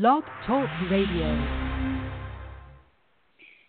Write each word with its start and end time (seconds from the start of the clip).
Blog 0.00 0.24
Talk 0.46 0.70
Radio. 0.90 1.36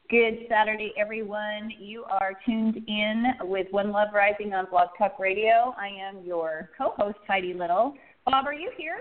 Good 0.10 0.46
Saturday, 0.48 0.94
everyone. 0.98 1.70
You 1.78 2.06
are 2.06 2.32
tuned 2.46 2.78
in 2.88 3.26
with 3.42 3.68
One 3.72 3.92
Love 3.92 4.08
Rising 4.14 4.54
on 4.54 4.68
Blog 4.72 4.88
Talk 4.98 5.20
Radio. 5.20 5.76
I 5.78 5.90
am 5.90 6.24
your 6.24 6.70
co 6.78 6.94
host, 6.96 7.18
Heidi 7.28 7.54
Little. 7.54 7.96
Bob, 8.26 8.46
are 8.46 8.54
you 8.54 8.72
here? 8.78 9.00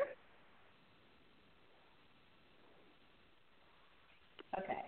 Okay. 4.59 4.83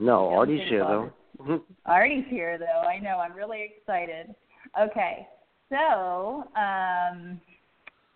No, 0.00 0.30
Artie's 0.30 0.66
here 0.70 1.12
though. 1.38 1.62
Artie's 1.84 2.24
here 2.30 2.56
though. 2.56 2.88
I 2.88 2.98
know. 3.00 3.18
I'm 3.18 3.34
really 3.36 3.70
excited. 3.76 4.34
Okay, 4.80 5.28
so 5.68 6.44
um, 6.56 7.38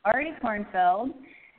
Artie 0.07 0.33
Kornfeld 0.43 1.13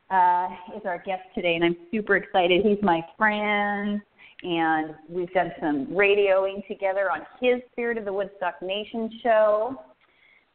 uh, 0.10 0.48
is 0.76 0.82
our 0.86 1.02
guest 1.06 1.24
today, 1.36 1.56
and 1.56 1.64
I'm 1.64 1.78
super 1.92 2.16
excited. 2.16 2.66
He's 2.66 2.82
my 2.82 3.02
friend, 3.18 4.02
and 4.44 4.96
we've 5.08 5.32
done 5.34 5.52
some 5.60 5.88
radioing 5.88 6.66
together 6.68 7.12
on 7.12 7.22
his 7.42 7.62
Spirit 7.72 7.98
of 7.98 8.06
the 8.06 8.14
Woodstock 8.14 8.62
Nation 8.62 9.20
show. 9.22 9.76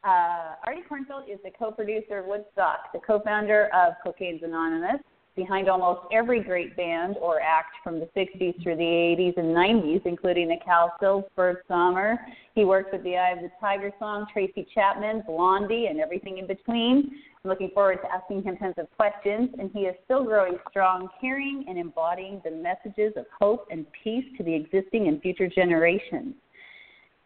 Uh, 0.03 0.55
Artie 0.65 0.83
Kornfeld 0.89 1.31
is 1.31 1.39
the 1.43 1.51
co-producer 1.57 2.19
of 2.19 2.25
Woodstock, 2.25 2.91
the 2.93 2.99
co-founder 2.99 3.69
of 3.73 3.93
Cocaine's 4.03 4.43
Anonymous, 4.43 5.01
behind 5.35 5.69
almost 5.69 6.01
every 6.11 6.41
great 6.41 6.75
band 6.77 7.17
or 7.21 7.41
act 7.41 7.75
from 7.83 7.99
the 7.99 8.07
60s 8.15 8.61
through 8.63 8.77
the 8.77 8.83
80s 8.83 9.37
and 9.37 9.47
90s, 9.47 10.05
including 10.05 10.47
the 10.47 10.57
Cowsills 10.65 11.25
Bert 11.35 11.63
Sommer. 11.67 12.17
He 12.53 12.63
worked 12.63 12.93
with 12.93 13.03
the 13.03 13.17
Eye 13.17 13.31
of 13.31 13.39
the 13.39 13.51
Tiger 13.59 13.91
song, 13.99 14.25
Tracy 14.31 14.65
Chapman, 14.73 15.23
Blondie, 15.27 15.87
and 15.87 15.99
everything 15.99 16.37
in 16.37 16.47
between. 16.47 17.11
I'm 17.43 17.49
looking 17.49 17.69
forward 17.73 17.99
to 18.01 18.11
asking 18.11 18.43
him 18.43 18.57
tons 18.57 18.75
of 18.77 18.87
questions, 18.95 19.49
and 19.59 19.69
he 19.73 19.81
is 19.81 19.95
still 20.05 20.23
growing 20.23 20.57
strong, 20.69 21.09
carrying 21.19 21.65
and 21.67 21.77
embodying 21.77 22.41
the 22.43 22.51
messages 22.51 23.13
of 23.17 23.25
hope 23.39 23.67
and 23.69 23.85
peace 24.03 24.25
to 24.37 24.43
the 24.43 24.53
existing 24.53 25.07
and 25.09 25.21
future 25.21 25.47
generations. 25.47 26.33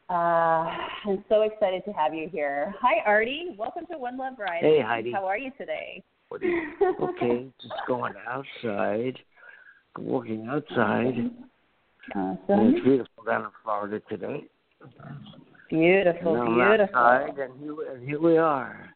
Uh, 0.09 0.65
I'm 1.05 1.23
so 1.30 1.43
excited 1.43 1.85
to 1.85 1.91
have 1.91 2.15
you 2.15 2.27
here. 2.31 2.73
Hi, 2.81 3.03
Artie. 3.05 3.55
Welcome 3.57 3.85
to 3.91 3.97
One 3.99 4.17
Love 4.17 4.33
Rising. 4.39 4.67
Hey, 4.67 4.81
Heidi. 4.81 5.11
How 5.11 5.27
are 5.27 5.37
you 5.37 5.52
today? 5.55 6.03
okay, 7.02 7.47
just 7.61 7.73
going 7.88 8.13
outside, 8.27 9.17
walking 9.97 10.47
outside. 10.49 11.31
Awesome. 12.16 12.39
And 12.47 12.75
it's 12.75 12.83
beautiful 12.83 13.23
down 13.25 13.44
in 13.44 13.49
Florida 13.63 14.02
today. 14.09 14.45
Beautiful, 15.69 16.36
and 16.36 16.55
beautiful. 16.55 16.97
Outside, 16.97 17.39
and 17.39 17.59
here, 17.59 17.75
and 17.91 18.08
here 18.08 18.21
we 18.21 18.38
are. 18.38 18.89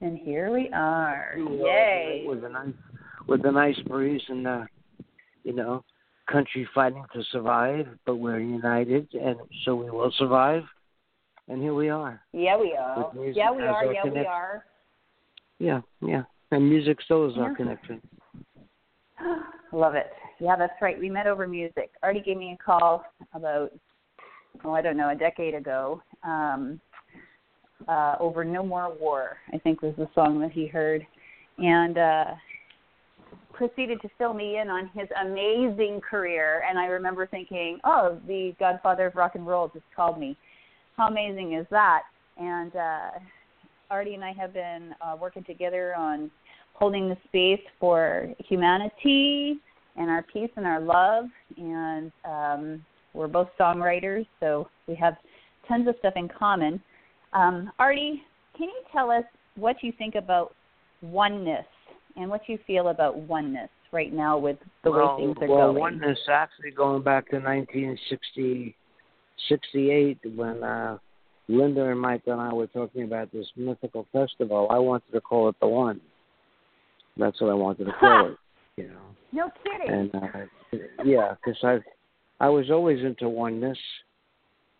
And 0.00 0.18
here 0.18 0.52
we 0.52 0.70
are. 0.72 1.34
Yay! 1.36 2.24
With 2.26 2.44
a 2.44 2.48
nice, 2.48 2.74
with 3.26 3.44
a 3.44 3.52
nice 3.52 3.78
breeze 3.86 4.22
and 4.28 4.46
uh, 4.46 4.64
you 5.44 5.52
know, 5.52 5.84
country 6.30 6.68
fighting 6.74 7.04
to 7.14 7.22
survive, 7.30 7.86
but 8.06 8.16
we're 8.16 8.40
united, 8.40 9.08
and 9.14 9.36
so 9.64 9.74
we 9.74 9.90
will 9.90 10.12
survive. 10.18 10.62
And 11.48 11.62
here 11.62 11.74
we 11.74 11.90
are. 11.90 12.20
Yeah, 12.32 12.58
we 12.58 12.74
are. 12.78 13.10
Yeah, 13.14 13.50
we 13.52 13.62
are. 13.62 13.92
Yeah, 13.92 14.02
connection. 14.02 14.12
we 14.14 14.26
are. 14.26 14.64
Yeah, 15.58 15.80
yeah. 16.00 16.22
And 16.50 16.68
music 16.68 16.98
still 17.04 17.28
is 17.28 17.36
our 17.36 17.54
connection. 17.54 18.00
I 19.18 19.42
love 19.72 19.94
it. 19.94 20.10
Yeah, 20.40 20.56
that's 20.56 20.80
right. 20.80 20.98
We 20.98 21.08
met 21.08 21.26
over 21.26 21.46
music. 21.46 21.90
Artie 22.02 22.20
gave 22.20 22.36
me 22.36 22.56
a 22.58 22.62
call 22.62 23.04
about, 23.32 23.72
oh, 24.64 24.72
I 24.72 24.82
don't 24.82 24.96
know, 24.96 25.10
a 25.10 25.14
decade 25.14 25.54
ago. 25.54 26.02
Um, 26.22 26.80
uh, 27.88 28.16
over 28.18 28.44
No 28.44 28.64
More 28.64 28.94
War, 28.98 29.36
I 29.52 29.58
think 29.58 29.82
was 29.82 29.94
the 29.96 30.08
song 30.14 30.40
that 30.40 30.52
he 30.52 30.66
heard, 30.66 31.06
and 31.58 31.98
uh, 31.98 32.24
proceeded 33.52 34.00
to 34.02 34.08
fill 34.18 34.34
me 34.34 34.58
in 34.58 34.68
on 34.68 34.90
his 34.94 35.08
amazing 35.22 36.00
career. 36.08 36.62
And 36.68 36.78
I 36.78 36.86
remember 36.86 37.26
thinking, 37.26 37.78
oh, 37.84 38.18
the 38.26 38.54
Godfather 38.58 39.06
of 39.06 39.14
Rock 39.14 39.34
and 39.34 39.46
Roll 39.46 39.68
just 39.68 39.84
called 39.94 40.18
me. 40.18 40.36
How 40.96 41.08
amazing 41.08 41.54
is 41.54 41.66
that? 41.70 42.02
And 42.36 42.74
uh, 42.74 43.10
Artie 43.90 44.14
and 44.14 44.24
I 44.24 44.32
have 44.32 44.52
been 44.52 44.94
uh, 45.00 45.16
working 45.20 45.44
together 45.44 45.94
on 45.94 46.30
holding 46.74 47.08
the 47.08 47.16
space 47.28 47.64
for 47.78 48.28
humanity 48.38 49.58
and 49.96 50.10
our 50.10 50.22
peace 50.22 50.50
and 50.56 50.66
our 50.66 50.80
love. 50.80 51.26
And 51.56 52.12
um, 52.24 52.84
we're 53.12 53.28
both 53.28 53.48
songwriters, 53.58 54.26
so 54.40 54.68
we 54.88 54.94
have 54.96 55.14
tons 55.68 55.88
of 55.88 55.94
stuff 56.00 56.14
in 56.16 56.28
common. 56.28 56.80
Um, 57.32 57.70
Artie, 57.78 58.22
can 58.56 58.68
you 58.68 58.82
tell 58.92 59.10
us 59.10 59.24
what 59.56 59.76
you 59.82 59.92
think 59.96 60.14
about 60.14 60.54
oneness 61.02 61.66
and 62.16 62.28
what 62.28 62.42
you 62.48 62.58
feel 62.66 62.88
about 62.88 63.16
oneness 63.16 63.68
right 63.92 64.12
now 64.12 64.36
with 64.38 64.56
the 64.82 64.90
well, 64.90 65.16
way 65.16 65.24
things 65.24 65.36
are 65.40 65.48
well, 65.48 65.58
going? 65.58 65.74
Well, 65.74 65.82
oneness 65.82 66.18
actually 66.28 66.72
going 66.72 67.02
back 67.02 67.28
to 67.30 67.36
1960, 67.36 68.76
68 69.48 70.18
when 70.34 70.62
uh, 70.62 70.98
Linda 71.48 71.88
and 71.90 72.00
Mike 72.00 72.22
and 72.26 72.40
I 72.40 72.52
were 72.52 72.66
talking 72.66 73.02
about 73.02 73.32
this 73.32 73.46
mythical 73.56 74.06
festival. 74.12 74.68
I 74.70 74.78
wanted 74.78 75.12
to 75.12 75.20
call 75.20 75.48
it 75.48 75.56
the 75.60 75.68
One. 75.68 76.00
That's 77.16 77.40
what 77.40 77.50
I 77.50 77.54
wanted 77.54 77.84
to 77.84 77.92
call 78.00 78.32
it. 78.32 78.38
You 78.76 78.88
know. 78.88 79.00
No 79.32 79.50
kidding. 79.62 79.92
And 79.92 80.14
uh, 80.14 80.78
yeah, 81.04 81.34
because 81.34 81.58
I, 81.62 81.78
I 82.44 82.48
was 82.48 82.70
always 82.70 83.04
into 83.04 83.28
oneness. 83.28 83.78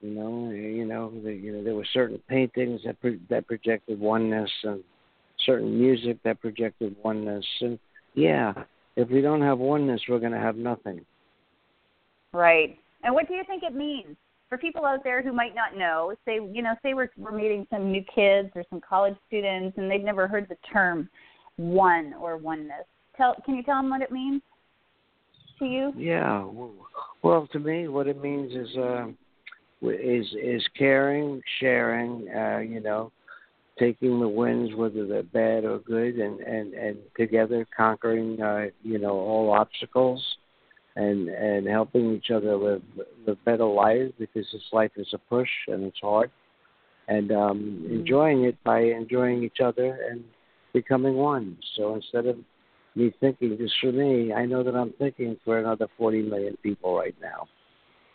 You 0.01 0.11
know, 0.11 0.51
you 0.51 0.85
know, 0.85 1.13
the, 1.23 1.33
you 1.33 1.53
know, 1.53 1.65
there 1.65 1.75
were 1.75 1.87
certain 1.93 2.21
paintings 2.29 2.83
that 2.85 3.01
pro- 3.01 3.19
that 3.31 3.47
projected 3.47 3.99
oneness, 3.99 4.51
and 4.63 4.83
certain 5.45 5.79
music 5.79 6.19
that 6.25 6.41
projected 6.41 6.95
oneness. 7.03 7.45
And 7.61 7.79
yeah, 8.15 8.53
if 8.97 9.09
we 9.09 9.21
don't 9.21 9.43
have 9.43 9.59
oneness, 9.59 10.03
we're 10.09 10.19
going 10.19 10.33
to 10.33 10.39
have 10.39 10.57
nothing. 10.57 11.05
Right. 12.33 12.79
And 13.03 13.15
what 13.15 13.29
do 13.29 13.35
you 13.35 13.45
think 13.47 13.63
it 13.63 13.75
means 13.75 14.17
for 14.55 14.59
people 14.59 14.85
out 14.85 15.03
there 15.03 15.21
who 15.21 15.33
might 15.33 15.53
not 15.53 15.77
know? 15.77 16.15
Say, 16.25 16.35
you 16.35 16.63
know, 16.63 16.75
say 16.81 16.95
we're 16.95 17.11
we're 17.19 17.33
meeting 17.33 17.67
some 17.71 17.91
new 17.91 18.05
kids 18.15 18.51
or 18.55 18.63
some 18.71 18.81
college 18.81 19.17
students, 19.27 19.77
and 19.77 19.91
they've 19.91 20.05
never 20.05 20.29
heard 20.29 20.47
the 20.49 20.57
term 20.73 21.09
one 21.57 22.15
or 22.21 22.37
oneness. 22.37 22.85
Tell, 23.17 23.35
can 23.45 23.57
you 23.57 23.65
tell 23.65 23.77
them 23.77 23.91
what 23.91 24.01
it 24.01 24.13
means 24.13 24.43
to 25.59 25.65
you? 25.65 25.93
Yeah. 25.97 26.47
Well, 27.23 27.49
to 27.53 27.59
me, 27.59 27.89
what 27.89 28.07
it 28.07 28.23
means 28.23 28.53
is 28.53 28.77
uh, 28.77 29.07
is 29.83 30.27
is 30.41 30.63
caring, 30.79 31.43
sharing. 31.59 32.29
Uh, 32.29 32.59
you 32.59 32.81
know, 32.81 33.11
taking 33.77 34.21
the 34.21 34.29
wins, 34.29 34.73
whether 34.77 35.05
they're 35.05 35.25
bad 35.25 35.65
or 35.65 35.81
good, 35.81 36.15
and 36.21 36.39
and 36.39 36.75
and 36.75 36.97
together 37.17 37.67
conquering. 37.77 38.41
Uh, 38.41 38.67
you 38.85 39.01
know, 39.01 39.15
all 39.15 39.51
obstacles. 39.51 40.23
And 40.97 41.29
and 41.29 41.67
helping 41.67 42.15
each 42.15 42.31
other 42.31 42.57
live 42.57 42.83
live 43.27 43.45
better 43.45 43.65
lives 43.65 44.13
because 44.19 44.47
this 44.53 44.63
life 44.73 44.93
is 44.97 45.09
a 45.15 45.19
push 45.19 45.49
and 45.69 45.85
it's 45.85 46.01
hard, 46.01 46.31
and 47.09 47.33
um, 47.33 47.83
Mm-hmm. 47.85 47.95
enjoying 47.97 48.45
it 48.45 48.57
by 48.65 48.81
enjoying 48.81 49.43
each 49.43 49.61
other 49.65 49.99
and 50.11 50.25
becoming 50.73 51.15
one. 51.17 51.59
So 51.77 51.95
instead 51.95 52.27
of 52.27 52.37
me 52.95 53.13
thinking 53.21 53.57
just 53.59 53.75
for 53.81 53.93
me, 53.93 54.33
I 54.33 54.47
know 54.47 54.63
that 54.65 54.77
I'm 54.77 54.93
thinking 54.99 55.37
for 55.45 55.59
another 55.59 55.89
40 55.99 56.23
million 56.23 56.57
people 56.63 56.97
right 56.97 57.17
now. 57.23 57.49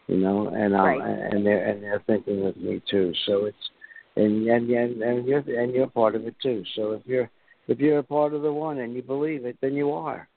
You 0.07 0.17
know, 0.17 0.47
and 0.49 0.75
I'm, 0.75 0.99
Right. 0.99 1.01
and 1.01 1.45
they're 1.45 1.65
and 1.65 1.83
they're 1.83 2.03
thinking 2.07 2.45
of 2.45 2.57
me 2.57 2.81
too. 2.89 3.13
So 3.25 3.45
it's 3.45 3.69
and 4.15 4.47
and 4.47 4.69
and 4.71 5.01
and 5.03 5.27
you're 5.27 5.39
and 5.61 5.73
you're 5.73 5.87
part 5.87 6.15
of 6.15 6.27
it 6.27 6.35
too. 6.41 6.63
So 6.75 6.93
if 6.93 7.01
you're 7.05 7.29
if 7.67 7.79
you're 7.79 7.99
a 7.99 8.03
part 8.03 8.33
of 8.33 8.43
the 8.43 8.53
one 8.53 8.79
and 8.79 8.93
you 8.95 9.03
believe 9.03 9.45
it, 9.45 9.57
then 9.61 9.75
you 9.75 9.91
are, 9.91 10.28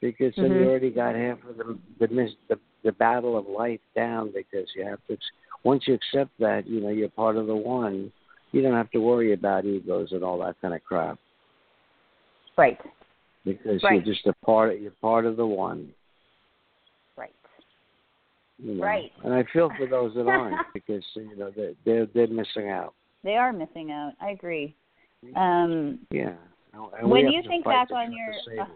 because 0.00 0.34
then 0.36 0.50
Mhm. 0.50 0.60
you 0.60 0.68
already 0.70 0.90
got 0.90 1.14
half 1.14 1.42
of 1.44 1.56
the 1.56 1.78
the 1.98 2.08
mis- 2.08 2.36
the 2.48 2.58
the 2.82 2.92
battle 2.92 3.36
of 3.36 3.46
life 3.46 3.80
down. 3.94 4.30
Because 4.32 4.68
you 4.74 4.84
have 4.84 5.04
to 5.08 5.16
once 5.64 5.86
you 5.86 5.94
accept 5.94 6.30
that, 6.38 6.66
you 6.66 6.80
know, 6.80 6.88
you're 6.88 7.08
part 7.10 7.36
of 7.36 7.46
the 7.46 7.56
one. 7.56 8.10
You 8.52 8.62
don't 8.62 8.74
have 8.74 8.90
to 8.92 8.98
worry 9.00 9.32
about 9.32 9.64
egos 9.64 10.12
and 10.12 10.24
all 10.24 10.38
that 10.38 10.60
kind 10.60 10.74
of 10.74 10.82
crap 10.82 11.18
Right. 12.56 12.80
because 13.44 13.80
Right. 13.82 14.04
you're 14.04 14.14
just 14.14 14.26
a 14.26 14.32
part. 14.44 14.72
of, 14.74 14.80
You're 14.80 14.90
part 15.00 15.24
of 15.24 15.36
the 15.36 15.46
one. 15.46 15.94
Right. 17.16 17.34
You 18.58 18.74
know? 18.74 18.82
Right. 18.84 19.12
And 19.22 19.32
I 19.34 19.44
feel 19.44 19.70
for 19.76 19.86
those 19.86 20.14
that 20.14 20.26
aren't 20.26 20.56
because 20.74 21.04
you 21.14 21.36
know 21.36 21.50
they're 21.50 21.74
they're, 21.84 22.06
they're 22.06 22.26
missing 22.26 22.70
out. 22.70 22.94
They 23.22 23.36
are 23.36 23.52
missing 23.52 23.92
out. 23.92 24.14
I 24.20 24.30
agree. 24.30 24.74
Um, 25.36 26.00
Yeah. 26.10 26.34
And 26.72 27.10
When 27.10 27.28
you 27.28 27.42
think 27.42 27.64
back 27.64 27.90
on 27.90 28.12
your-. 28.12 28.66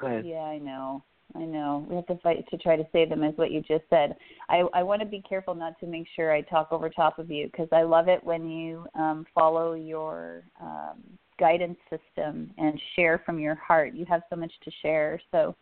Go 0.00 0.06
ahead. 0.06 0.26
Yeah, 0.26 0.38
I 0.38 0.58
know. 0.58 1.02
I 1.36 1.40
know. 1.40 1.86
We 1.88 1.94
have 1.96 2.06
to 2.06 2.16
fight 2.18 2.44
to 2.50 2.58
try 2.58 2.76
to 2.76 2.86
save 2.92 3.10
them, 3.10 3.22
is 3.22 3.36
what 3.36 3.52
you 3.52 3.60
just 3.60 3.84
said. 3.88 4.16
I, 4.48 4.64
I 4.74 4.82
want 4.82 5.00
to 5.00 5.06
be 5.06 5.22
careful 5.28 5.54
not 5.54 5.78
to 5.80 5.86
make 5.86 6.06
sure 6.16 6.32
I 6.32 6.40
talk 6.42 6.72
over 6.72 6.88
top 6.88 7.18
of 7.18 7.30
you 7.30 7.46
because 7.46 7.68
I 7.72 7.82
love 7.82 8.08
it 8.08 8.22
when 8.24 8.48
you 8.48 8.86
um, 8.94 9.26
follow 9.34 9.74
your 9.74 10.42
um, 10.60 10.98
guidance 11.38 11.78
system 11.88 12.50
and 12.58 12.80
share 12.96 13.22
from 13.24 13.38
your 13.38 13.54
heart. 13.54 13.94
You 13.94 14.04
have 14.06 14.22
so 14.28 14.36
much 14.36 14.52
to 14.64 14.70
share. 14.82 15.20
So, 15.30 15.54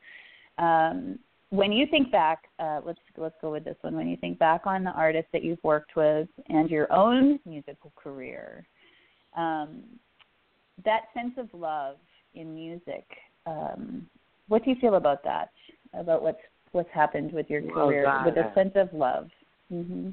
um, 0.59 1.19
when 1.51 1.73
you 1.73 1.87
think 1.87 2.13
back, 2.13 2.45
uh, 2.59 2.81
let's 2.85 2.99
let's 3.17 3.37
go 3.41 3.51
with 3.51 3.65
this 3.65 3.77
one. 3.81 3.97
When 3.97 4.09
you 4.09 4.19
think 4.19 4.39
back 4.39 4.67
on 4.67 4.85
the 4.85 4.91
artists 4.91 5.31
that 5.33 5.43
you've 5.43 5.63
worked 5.63 5.97
with 5.97 6.29
and 6.49 6.69
your 6.69 6.93
own 6.93 7.41
musical 7.47 7.91
career, 7.97 8.67
um, 9.35 9.83
that 10.85 11.05
sense 11.15 11.33
of 11.39 11.49
love 11.59 11.97
in 12.35 12.55
music. 12.55 13.07
Um, 13.47 14.07
what 14.49 14.65
do 14.65 14.71
you 14.71 14.77
feel 14.81 14.97
about 14.97 15.23
that? 15.25 15.51
About 15.95 16.23
what's 16.23 16.41
what's 16.73 16.91
happened 16.93 17.33
with 17.33 17.49
your 17.49 17.63
career, 17.63 18.05
God, 18.05 18.27
with 18.27 18.37
a 18.37 18.51
I- 18.51 18.55
sense 18.55 18.73
of 18.75 18.93
love. 18.93 19.29
hmm 19.69 20.11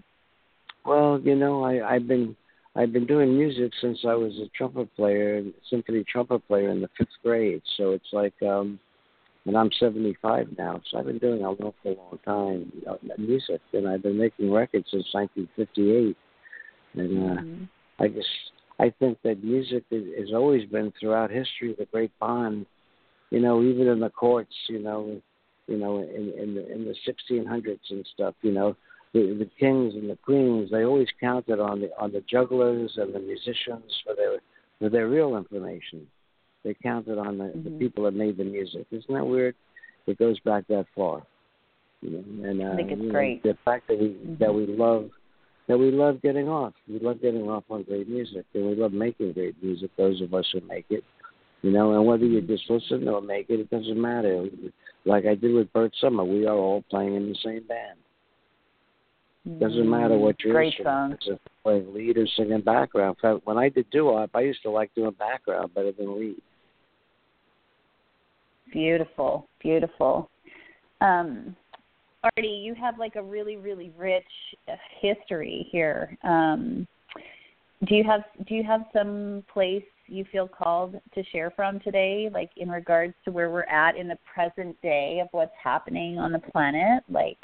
Well, 0.85 1.19
you 1.23 1.35
know, 1.35 1.63
I, 1.63 1.95
I've 1.95 2.07
been 2.07 2.35
I've 2.75 2.91
been 2.91 3.05
doing 3.05 3.37
music 3.37 3.71
since 3.81 3.99
I 4.05 4.13
was 4.15 4.33
a 4.37 4.49
trumpet 4.57 4.93
player, 4.95 5.41
symphony 5.69 6.03
trumpet 6.03 6.45
player 6.47 6.69
in 6.69 6.81
the 6.81 6.89
fifth 6.97 7.07
grade. 7.23 7.61
So 7.77 7.91
it's 7.91 8.11
like, 8.11 8.33
um, 8.43 8.79
and 9.45 9.57
I'm 9.57 9.69
75 9.79 10.49
now, 10.57 10.81
so 10.89 10.97
I've 10.97 11.05
been 11.05 11.19
doing 11.19 11.39
an 11.39 11.45
awful 11.45 11.65
long 11.65 11.73
for 11.83 11.89
a 11.89 11.95
long 11.95 12.19
time 12.25 12.71
uh, 12.89 12.95
music, 13.17 13.61
and 13.73 13.87
I've 13.87 14.03
been 14.03 14.17
making 14.17 14.51
records 14.51 14.87
since 14.91 15.05
1958. 15.13 16.17
And 16.95 17.39
uh, 17.39 17.41
hmm 17.41 17.63
I 17.97 18.07
just 18.09 18.27
I 18.79 18.93
think 18.99 19.17
that 19.23 19.43
music 19.43 19.83
is, 19.89 20.03
has 20.19 20.33
always 20.33 20.67
been 20.69 20.91
throughout 20.99 21.31
history 21.31 21.75
the 21.77 21.85
great 21.85 22.11
bond. 22.19 22.65
You 23.35 23.41
know, 23.41 23.61
even 23.61 23.87
in 23.89 23.99
the 23.99 24.09
courts, 24.09 24.55
you 24.69 24.79
know, 24.79 25.21
you 25.67 25.75
know, 25.77 25.97
in 25.97 26.31
in 26.41 26.55
the 26.55 26.71
in 26.71 26.85
the 26.85 26.95
1600s 27.05 27.79
and 27.89 28.07
stuff, 28.13 28.33
you 28.41 28.53
know, 28.53 28.77
the 29.13 29.35
the 29.37 29.49
kings 29.59 29.93
and 29.93 30.09
the 30.09 30.17
queens 30.23 30.71
they 30.71 30.85
always 30.85 31.09
counted 31.19 31.59
on 31.59 31.81
the 31.81 31.89
on 31.99 32.13
the 32.13 32.21
jugglers 32.29 32.93
and 32.95 33.13
the 33.13 33.19
musicians 33.19 33.91
for 34.05 34.15
their 34.15 34.37
for 34.79 34.87
their 34.87 35.09
real 35.09 35.35
information. 35.35 36.07
They 36.63 36.75
counted 36.81 37.17
on 37.17 37.37
the, 37.37 37.51
the 37.61 37.71
Mhm. 37.71 37.79
people 37.79 38.05
that 38.05 38.13
made 38.13 38.37
the 38.37 38.45
music. 38.45 38.87
Isn't 38.89 39.13
that 39.13 39.27
weird? 39.27 39.55
It 40.07 40.17
goes 40.17 40.39
back 40.39 40.65
that 40.67 40.85
far. 40.95 41.21
You 42.01 42.11
know, 42.11 42.49
and 42.49 42.61
uh, 42.61 42.71
I 42.71 42.75
think 42.77 42.91
it's 42.93 43.01
you 43.01 43.07
know, 43.07 43.11
great. 43.11 43.43
the 43.43 43.57
fact 43.65 43.89
that 43.89 43.99
we 43.99 44.11
Mhm. 44.11 44.37
that 44.37 44.55
we 44.55 44.65
love 44.65 45.11
that 45.67 45.77
we 45.77 45.91
love 45.91 46.21
getting 46.21 46.47
off. 46.47 46.73
We 46.87 46.99
love 46.99 47.19
getting 47.21 47.49
off 47.49 47.65
on 47.69 47.83
great 47.83 48.07
music, 48.07 48.45
and 48.53 48.65
we 48.69 48.75
love 48.75 48.93
making 48.93 49.33
great 49.33 49.61
music. 49.61 49.91
Those 49.97 50.21
of 50.21 50.33
us 50.33 50.49
who 50.51 50.61
make 50.61 50.85
it, 50.89 51.03
you 51.61 51.71
know, 51.71 51.93
and 51.93 52.05
whether 52.05 52.25
you 52.25 52.41
just 52.41 52.69
listen 52.69 53.07
or 53.07 53.21
make 53.21 53.49
it, 53.49 53.59
it 53.59 53.69
doesn't 53.69 53.99
matter. 53.99 54.45
Like 55.05 55.25
I 55.25 55.35
did 55.35 55.53
with 55.53 55.71
Bert 55.73 55.93
Sommer, 55.99 56.23
we 56.23 56.45
are 56.45 56.55
all 56.55 56.83
playing 56.89 57.15
in 57.15 57.29
the 57.29 57.37
same 57.43 57.65
band. 57.67 57.99
Doesn't 59.59 59.87
matter 59.87 60.17
what 60.17 60.39
your 60.39 60.53
Great 60.53 60.73
instrument 60.73 61.23
song. 61.23 61.33
is, 61.35 61.39
play 61.61 61.83
lead 61.87 62.17
or 62.17 62.25
singing 62.35 62.61
background. 62.61 63.17
When 63.43 63.59
I 63.59 63.69
did 63.69 63.87
doo-wop, 63.91 64.31
I 64.33 64.41
used 64.41 64.63
to 64.63 64.71
like 64.71 64.93
doing 64.95 65.11
background 65.19 65.73
better 65.75 65.91
than 65.91 66.19
lead. 66.19 66.41
Beautiful, 68.73 69.47
beautiful. 69.61 70.31
Um, 71.01 71.55
Artie, 72.23 72.47
you 72.47 72.73
have 72.73 72.97
like 72.97 73.15
a 73.17 73.21
really, 73.21 73.57
really 73.57 73.91
rich 73.95 74.23
uh, 74.67 74.73
history 74.99 75.67
here. 75.71 76.17
Um, 76.23 76.87
do 77.87 77.93
you 77.93 78.03
have 78.03 78.21
do 78.47 78.55
you 78.55 78.63
have 78.63 78.81
some 78.93 79.43
place 79.53 79.83
you 80.07 80.25
feel 80.31 80.47
called 80.47 80.95
to 81.13 81.23
share 81.31 81.51
from 81.51 81.79
today, 81.79 82.29
like 82.31 82.51
in 82.57 82.69
regards 82.69 83.13
to 83.25 83.31
where 83.31 83.49
we're 83.49 83.63
at 83.63 83.95
in 83.95 84.07
the 84.07 84.17
present 84.33 84.79
day 84.81 85.19
of 85.21 85.27
what's 85.31 85.53
happening 85.61 86.17
on 86.17 86.31
the 86.31 86.39
planet? 86.39 87.03
Like, 87.09 87.37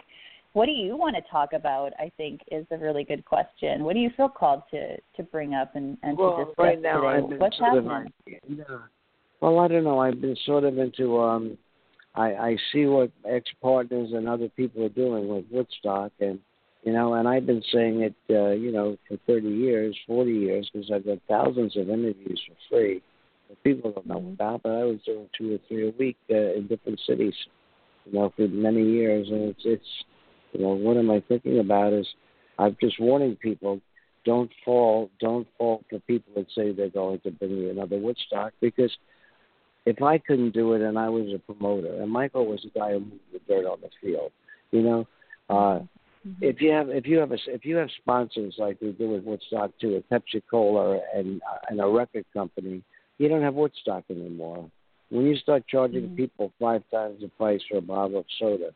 what 0.54 0.66
do 0.66 0.72
you 0.72 0.98
want 0.98 1.16
to 1.16 1.22
talk 1.32 1.54
about? 1.54 1.94
I 2.00 2.12
think 2.18 2.42
is 2.52 2.66
a 2.72 2.78
really 2.78 3.04
good 3.04 3.24
question. 3.26 3.84
What 3.84 3.94
do 3.94 4.00
you 4.00 4.10
feel 4.18 4.30
called 4.30 4.64
to 4.72 4.98
to 4.98 5.24
bring 5.24 5.54
up 5.54 5.76
and, 5.76 5.98
and 6.04 6.18
to 6.18 6.46
discuss 6.46 6.56
right 6.58 6.82
now 6.82 7.02
today? 7.02 7.38
What's 7.38 7.58
sort 7.58 7.74
happening? 7.76 8.14
of. 8.70 8.82
Well, 9.40 9.60
I 9.60 9.68
don't 9.68 9.84
know. 9.84 10.00
I've 10.00 10.22
been 10.22 10.38
sort 10.46 10.64
of 10.64 10.78
into 10.78 11.20
um 11.20 11.58
I 12.16 12.34
I 12.34 12.58
see 12.72 12.86
what 12.86 13.12
ex 13.28 13.50
partners 13.62 14.12
and 14.14 14.28
other 14.28 14.50
people 14.50 14.84
are 14.84 14.90
doing 14.90 15.28
with 15.28 15.46
Woodstock 15.50 16.12
and 16.20 16.40
you 16.84 16.94
know, 16.94 17.14
and 17.14 17.28
I've 17.28 17.46
been 17.46 17.64
saying 17.72 18.02
it 18.02 18.16
uh, 18.30 18.52
you 18.52 18.72
know, 18.72 18.98
for 19.08 19.18
30 19.28 19.48
years, 19.48 19.98
40 20.08 20.32
years 20.32 20.70
because 20.72 20.92
I've 20.92 21.06
got 21.06 21.20
thousands 21.28 21.78
of 21.78 21.90
interviews 21.90 22.42
for 22.48 22.56
free 22.70 23.02
that 23.50 23.64
people 23.64 23.92
don't 23.92 24.08
know 24.08 24.22
Mhm. 24.22 24.34
about, 24.34 24.64
but 24.64 24.72
I 24.72 24.84
was 24.84 25.02
doing 25.04 25.30
two 25.38 25.56
or 25.56 25.58
three 25.68 25.90
a 25.90 25.92
week 25.92 26.18
uh, 26.30 26.36
in 26.36 26.68
different 26.68 27.00
cities, 27.02 27.36
you 28.06 28.14
know, 28.14 28.30
for 28.36 28.48
many 28.48 28.84
years 28.84 29.30
and 29.30 29.50
it's 29.50 29.66
it's 29.66 30.04
you 30.54 30.62
know, 30.62 30.74
what 30.74 30.98
am 30.98 31.10
I 31.12 31.22
thinking 31.22 31.60
about 31.60 31.94
is 31.94 32.08
I'm 32.60 32.76
just 32.82 33.00
warning 33.00 33.36
people 33.38 33.80
don't 34.26 34.52
fall 34.66 35.10
don't 35.20 35.48
fall 35.58 35.84
for 35.90 36.00
people 36.00 36.34
that 36.36 36.48
say 36.52 36.72
they're 36.72 36.90
going 36.90 37.20
to 37.22 37.32
bring 37.32 37.52
you 37.58 37.70
another 37.70 37.98
Woodstock 37.98 38.54
because 38.60 38.92
if 39.86 40.02
I 40.02 40.18
couldn't 40.18 40.52
do 40.52 40.74
it 40.74 40.82
and 40.82 40.98
I 40.98 41.10
was 41.10 41.34
a 41.34 41.40
promoter 41.40 42.02
and 42.02 42.12
Michael 42.12 42.46
was 42.46 42.62
the 42.64 42.80
guy 42.80 42.94
who 42.94 43.00
moved 43.00 43.32
the 43.34 43.40
dirt 43.48 43.66
on 43.66 43.80
the 43.82 43.90
field, 44.02 44.32
you 44.72 44.82
know, 44.82 45.08
uh 45.50 45.80
Mm-hmm. 46.28 46.44
if 46.44 46.62
you 46.62 46.70
have 46.72 46.90
if 46.90 47.08
you 47.08 47.18
have 47.18 47.32
a 47.32 47.38
if 47.48 47.66
you 47.66 47.78
have 47.78 47.90
sponsors 47.98 48.54
like 48.60 48.80
we 48.80 48.92
do 48.92 49.10
with 49.10 49.24
Woodstock 49.24 49.72
too, 49.80 49.96
a 49.96 50.14
Pepsi 50.14 50.42
Cola 50.50 51.00
and 51.16 51.42
uh, 51.42 51.58
and 51.70 51.82
a 51.82 51.88
record 51.88 52.26
company, 52.32 52.84
you 53.18 53.28
don't 53.28 53.42
have 53.42 53.56
Woodstock 53.56 54.04
anymore. 54.10 54.70
When 55.10 55.26
you 55.26 55.36
start 55.38 55.68
charging 55.68 56.10
Mhm. 56.10 56.16
people 56.16 56.54
five 56.60 56.84
times 56.92 57.22
the 57.22 57.28
price 57.30 57.62
for 57.68 57.78
a 57.78 57.82
bottle 57.82 58.20
of 58.20 58.26
soda, 58.38 58.72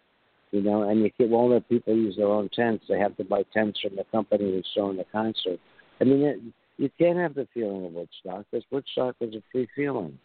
you 0.51 0.61
know, 0.61 0.89
and 0.89 1.03
you 1.03 1.11
can, 1.11 1.29
won't 1.29 1.51
let 1.51 1.69
people 1.69 1.95
use 1.95 2.15
their 2.17 2.27
own 2.27 2.49
tents. 2.49 2.85
They 2.89 2.97
have 2.97 3.15
to 3.17 3.23
buy 3.23 3.43
tents 3.53 3.79
from 3.79 3.95
the 3.95 4.05
company 4.05 4.51
who's 4.51 4.67
throwing 4.73 4.97
the 4.97 5.05
concert. 5.11 5.59
I 6.01 6.03
mean, 6.03 6.23
it, 6.23 6.39
you 6.77 6.89
can't 6.97 7.19
have 7.19 7.35
the 7.35 7.47
feeling 7.53 7.85
of 7.85 7.93
Woodstock 7.93 8.45
because 8.49 8.65
Woodstock 8.71 9.15
was 9.19 9.35
a 9.35 9.43
free 9.51 9.67
feeling. 9.75 10.17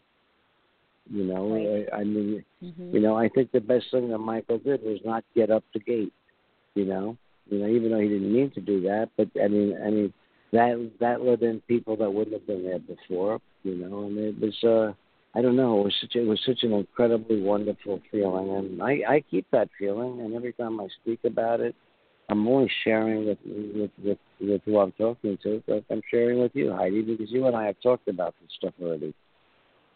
You 1.13 1.25
know, 1.25 1.53
Right. 1.55 1.89
I, 1.93 2.01
I 2.01 2.05
mean, 2.05 2.45
Mhm. 2.63 2.95
you 2.95 3.01
know, 3.01 3.15
I 3.15 3.29
think 3.29 3.53
the 3.53 3.61
best 3.61 3.91
thing 3.91 4.09
that 4.09 4.19
Michael 4.19 4.59
did 4.59 4.83
was 4.83 5.05
not 5.05 5.23
get 5.35 5.51
up 5.51 5.65
the 5.75 5.81
gate. 5.81 6.13
You 6.75 6.85
know, 6.85 7.17
you 7.51 7.59
know, 7.59 7.67
even 7.67 7.91
though 7.91 7.99
he 8.01 8.09
didn't 8.09 8.33
mean 8.33 8.51
to 8.53 8.61
do 8.61 8.81
that, 8.83 9.11
but 9.17 9.29
I 9.43 9.49
mean, 9.49 9.77
I 9.85 9.91
mean, 9.91 10.13
that 10.53 10.91
that 11.01 11.23
let 11.23 11.43
in 11.43 11.61
people 11.63 11.97
that 11.97 12.13
wouldn't 12.13 12.35
have 12.35 12.47
been 12.47 12.65
there 12.65 12.79
before. 12.79 13.41
You 13.63 13.77
know, 13.77 14.05
and 14.05 14.19
it 14.19 14.41
was. 14.41 14.65
uh 14.65 14.93
I 15.33 15.43
don't 15.43 15.55
know. 15.55 15.81
It 15.81 15.85
was 15.85 15.95
such 16.01 16.17
it 16.17 16.27
was 16.27 16.41
such 16.45 16.63
an 16.65 16.73
incredibly 16.73 17.41
wonderful 17.41 18.01
feeling, 18.11 18.51
and 18.51 18.83
I 18.83 19.03
I 19.09 19.25
keep 19.31 19.47
that 19.53 19.69
feeling. 19.79 20.21
And 20.21 20.35
every 20.35 20.53
time 20.53 20.81
I 20.81 20.89
speak 21.03 21.21
about 21.25 21.61
it, 21.61 21.75
I'm 22.29 22.47
only 22.49 22.71
sharing 22.85 23.27
with 23.27 23.39
with 23.45 23.91
with, 24.03 24.19
with 24.41 24.63
who 24.65 24.79
I'm 24.81 24.93
talking 24.93 25.39
to. 25.45 25.63
But 25.67 25.85
I'm 25.91 26.03
sharing 26.11 26.41
with 26.41 26.53
you, 26.55 26.73
Heidi, 26.73 27.03
because 27.03 27.31
you 27.31 27.47
and 27.47 27.55
I 27.57 27.67
have 27.67 27.77
talked 27.81 28.09
about 28.09 28.35
this 28.41 28.51
stuff 28.59 28.75
already. 28.83 29.15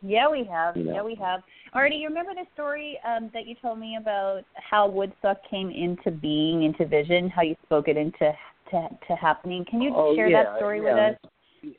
Yeah, 0.05 0.31
we 0.31 0.45
have. 0.45 0.77
You 0.77 0.85
know. 0.85 0.95
Yeah, 0.95 1.03
we 1.03 1.15
have. 1.17 1.41
Artie, 1.73 1.97
you 1.97 2.09
remember 2.09 2.35
the 2.35 2.47
story 2.53 2.99
um, 3.09 3.31
that 3.33 3.47
you 3.47 3.55
told 3.63 3.79
me 3.79 3.97
about 4.01 4.43
how 4.55 4.87
Woodstock 4.87 5.39
came 5.49 5.71
into 5.71 6.11
being, 6.11 6.63
into 6.65 6.87
vision, 6.87 7.31
how 7.31 7.43
you 7.43 7.57
spoke 7.65 7.89
it 7.89 7.97
into 7.97 8.33
to, 8.71 8.89
to 9.09 9.17
happening? 9.17 9.65
Can 9.69 9.81
you 9.81 9.93
Oh, 9.95 10.15
share 10.15 10.29
yeah, 10.29 10.45
that 10.45 10.57
story 10.59 10.83
yeah. 10.83 10.95
with 10.95 11.17
us? 11.17 11.75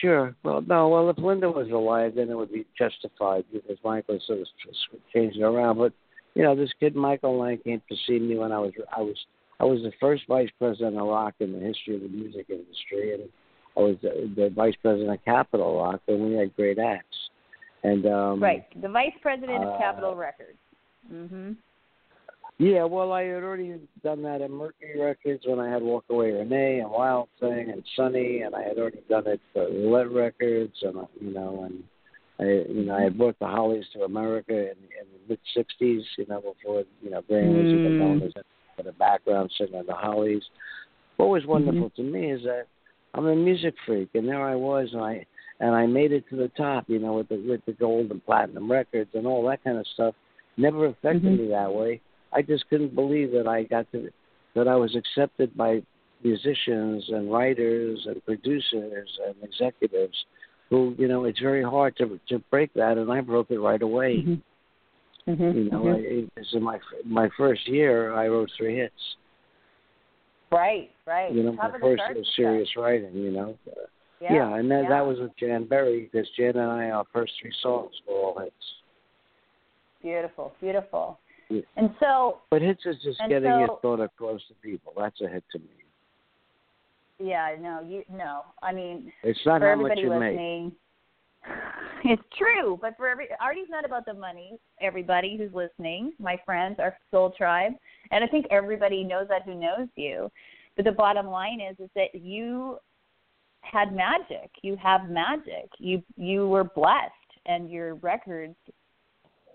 Sure. 0.00 0.34
Well, 0.42 0.62
no. 0.62 0.88
Well, 0.88 1.10
if 1.10 1.18
Linda 1.18 1.50
was 1.50 1.70
alive, 1.70 2.12
then 2.16 2.30
it 2.30 2.36
would 2.36 2.52
be 2.52 2.66
justified 2.76 3.44
because 3.52 3.76
Michael 3.84 4.18
sort 4.26 4.40
of 4.40 4.46
changed 5.14 5.38
it 5.38 5.42
around. 5.42 5.78
But 5.78 5.92
you 6.34 6.42
know, 6.42 6.54
this 6.54 6.70
kid 6.78 6.94
Michael 6.94 7.38
Lang 7.38 7.58
came 7.58 7.82
to 7.88 7.96
see 8.06 8.18
me 8.18 8.36
when 8.36 8.52
I 8.52 8.58
was 8.58 8.72
I 8.96 9.00
was 9.00 9.16
I 9.60 9.64
was 9.64 9.80
the 9.82 9.92
first 9.98 10.24
vice 10.28 10.50
president 10.58 10.96
of 10.96 11.08
rock 11.08 11.34
in 11.40 11.52
the 11.52 11.58
history 11.58 11.96
of 11.96 12.02
the 12.02 12.08
music 12.08 12.46
industry, 12.48 13.14
and 13.14 13.28
I 13.76 13.80
was 13.80 13.96
the, 14.02 14.30
the 14.36 14.50
vice 14.50 14.76
president 14.80 15.10
of 15.10 15.24
Capitol 15.24 15.80
Rock, 15.82 16.00
and 16.06 16.20
we 16.20 16.34
had 16.34 16.54
great 16.54 16.78
acts. 16.78 17.16
And 17.84 18.06
um, 18.06 18.42
Right, 18.42 18.64
the 18.80 18.88
vice 18.88 19.12
president 19.22 19.62
of 19.64 19.70
uh, 19.70 19.78
Capitol 19.78 20.16
Records. 20.16 20.58
Mhm. 21.12 21.56
Yeah, 22.58 22.84
well, 22.84 23.12
I 23.12 23.22
had 23.22 23.44
already 23.44 23.80
done 24.02 24.20
that 24.22 24.42
at 24.42 24.50
Mercury 24.50 25.00
Records 25.00 25.44
when 25.46 25.60
I 25.60 25.70
had 25.70 25.80
Walk 25.80 26.04
Away 26.10 26.32
Renee 26.32 26.80
and 26.80 26.90
Wild 26.90 27.28
Thing 27.38 27.70
and 27.70 27.84
Sunny, 27.94 28.40
and 28.40 28.52
I 28.52 28.62
had 28.64 28.78
already 28.78 29.02
done 29.08 29.28
it 29.28 29.40
for 29.52 29.68
Roulette 29.68 30.10
Records, 30.10 30.74
and 30.82 30.98
uh, 30.98 31.04
you 31.20 31.32
know, 31.32 31.62
and 31.64 31.84
I, 32.40 32.68
you 32.68 32.84
know, 32.84 32.96
I 32.96 33.02
had 33.02 33.16
brought 33.16 33.38
the 33.38 33.46
Hollies 33.46 33.84
to 33.92 34.02
America 34.02 34.52
in, 34.52 34.76
in 34.76 35.06
the 35.12 35.28
mid 35.28 35.38
'60s, 35.56 36.02
you 36.16 36.26
know, 36.28 36.40
before 36.40 36.82
you 37.00 37.10
know 37.10 37.22
Graham 37.28 37.54
was 37.58 37.68
even 37.68 37.92
Mm. 37.92 37.98
known 37.98 38.22
as 38.24 38.32
for 38.76 38.82
the 38.82 38.92
background 38.92 39.52
singer 39.56 39.80
of 39.80 39.86
the 39.86 39.94
Hollies. 39.94 40.42
What 41.16 41.28
was 41.28 41.46
wonderful 41.46 41.90
to 41.90 42.02
me 42.02 42.32
is 42.32 42.42
that 42.42 42.66
I'm 43.14 43.26
a 43.26 43.36
music 43.36 43.74
freak, 43.86 44.10
and 44.14 44.26
there 44.26 44.42
I 44.42 44.56
was, 44.56 44.88
and 44.92 45.02
I 45.02 45.24
and 45.60 45.74
I 45.74 45.86
made 45.86 46.12
it 46.12 46.24
to 46.30 46.36
the 46.36 46.48
top, 46.48 46.84
you 46.88 46.98
know, 46.98 47.14
with 47.14 47.28
the 47.28 47.36
with 47.36 47.64
the 47.66 47.72
gold 47.72 48.10
and 48.10 48.24
platinum 48.24 48.70
records 48.70 49.10
and 49.14 49.26
all 49.26 49.46
that 49.48 49.62
kind 49.64 49.78
of 49.78 49.86
stuff. 49.94 50.14
Never 50.56 50.86
affected 50.86 51.22
Mhm. 51.22 51.38
me 51.38 51.48
that 51.48 51.72
way. 51.72 52.00
I 52.32 52.42
just 52.42 52.68
couldn't 52.68 52.94
believe 52.94 53.32
that 53.32 53.46
I 53.46 53.64
got 53.64 53.90
to 53.92 54.10
that 54.54 54.68
I 54.68 54.76
was 54.76 54.94
accepted 54.96 55.56
by 55.56 55.82
musicians 56.22 57.08
and 57.10 57.32
writers 57.32 58.06
and 58.06 58.24
producers 58.24 59.18
and 59.26 59.36
executives 59.42 60.24
who, 60.68 60.94
you 60.98 61.08
know, 61.08 61.24
it's 61.24 61.38
very 61.38 61.62
hard 61.62 61.96
to 61.96 62.20
to 62.28 62.38
break 62.50 62.72
that 62.74 62.98
and 62.98 63.10
I 63.10 63.20
broke 63.20 63.50
it 63.50 63.58
right 63.60 63.82
away. 63.82 64.16
Mhm. 64.18 64.42
Mhm. 65.26 65.54
You 65.54 65.64
know, 65.70 65.82
mhm. 65.82 66.24
I, 66.24 66.30
this 66.40 66.52
is 66.52 66.60
my 66.60 66.80
my 67.04 67.28
first 67.30 67.66
year. 67.68 68.12
I 68.14 68.28
wrote 68.28 68.50
three 68.56 68.76
hits. 68.76 69.16
right, 70.50 70.90
right. 71.06 71.30
You 71.32 71.42
know, 71.42 71.54
Top 71.56 71.72
my 71.72 71.78
first 71.78 71.98
charts 72.00 72.18
was 72.18 72.34
serious 72.34 72.74
writing. 72.76 73.14
You 73.14 73.30
know, 73.32 73.58
uh, 73.70 73.86
stuff. 74.18 74.30
Yeah, 74.32 74.54
and 74.56 74.70
that 74.70 74.84
yeah. 74.84 74.88
that 74.90 75.06
was 75.06 75.18
with 75.18 75.36
Jan 75.38 75.64
Berry 75.64 76.08
because 76.12 76.28
Jan 76.36 76.56
and 76.56 76.70
I, 76.70 76.90
our 76.90 77.04
first 77.12 77.32
three 77.40 77.52
songs 77.62 77.90
were 78.06 78.14
all 78.14 78.38
hits. 78.38 78.54
beautiful, 80.02 80.52
beautiful. 80.60 81.18
Yeah. 81.48 81.62
And 81.76 81.90
so, 81.98 82.38
But 82.50 82.60
hits 82.62 82.82
is 82.84 82.96
just 83.02 83.18
getting 83.28 83.50
so- 83.50 83.58
your 83.58 83.78
thought 83.80 84.00
across 84.00 84.40
to 84.48 84.54
people. 84.62 84.92
That's 84.96 85.20
a 85.22 85.28
hit 85.28 85.44
to 85.52 85.58
me. 85.58 85.66
yeah, 87.18 87.56
no, 87.60 87.80
you 87.86 88.04
no. 88.12 88.42
I 88.62 88.72
mean, 88.72 89.10
It's 89.22 89.40
not 89.46 89.60
for 89.60 89.68
how 89.70 89.76
much 89.80 89.92
everybody 89.98 90.00
you 90.02 90.10
make. 90.20 90.32
listening, 90.32 90.72
it's 92.04 92.22
true. 92.36 92.78
But 92.80 92.96
for 92.96 93.08
every 93.08 93.28
artie's 93.40 93.68
not 93.70 93.84
about 93.84 94.04
the 94.04 94.14
money. 94.14 94.58
Everybody 94.80 95.36
who's 95.38 95.52
listening, 95.54 96.12
my 96.20 96.36
friends, 96.44 96.76
our 96.78 96.96
soul 97.10 97.32
tribe, 97.36 97.72
and 98.10 98.22
I 98.22 98.26
think 98.26 98.46
everybody 98.50 99.02
knows 99.02 99.26
that 99.28 99.42
who 99.44 99.54
knows 99.54 99.88
you. 99.96 100.30
But 100.76 100.84
the 100.84 100.92
bottom 100.92 101.26
line 101.26 101.60
is, 101.60 101.76
is 101.80 101.90
that 101.96 102.14
you 102.14 102.78
had 103.60 103.92
magic. 103.94 104.50
You 104.62 104.76
have 104.76 105.08
magic. 105.08 105.70
You 105.78 106.02
you 106.16 106.48
were 106.48 106.64
blessed, 106.64 107.12
and 107.46 107.70
your 107.70 107.94
records, 107.96 108.56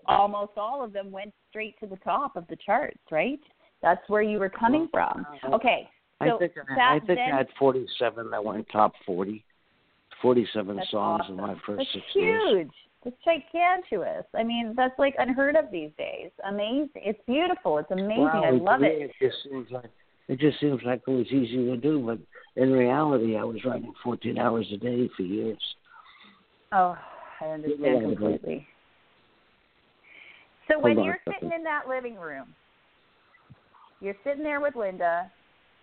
almost 0.06 0.52
all 0.56 0.84
of 0.84 0.92
them, 0.92 1.10
went 1.10 1.32
straight 1.50 1.78
to 1.80 1.86
the 1.86 1.96
top 1.96 2.36
of 2.36 2.46
the 2.48 2.56
charts. 2.64 3.00
Right? 3.10 3.40
That's 3.82 4.06
where 4.08 4.22
you 4.22 4.38
were 4.38 4.48
coming 4.48 4.88
from. 4.90 5.26
Okay. 5.52 5.88
So 6.22 6.36
I 6.36 6.38
think 6.38 6.52
I, 6.78 6.96
I 6.96 6.98
think 7.00 7.18
then, 7.18 7.32
I 7.32 7.36
had 7.38 7.48
47 7.58 8.30
that 8.30 8.42
went 8.42 8.66
top 8.72 8.92
40. 9.04 9.44
47 10.22 10.80
songs 10.90 11.20
awesome. 11.24 11.38
in 11.38 11.40
my 11.40 11.54
first 11.66 11.78
That's 11.78 11.92
six 11.92 12.04
huge. 12.14 12.24
years. 12.24 12.66
It's 13.04 13.16
gigantuous. 13.22 14.24
I 14.34 14.42
mean, 14.42 14.72
that's 14.74 14.98
like 14.98 15.14
unheard 15.18 15.56
of 15.56 15.66
these 15.70 15.90
days. 15.98 16.30
Amazing. 16.48 16.88
It's 16.94 17.20
beautiful. 17.26 17.76
It's 17.76 17.90
amazing. 17.90 18.20
Wow, 18.20 18.44
I 18.44 18.50
love 18.50 18.82
it. 18.82 19.02
It 19.02 19.10
just 19.20 19.36
seems 19.44 19.66
like 19.70 19.90
it 20.28 20.40
just 20.40 20.58
seems 20.60 20.80
like 20.86 21.02
it 21.06 21.10
was 21.10 21.26
easy 21.26 21.56
to 21.66 21.76
do, 21.76 22.00
but 22.00 22.18
in 22.56 22.72
reality, 22.72 23.36
I 23.36 23.44
was 23.44 23.64
writing 23.64 23.92
14 24.02 24.38
hours 24.38 24.66
a 24.72 24.76
day 24.76 25.08
for 25.16 25.22
years. 25.22 25.58
Oh, 26.72 26.96
I 27.40 27.46
understand 27.46 28.02
completely. 28.02 28.66
So 30.68 30.78
when 30.78 30.98
you're 30.98 31.18
sitting 31.24 31.52
in 31.52 31.62
that 31.64 31.88
living 31.88 32.16
room, 32.16 32.54
you're 34.00 34.16
sitting 34.24 34.42
there 34.42 34.60
with 34.60 34.76
Linda, 34.76 35.30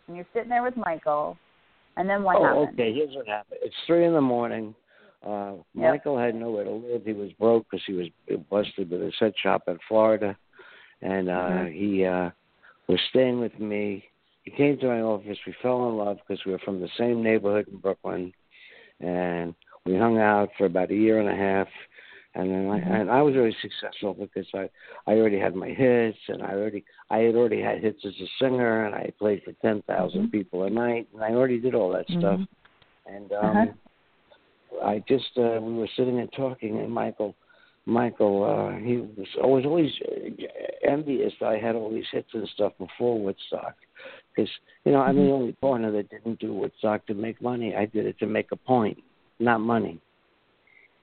and 0.07 0.15
you're 0.15 0.25
sitting 0.33 0.49
there 0.49 0.63
with 0.63 0.75
Michael, 0.75 1.37
and 1.97 2.09
then 2.09 2.23
what 2.23 2.37
oh, 2.37 2.43
happened? 2.43 2.79
okay. 2.79 2.93
Here's 2.93 3.15
what 3.15 3.27
happened. 3.27 3.59
It's 3.63 3.75
three 3.85 4.05
in 4.05 4.13
the 4.13 4.21
morning. 4.21 4.75
Uh, 5.25 5.53
Yep. 5.75 5.91
Michael 5.91 6.17
had 6.17 6.35
nowhere 6.35 6.63
to 6.63 6.71
live. 6.71 7.03
He 7.05 7.13
was 7.13 7.31
broke 7.33 7.67
because 7.69 7.85
he 7.85 7.93
was 7.93 8.07
busted 8.49 8.89
with 8.89 9.01
a 9.01 9.11
set 9.19 9.33
shop 9.37 9.63
in 9.67 9.77
Florida, 9.87 10.35
and 11.01 11.29
uh, 11.29 11.33
Mhm. 11.33 11.73
he 11.73 12.05
uh, 12.05 12.31
was 12.87 12.99
staying 13.09 13.39
with 13.39 13.57
me. 13.59 14.10
He 14.43 14.51
came 14.51 14.77
to 14.79 14.87
my 14.87 15.01
office. 15.01 15.37
We 15.45 15.55
fell 15.61 15.89
in 15.89 15.97
love 15.97 16.17
because 16.17 16.43
we 16.45 16.51
were 16.51 16.59
from 16.59 16.81
the 16.81 16.89
same 16.97 17.21
neighborhood 17.21 17.67
in 17.67 17.77
Brooklyn, 17.77 18.33
and 18.99 19.53
we 19.85 19.95
hung 19.95 20.17
out 20.17 20.49
for 20.57 20.65
about 20.65 20.91
a 20.91 20.95
year 20.95 21.19
and 21.19 21.29
a 21.29 21.35
half. 21.35 21.67
And 22.33 22.49
then 22.49 22.69
I, 22.69 22.79
Mhm. 22.79 23.01
and 23.01 23.11
I 23.11 23.21
was 23.21 23.33
very 23.33 23.55
successful 23.61 24.13
because 24.13 24.47
I 24.53 24.69
I 25.05 25.15
already 25.15 25.37
had 25.37 25.53
my 25.53 25.69
hits, 25.69 26.17
and 26.29 26.41
I 26.41 26.53
already 26.53 26.85
I 27.09 27.19
had 27.19 27.35
already 27.35 27.61
had 27.61 27.83
hits 27.83 28.05
as 28.05 28.19
a 28.21 28.27
singer, 28.39 28.85
and 28.85 28.95
I 28.95 29.11
played 29.19 29.43
for 29.43 29.51
ten 29.53 29.83
Mhm. 29.83 30.31
people 30.31 30.63
a 30.63 30.69
night, 30.69 31.07
and 31.13 31.23
I 31.23 31.31
already 31.31 31.59
did 31.59 31.75
all 31.75 31.89
that 31.91 32.09
stuff. 32.09 32.39
Mhm. 32.39 32.47
And 33.05 33.33
um 33.33 33.57
Uh-huh. 33.57 33.73
I 34.81 34.99
just 35.07 35.37
uh 35.37 35.59
we 35.61 35.73
were 35.73 35.89
sitting 35.95 36.19
and 36.19 36.31
talking 36.31 36.79
and 36.79 36.91
Michael 36.91 37.35
Michael 37.85 38.43
uh 38.43 38.77
he 38.77 38.97
was 38.97 39.27
always 39.43 39.65
always 39.65 39.91
envious 40.83 41.33
that 41.39 41.49
I 41.49 41.57
had 41.57 41.75
all 41.75 41.89
these 41.91 42.09
hits 42.11 42.33
and 42.33 42.47
stuff 42.49 42.73
before 42.77 43.19
Woodstock 43.19 43.75
because 44.35 44.49
you 44.85 44.91
know 44.91 45.01
I'm 45.01 45.15
Mm-hmm. 45.15 45.27
the 45.27 45.33
only 45.33 45.51
partner 45.61 45.91
that 45.91 46.09
didn't 46.09 46.39
do 46.39 46.53
Woodstock 46.53 47.05
to 47.07 47.13
make 47.13 47.41
money 47.41 47.75
I 47.75 47.85
did 47.85 48.05
it 48.05 48.17
to 48.19 48.27
make 48.27 48.51
a 48.51 48.55
point 48.55 48.97
not 49.39 49.59
money 49.59 49.99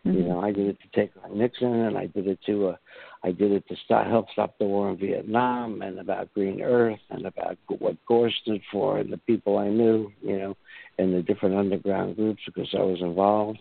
you 0.05 0.23
Mhm. 0.23 0.29
know 0.29 0.41
I 0.41 0.53
did 0.53 0.69
it 0.69 0.79
to 0.81 1.01
take 1.01 1.11
on 1.23 1.37
Nixon 1.37 1.73
and 1.73 1.99
I 1.99 2.07
did 2.07 2.27
it 2.27 2.39
to 2.47 2.69
uh 2.69 2.77
I 3.23 3.33
did 3.33 3.53
it 3.53 3.67
to 3.69 3.77
stop 3.85 4.07
help 4.07 4.31
stop 4.31 4.57
the 4.59 4.65
war 4.65 4.91
in 4.91 4.97
Vietnam 4.97 5.83
and 5.83 5.99
about 5.99 6.33
Green 6.35 6.63
Earth 6.63 7.01
and 7.11 7.27
about 7.27 7.59
what 7.79 7.97
Gore 8.07 8.31
stood 8.43 8.63
for 8.73 8.99
and 8.99 9.13
the 9.13 9.19
people 9.19 9.59
I 9.59 9.69
knew 9.69 10.11
you 10.23 10.39
know 10.39 10.57
in 10.99 11.13
the 11.13 11.23
different 11.23 11.57
underground 11.57 12.17
groups 12.17 12.43
because 12.47 12.69
I 12.75 12.83
was 12.83 13.01
involved. 13.01 13.61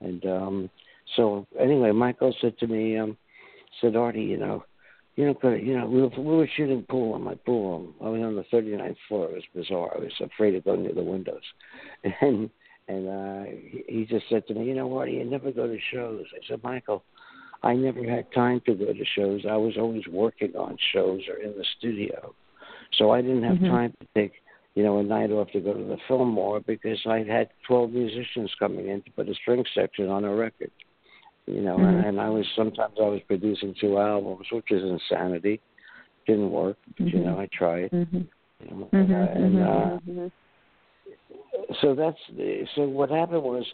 And 0.00 0.24
um 0.26 0.70
so 1.16 1.46
anyway, 1.58 1.92
Michael 1.92 2.34
said 2.40 2.58
to 2.58 2.66
me, 2.66 2.96
um, 2.98 3.16
said 3.80 3.96
Artie, 3.96 4.22
you 4.22 4.38
know, 4.38 4.64
you 5.16 5.26
know, 5.26 5.34
could 5.34 5.56
you 5.56 5.78
know, 5.78 5.86
we 5.86 6.02
were 6.02 6.08
we 6.08 6.36
were 6.36 6.48
shooting 6.56 6.84
pool 6.88 7.16
in 7.16 7.22
my 7.22 7.34
pool 7.34 7.78
room. 7.78 7.94
I 8.00 8.08
was 8.08 8.22
on 8.22 8.36
the 8.36 8.44
39th 8.44 8.96
floor. 9.08 9.28
It 9.30 9.34
was 9.34 9.44
bizarre. 9.54 9.92
I 9.94 10.00
was 10.00 10.12
afraid 10.20 10.52
to 10.52 10.60
go 10.60 10.74
near 10.74 10.94
the 10.94 11.02
windows, 11.02 11.42
and 12.20 12.50
and 12.88 13.08
uh 13.08 13.44
he, 13.44 13.84
he 13.88 14.04
just 14.04 14.26
said 14.28 14.46
to 14.46 14.54
me, 14.54 14.66
you 14.66 14.74
know, 14.74 14.96
Artie, 14.96 15.12
you 15.12 15.24
never 15.24 15.52
go 15.52 15.66
to 15.66 15.78
shows. 15.92 16.24
I 16.34 16.46
said, 16.48 16.62
Michael, 16.62 17.04
I 17.62 17.74
never 17.74 18.02
had 18.08 18.32
time 18.32 18.60
to 18.66 18.74
go 18.74 18.86
to 18.86 19.04
shows. 19.16 19.42
I 19.48 19.56
was 19.56 19.76
always 19.78 20.06
working 20.08 20.54
on 20.56 20.76
shows 20.92 21.20
or 21.28 21.36
in 21.36 21.56
the 21.58 21.64
studio, 21.78 22.34
so 22.94 23.10
I 23.10 23.20
didn't 23.20 23.44
have 23.44 23.58
Mhm. 23.58 23.68
time 23.68 23.94
to 24.00 24.06
take 24.14 24.42
you 24.74 24.82
know, 24.82 24.98
a 24.98 25.02
night 25.02 25.30
off 25.30 25.50
to 25.52 25.60
go 25.60 25.74
to 25.74 25.84
the 25.84 25.98
Fillmore 26.08 26.60
because 26.60 26.98
I 27.06 27.18
had 27.18 27.50
12 27.66 27.92
musicians 27.92 28.50
coming 28.58 28.88
in 28.88 29.02
to 29.02 29.10
put 29.10 29.28
a 29.28 29.34
string 29.34 29.64
section 29.74 30.08
on 30.08 30.24
a 30.24 30.34
record. 30.34 30.70
You 31.46 31.60
know, 31.60 31.78
Mhm. 31.78 31.88
and, 31.88 32.06
and 32.06 32.20
I 32.20 32.28
was 32.28 32.46
sometimes 32.54 32.94
I 33.00 33.08
was 33.08 33.20
producing 33.26 33.74
two 33.74 33.98
albums, 33.98 34.46
which 34.52 34.70
is 34.70 34.82
insanity. 34.82 35.60
Didn't 36.26 36.52
work, 36.52 36.76
but 36.96 37.08
you 37.08 37.18
Mhm. 37.18 37.24
know, 37.24 37.38
I 37.40 37.46
tried. 37.46 37.90
Mhm. 37.90 38.28
You 38.60 38.76
know, 38.76 38.88
and, 38.92 39.12
uh, 39.12 39.98
and 40.04 40.18
uh, 40.20 40.28
so 41.80 41.94
that's 41.94 42.18
so 42.74 42.88
what 42.88 43.10
happened 43.10 43.42
was 43.42 43.64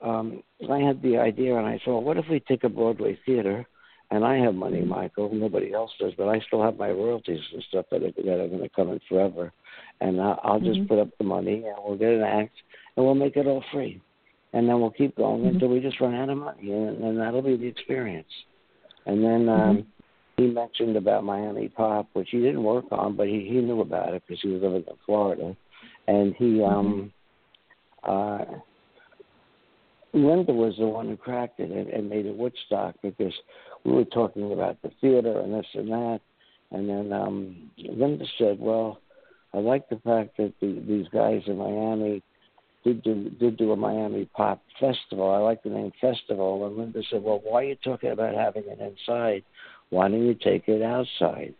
um 0.00 0.42
I 0.70 0.78
had 0.78 1.02
the 1.02 1.18
idea 1.18 1.56
and 1.56 1.66
I 1.66 1.78
thought, 1.84 2.02
what 2.02 2.16
if 2.16 2.28
we 2.28 2.40
take 2.40 2.64
a 2.64 2.68
Broadway 2.68 3.18
theater 3.26 3.66
and 4.10 4.24
I 4.24 4.36
have 4.38 4.54
money, 4.54 4.82
Michael, 4.82 5.30
nobody 5.32 5.72
else 5.72 5.90
does, 5.98 6.12
but 6.16 6.28
I 6.28 6.40
still 6.40 6.62
have 6.62 6.76
my 6.78 6.90
royalties 6.90 7.40
and 7.52 7.62
stuff 7.64 7.86
that 7.90 8.02
are, 8.02 8.12
that 8.12 8.40
are 8.40 8.48
going 8.48 8.60
to 8.60 8.68
come 8.68 8.90
in 8.90 9.00
forever, 9.08 9.52
and 10.00 10.20
I, 10.20 10.38
I'll 10.42 10.60
just 10.60 10.86
put 10.86 10.98
up 10.98 11.08
the 11.18 11.24
money 11.24 11.64
and 11.66 11.76
we'll 11.82 11.96
get 11.96 12.12
an 12.12 12.22
act 12.22 12.54
and 12.96 13.04
we'll 13.04 13.14
make 13.14 13.36
it 13.36 13.46
all 13.46 13.64
free, 13.72 14.00
and 14.52 14.68
then 14.68 14.80
we'll 14.80 14.90
keep 14.90 15.16
going 15.16 15.42
Mhm. 15.42 15.48
until 15.48 15.68
we 15.68 15.80
just 15.80 16.00
run 16.00 16.14
out 16.14 16.28
of 16.28 16.38
money, 16.38 16.72
and, 16.72 17.02
and 17.02 17.18
that'll 17.18 17.42
be 17.42 17.56
the 17.56 17.66
experience. 17.66 18.32
And 19.06 19.22
then 19.24 19.48
um, 19.48 19.86
he 20.36 20.46
mentioned 20.46 20.96
about 20.96 21.24
Miami 21.24 21.68
Pop, 21.68 22.08
which 22.12 22.30
he 22.30 22.40
didn't 22.40 22.62
work 22.62 22.86
on, 22.90 23.16
but 23.16 23.28
he 23.28 23.40
he 23.48 23.60
knew 23.60 23.80
about 23.80 24.14
it 24.14 24.22
because 24.26 24.40
he 24.42 24.48
was 24.48 24.62
living 24.62 24.84
in 24.86 24.96
Florida, 25.06 25.56
and 26.06 26.34
he 26.36 26.62
um 26.62 27.12
uh 28.04 28.44
Linda 30.14 30.52
was 30.52 30.76
the 30.76 30.86
one 30.86 31.08
who 31.08 31.16
cracked 31.16 31.58
it 31.58 31.70
and, 31.70 31.88
and 31.88 32.10
made 32.10 32.26
it 32.26 32.36
Woodstock 32.36 32.94
because 33.02 33.32
we 33.84 33.92
were 33.92 34.04
talking 34.04 34.52
about 34.52 34.76
the 34.82 34.90
theater 35.00 35.40
and 35.40 35.54
this 35.54 35.66
and 35.74 35.88
that, 35.88 36.20
and 36.70 36.88
then 36.88 37.12
um 37.12 37.70
Linda 37.78 38.26
said, 38.38 38.58
"Well, 38.60 39.00
I 39.54 39.58
like 39.58 39.88
the 39.88 40.00
fact 40.04 40.36
that 40.38 40.52
the, 40.60 40.82
these 40.86 41.08
guys 41.08 41.42
in 41.46 41.58
Miami 41.58 42.22
did 42.84 43.02
do 43.02 43.30
did 43.30 43.56
do 43.56 43.72
a 43.72 43.76
Miami 43.76 44.24
Pop 44.26 44.62
Festival. 44.80 45.30
I 45.30 45.38
like 45.38 45.62
the 45.62 45.70
name 45.70 45.92
Festival." 46.00 46.66
And 46.66 46.76
Linda 46.76 47.02
said, 47.10 47.22
"Well, 47.22 47.40
why 47.44 47.62
are 47.62 47.68
you 47.68 47.76
talking 47.76 48.10
about 48.10 48.34
having 48.34 48.64
it 48.66 48.80
inside? 48.80 49.44
Why 49.90 50.08
don't 50.08 50.26
you 50.26 50.34
take 50.34 50.68
it 50.68 50.82
outside?" 50.82 51.54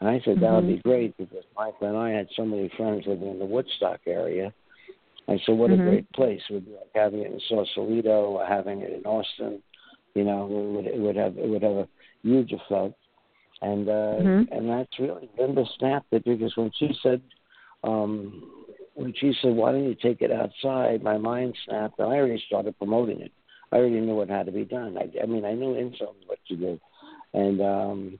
And 0.00 0.08
I 0.08 0.20
said, 0.20 0.40
"That 0.40 0.52
would 0.52 0.66
be 0.66 0.78
great 0.78 1.16
because 1.16 1.44
Michael 1.56 1.88
and 1.88 1.96
I 1.96 2.10
had 2.10 2.28
so 2.36 2.44
many 2.44 2.68
friends 2.76 3.06
living 3.06 3.28
in 3.28 3.38
the 3.38 3.46
Woodstock 3.46 4.00
area." 4.06 4.52
I 5.28 5.38
said, 5.44 5.58
"What 5.58 5.70
Mhm. 5.70 5.80
a 5.80 5.82
great 5.82 6.12
place! 6.12 6.42
It 6.48 6.54
would 6.54 6.66
be 6.66 6.72
like 6.72 6.90
having 6.94 7.20
it 7.20 7.32
in 7.32 7.40
Sausalito 7.40 8.30
or 8.30 8.46
having 8.46 8.80
it 8.80 8.92
in 8.92 9.04
Austin. 9.04 9.62
You 10.14 10.24
know, 10.24 10.46
it 10.46 10.74
would 10.74 10.86
it 10.86 10.98
would 10.98 11.16
have 11.16 11.38
it 11.38 11.48
would 11.48 11.62
have 11.62 11.76
a 11.76 11.88
huge 12.22 12.52
effect." 12.52 12.94
And 13.60 13.88
uh, 13.88 14.16
Mhm. 14.22 14.48
and 14.52 14.68
that's 14.70 14.98
really 14.98 15.28
Linda 15.38 15.64
snapped 15.78 16.12
it 16.12 16.24
because 16.24 16.56
when 16.56 16.70
she 16.72 16.94
said 17.02 17.20
um, 17.84 18.57
when 18.98 19.14
she 19.14 19.32
said, 19.40 19.54
"Why 19.54 19.70
don't 19.72 19.84
you 19.84 19.94
take 19.94 20.20
it 20.22 20.32
outside?" 20.32 21.02
My 21.02 21.16
mind 21.18 21.54
snapped, 21.64 21.98
and 21.98 22.08
I 22.08 22.16
already 22.16 22.42
started 22.46 22.76
promoting 22.78 23.20
it. 23.20 23.32
I 23.70 23.76
already 23.76 24.00
knew 24.00 24.16
what 24.16 24.28
had 24.28 24.46
to 24.46 24.52
be 24.52 24.64
done. 24.64 24.98
I, 24.98 25.22
I 25.22 25.26
mean, 25.26 25.44
I 25.44 25.52
knew 25.54 25.74
in 25.74 25.94
some 25.98 26.14
what 26.26 26.38
to 26.48 26.56
do, 26.56 26.80
and 27.32 27.60
um, 27.60 28.18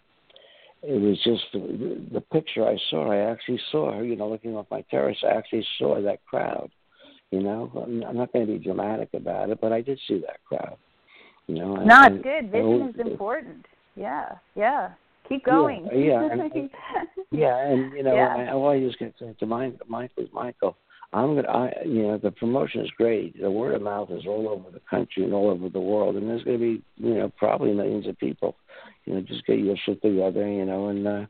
it 0.82 1.00
was 1.00 1.18
just 1.24 1.42
the, 1.52 2.00
the 2.12 2.20
picture 2.20 2.66
I 2.66 2.76
saw. 2.90 3.10
I 3.10 3.30
actually 3.30 3.60
saw 3.72 3.92
her, 3.92 4.04
you 4.04 4.14
know, 4.14 4.28
looking 4.28 4.54
off 4.56 4.66
my 4.70 4.82
terrace. 4.90 5.18
I 5.24 5.36
actually 5.36 5.66
saw 5.78 6.00
that 6.00 6.24
crowd. 6.26 6.70
You 7.30 7.40
know, 7.42 7.70
I'm, 7.84 8.16
not 8.16 8.32
going 8.32 8.46
to 8.46 8.52
be 8.52 8.58
dramatic 8.58 9.10
about 9.12 9.50
it, 9.50 9.60
but 9.60 9.72
I 9.72 9.82
did 9.82 9.98
see 10.06 10.22
that 10.26 10.42
crowd. 10.44 10.76
You 11.46 11.56
know, 11.56 11.76
and- 11.76 11.86
No, 11.86 12.02
it's 12.02 12.14
and- 12.14 12.22
good. 12.22 12.50
Vision 12.52 12.94
it 12.94 13.00
is 13.00 13.06
important. 13.12 13.66
Yeah, 13.96 14.36
yeah. 14.54 14.90
Keep 15.28 15.44
going. 15.44 15.88
yeah, 15.92 16.28
and- 16.30 16.40
and- 16.40 16.70
Yeah, 17.30 17.58
and 17.58 17.92
you 17.92 18.02
know, 18.02 18.14
Yeah. 18.14 18.34
I, 18.48 18.52
all 18.52 18.70
I 18.70 18.80
just 18.80 18.98
get 18.98 19.16
to, 19.18 19.34
to 19.34 19.46
Mike, 19.46 19.74
Michael, 19.86 20.24
Michael, 20.32 20.76
I'm 21.12 21.34
gonna, 21.36 21.48
I, 21.48 21.72
you 21.84 22.02
know, 22.04 22.16
the 22.18 22.30
promotion 22.30 22.80
is 22.82 22.90
great. 22.96 23.38
The 23.40 23.50
word 23.50 23.74
of 23.74 23.82
mouth 23.82 24.10
is 24.10 24.24
all 24.26 24.48
over 24.48 24.70
the 24.70 24.80
country 24.88 25.24
and 25.24 25.34
all 25.34 25.50
over 25.50 25.68
the 25.68 25.80
world, 25.80 26.16
and 26.16 26.28
there's 26.28 26.42
gonna 26.44 26.58
be, 26.58 26.82
you 26.96 27.14
know, 27.14 27.30
probably 27.36 27.72
millions 27.74 28.06
of 28.06 28.18
people, 28.18 28.56
You 29.04 29.14
know, 29.14 29.20
just 29.20 29.44
get 29.46 29.58
your 29.58 29.76
shit 29.84 30.00
together. 30.02 30.46
You 30.48 30.64
know, 30.64 30.88
and 30.88 31.06
uh, 31.06 31.26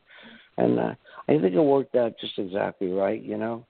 and 0.57 0.79
uh, 0.79 0.93
I 1.27 1.37
think 1.37 1.53
it 1.53 1.59
worked 1.61 1.95
out 1.95 2.13
just 2.19 2.37
exactly 2.39 2.87
right. 2.91 3.21
You 3.21 3.37
know, 3.37 3.65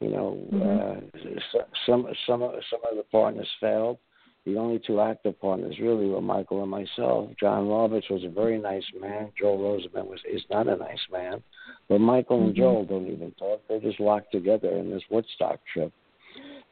you 0.00 0.10
know, 0.10 0.38
Mm-hmm. 0.52 1.38
uh, 1.58 1.62
some 1.86 2.06
some 2.26 2.46
some 2.70 2.82
of 2.90 2.96
the 2.96 3.04
partners 3.10 3.48
failed. 3.60 3.98
The 4.46 4.56
only 4.56 4.80
two 4.84 5.00
active 5.00 5.38
partners 5.40 5.76
really 5.80 6.06
were 6.06 6.22
Michael 6.22 6.62
and 6.62 6.70
myself. 6.70 7.30
John 7.38 7.68
Roberts 7.68 8.08
was 8.08 8.24
a 8.24 8.28
very 8.28 8.58
nice 8.58 8.84
man. 8.98 9.30
Joel 9.38 9.62
Rosenberg 9.62 10.06
was 10.06 10.20
is 10.30 10.42
not 10.50 10.66
a 10.66 10.76
nice 10.76 11.06
man, 11.12 11.42
but 11.88 12.00
Michael 12.00 12.40
and 12.40 12.54
Mm-hmm. 12.54 12.60
Joel 12.60 12.84
don't 12.86 13.06
even 13.08 13.32
talk. 13.32 13.60
They 13.68 13.78
just 13.80 14.00
locked 14.00 14.32
together 14.32 14.70
in 14.70 14.90
this 14.90 15.02
Woodstock 15.10 15.60
trip. 15.72 15.92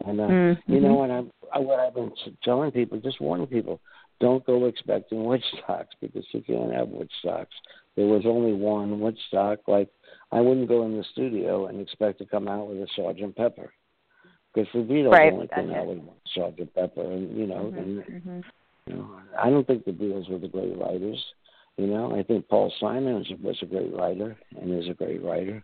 And 0.06 0.20
uh, 0.20 0.24
Mm-hmm. 0.24 0.72
you 0.72 0.80
know 0.80 0.94
what 0.94 1.10
I'm 1.10 1.30
I, 1.52 1.58
what 1.58 1.78
I've 1.80 1.94
been 1.94 2.12
telling 2.42 2.70
people, 2.70 3.00
just 3.00 3.20
warning 3.20 3.46
people, 3.46 3.80
don't 4.20 4.44
go 4.46 4.64
expecting 4.64 5.18
Woodstocks 5.24 5.88
because 6.00 6.24
you 6.32 6.40
can't 6.42 6.72
have 6.72 6.88
Woodstocks. 6.88 7.46
There 7.96 8.06
was 8.06 8.24
only 8.24 8.52
one 8.54 8.98
Woodstock. 9.00 9.60
Like 9.68 9.90
I 10.32 10.40
wouldn't 10.40 10.68
go 10.68 10.86
in 10.86 10.96
the 10.96 11.04
studio 11.12 11.66
and 11.66 11.80
expect 11.80 12.18
to 12.20 12.24
come 12.26 12.48
out 12.48 12.68
with 12.68 12.78
a 12.78 12.86
Sergeant 12.96 13.36
Pepper. 13.36 13.72
Because 14.58 14.72
the 14.88 14.92
Beatles 14.92 15.12
Right, 15.12 15.32
only 15.32 15.48
came 15.48 15.68
gotcha. 15.68 15.78
out 15.78 15.86
with 15.86 15.98
one 15.98 16.16
Sergeant 16.34 16.74
Pepper, 16.74 17.02
and 17.02 17.36
you 17.36 17.46
know, 17.46 17.72
Mm-hmm. 17.74 18.30
and 18.30 18.44
you 18.86 18.94
know, 18.94 19.20
I 19.38 19.50
don't 19.50 19.66
think 19.66 19.84
the 19.84 19.92
Beatles 19.92 20.28
were 20.30 20.38
the 20.38 20.48
great 20.48 20.76
writers. 20.76 21.22
You 21.76 21.86
know, 21.86 22.16
I 22.16 22.22
think 22.24 22.48
Paul 22.48 22.72
Simon 22.80 23.14
was, 23.14 23.30
was 23.42 23.56
a 23.62 23.66
great 23.66 23.94
writer 23.94 24.36
and 24.60 24.82
is 24.82 24.88
a 24.88 24.94
great 24.94 25.22
writer. 25.22 25.62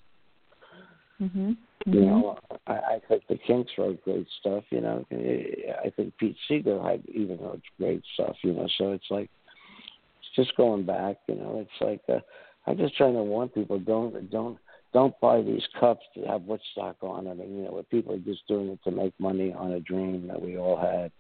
Mm-hmm. 1.21 1.53
You 1.87 2.01
know, 2.01 2.39
I, 2.67 2.73
I 2.73 2.99
think 3.09 3.25
the 3.29 3.39
Kinks 3.47 3.73
wrote 3.77 4.03
great 4.05 4.27
stuff. 4.41 4.65
You 4.71 4.81
know, 4.81 5.05
I 5.11 5.91
think 5.91 6.17
Pete 6.19 6.37
Seeger 6.47 6.81
had 6.83 7.03
even 7.09 7.39
wrote 7.39 7.63
great 7.79 8.03
stuff. 8.15 8.37
You 8.43 8.53
know, 8.53 8.69
so 8.79 8.93
it's 8.93 9.11
like 9.11 9.31
it's 10.21 10.37
just 10.37 10.57
going 10.57 10.85
back. 10.85 11.17
You 11.29 11.35
know, 11.37 11.61
it's 11.67 11.81
like 11.81 12.01
uh, 12.09 12.21
I'm 12.67 12.79
just 12.79 12.97
trying 12.97 13.15
to 13.15 13.23
warn 13.23 13.49
people: 13.49 13.79
don't 13.79 14.31
don't 14.31 14.59
don't 14.95 15.19
buy 15.21 15.43
these 15.43 15.67
cups 15.79 16.07
that 16.17 16.27
have 16.27 16.43
Woodstock 16.43 16.97
on 17.03 17.25
them. 17.25 17.41
And 17.41 17.59
you 17.59 17.65
know, 17.65 17.73
where 17.73 17.83
people 17.83 18.15
are 18.15 18.19
just 18.19 18.47
doing 18.49 18.69
it 18.69 18.79
to 18.85 18.91
make 18.91 19.13
money 19.19 19.53
on 19.53 19.73
a 19.73 19.81
dream 19.81 20.27
that 20.29 20.41
we 20.41 20.57
all 20.57 20.79
had. 20.81 21.13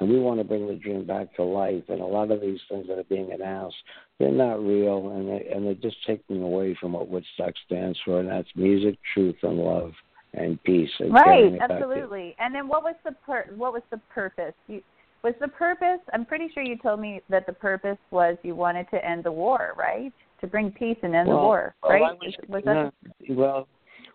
And 0.00 0.08
we 0.08 0.18
want 0.18 0.40
to 0.40 0.44
bring 0.44 0.66
the 0.66 0.74
dream 0.74 1.06
back 1.06 1.34
to 1.36 1.42
life. 1.42 1.84
And 1.88 2.00
a 2.00 2.06
lot 2.06 2.30
of 2.30 2.40
these 2.40 2.60
things 2.70 2.86
that 2.88 2.98
are 2.98 3.04
being 3.04 3.32
announced, 3.32 3.76
they're 4.18 4.32
not 4.32 4.64
real, 4.64 5.10
and 5.10 5.28
they 5.28 5.48
and 5.54 5.66
they're 5.66 5.74
just 5.74 5.96
taking 6.06 6.42
away 6.42 6.76
from 6.80 6.92
what 6.92 7.08
Woodstock 7.08 7.54
stands 7.66 7.98
for, 8.04 8.20
and 8.20 8.28
that's 8.28 8.48
music, 8.56 8.98
truth, 9.12 9.36
and 9.42 9.58
love, 9.58 9.92
and 10.34 10.62
peace. 10.64 10.90
And 10.98 11.12
Right, 11.12 11.58
absolutely. 11.60 12.34
And 12.38 12.54
then 12.54 12.66
what 12.66 12.82
was 12.82 12.94
the 13.04 13.12
per- 13.26 13.50
what 13.56 13.72
was 13.72 13.82
the 13.90 14.00
purpose? 14.14 14.54
You, 14.68 14.82
was 15.22 15.34
the 15.40 15.48
purpose? 15.48 16.00
I'm 16.12 16.24
pretty 16.24 16.48
sure 16.54 16.62
you 16.62 16.78
told 16.78 17.00
me 17.00 17.20
that 17.28 17.46
the 17.46 17.52
purpose 17.52 17.98
was 18.12 18.36
you 18.44 18.54
wanted 18.54 18.88
to 18.92 19.04
end 19.04 19.24
the 19.24 19.32
war, 19.32 19.74
right? 19.76 20.12
To 20.40 20.46
bring 20.46 20.70
peace 20.70 20.96
and 21.02 21.14
end 21.14 21.28
the 21.28 21.34
war, 21.34 21.74
right? 21.82 22.02
I 22.02 22.12
was, 22.12 22.34
was 22.48 22.62
that 22.64 22.74
no, 22.74 22.92
well, 23.30 23.68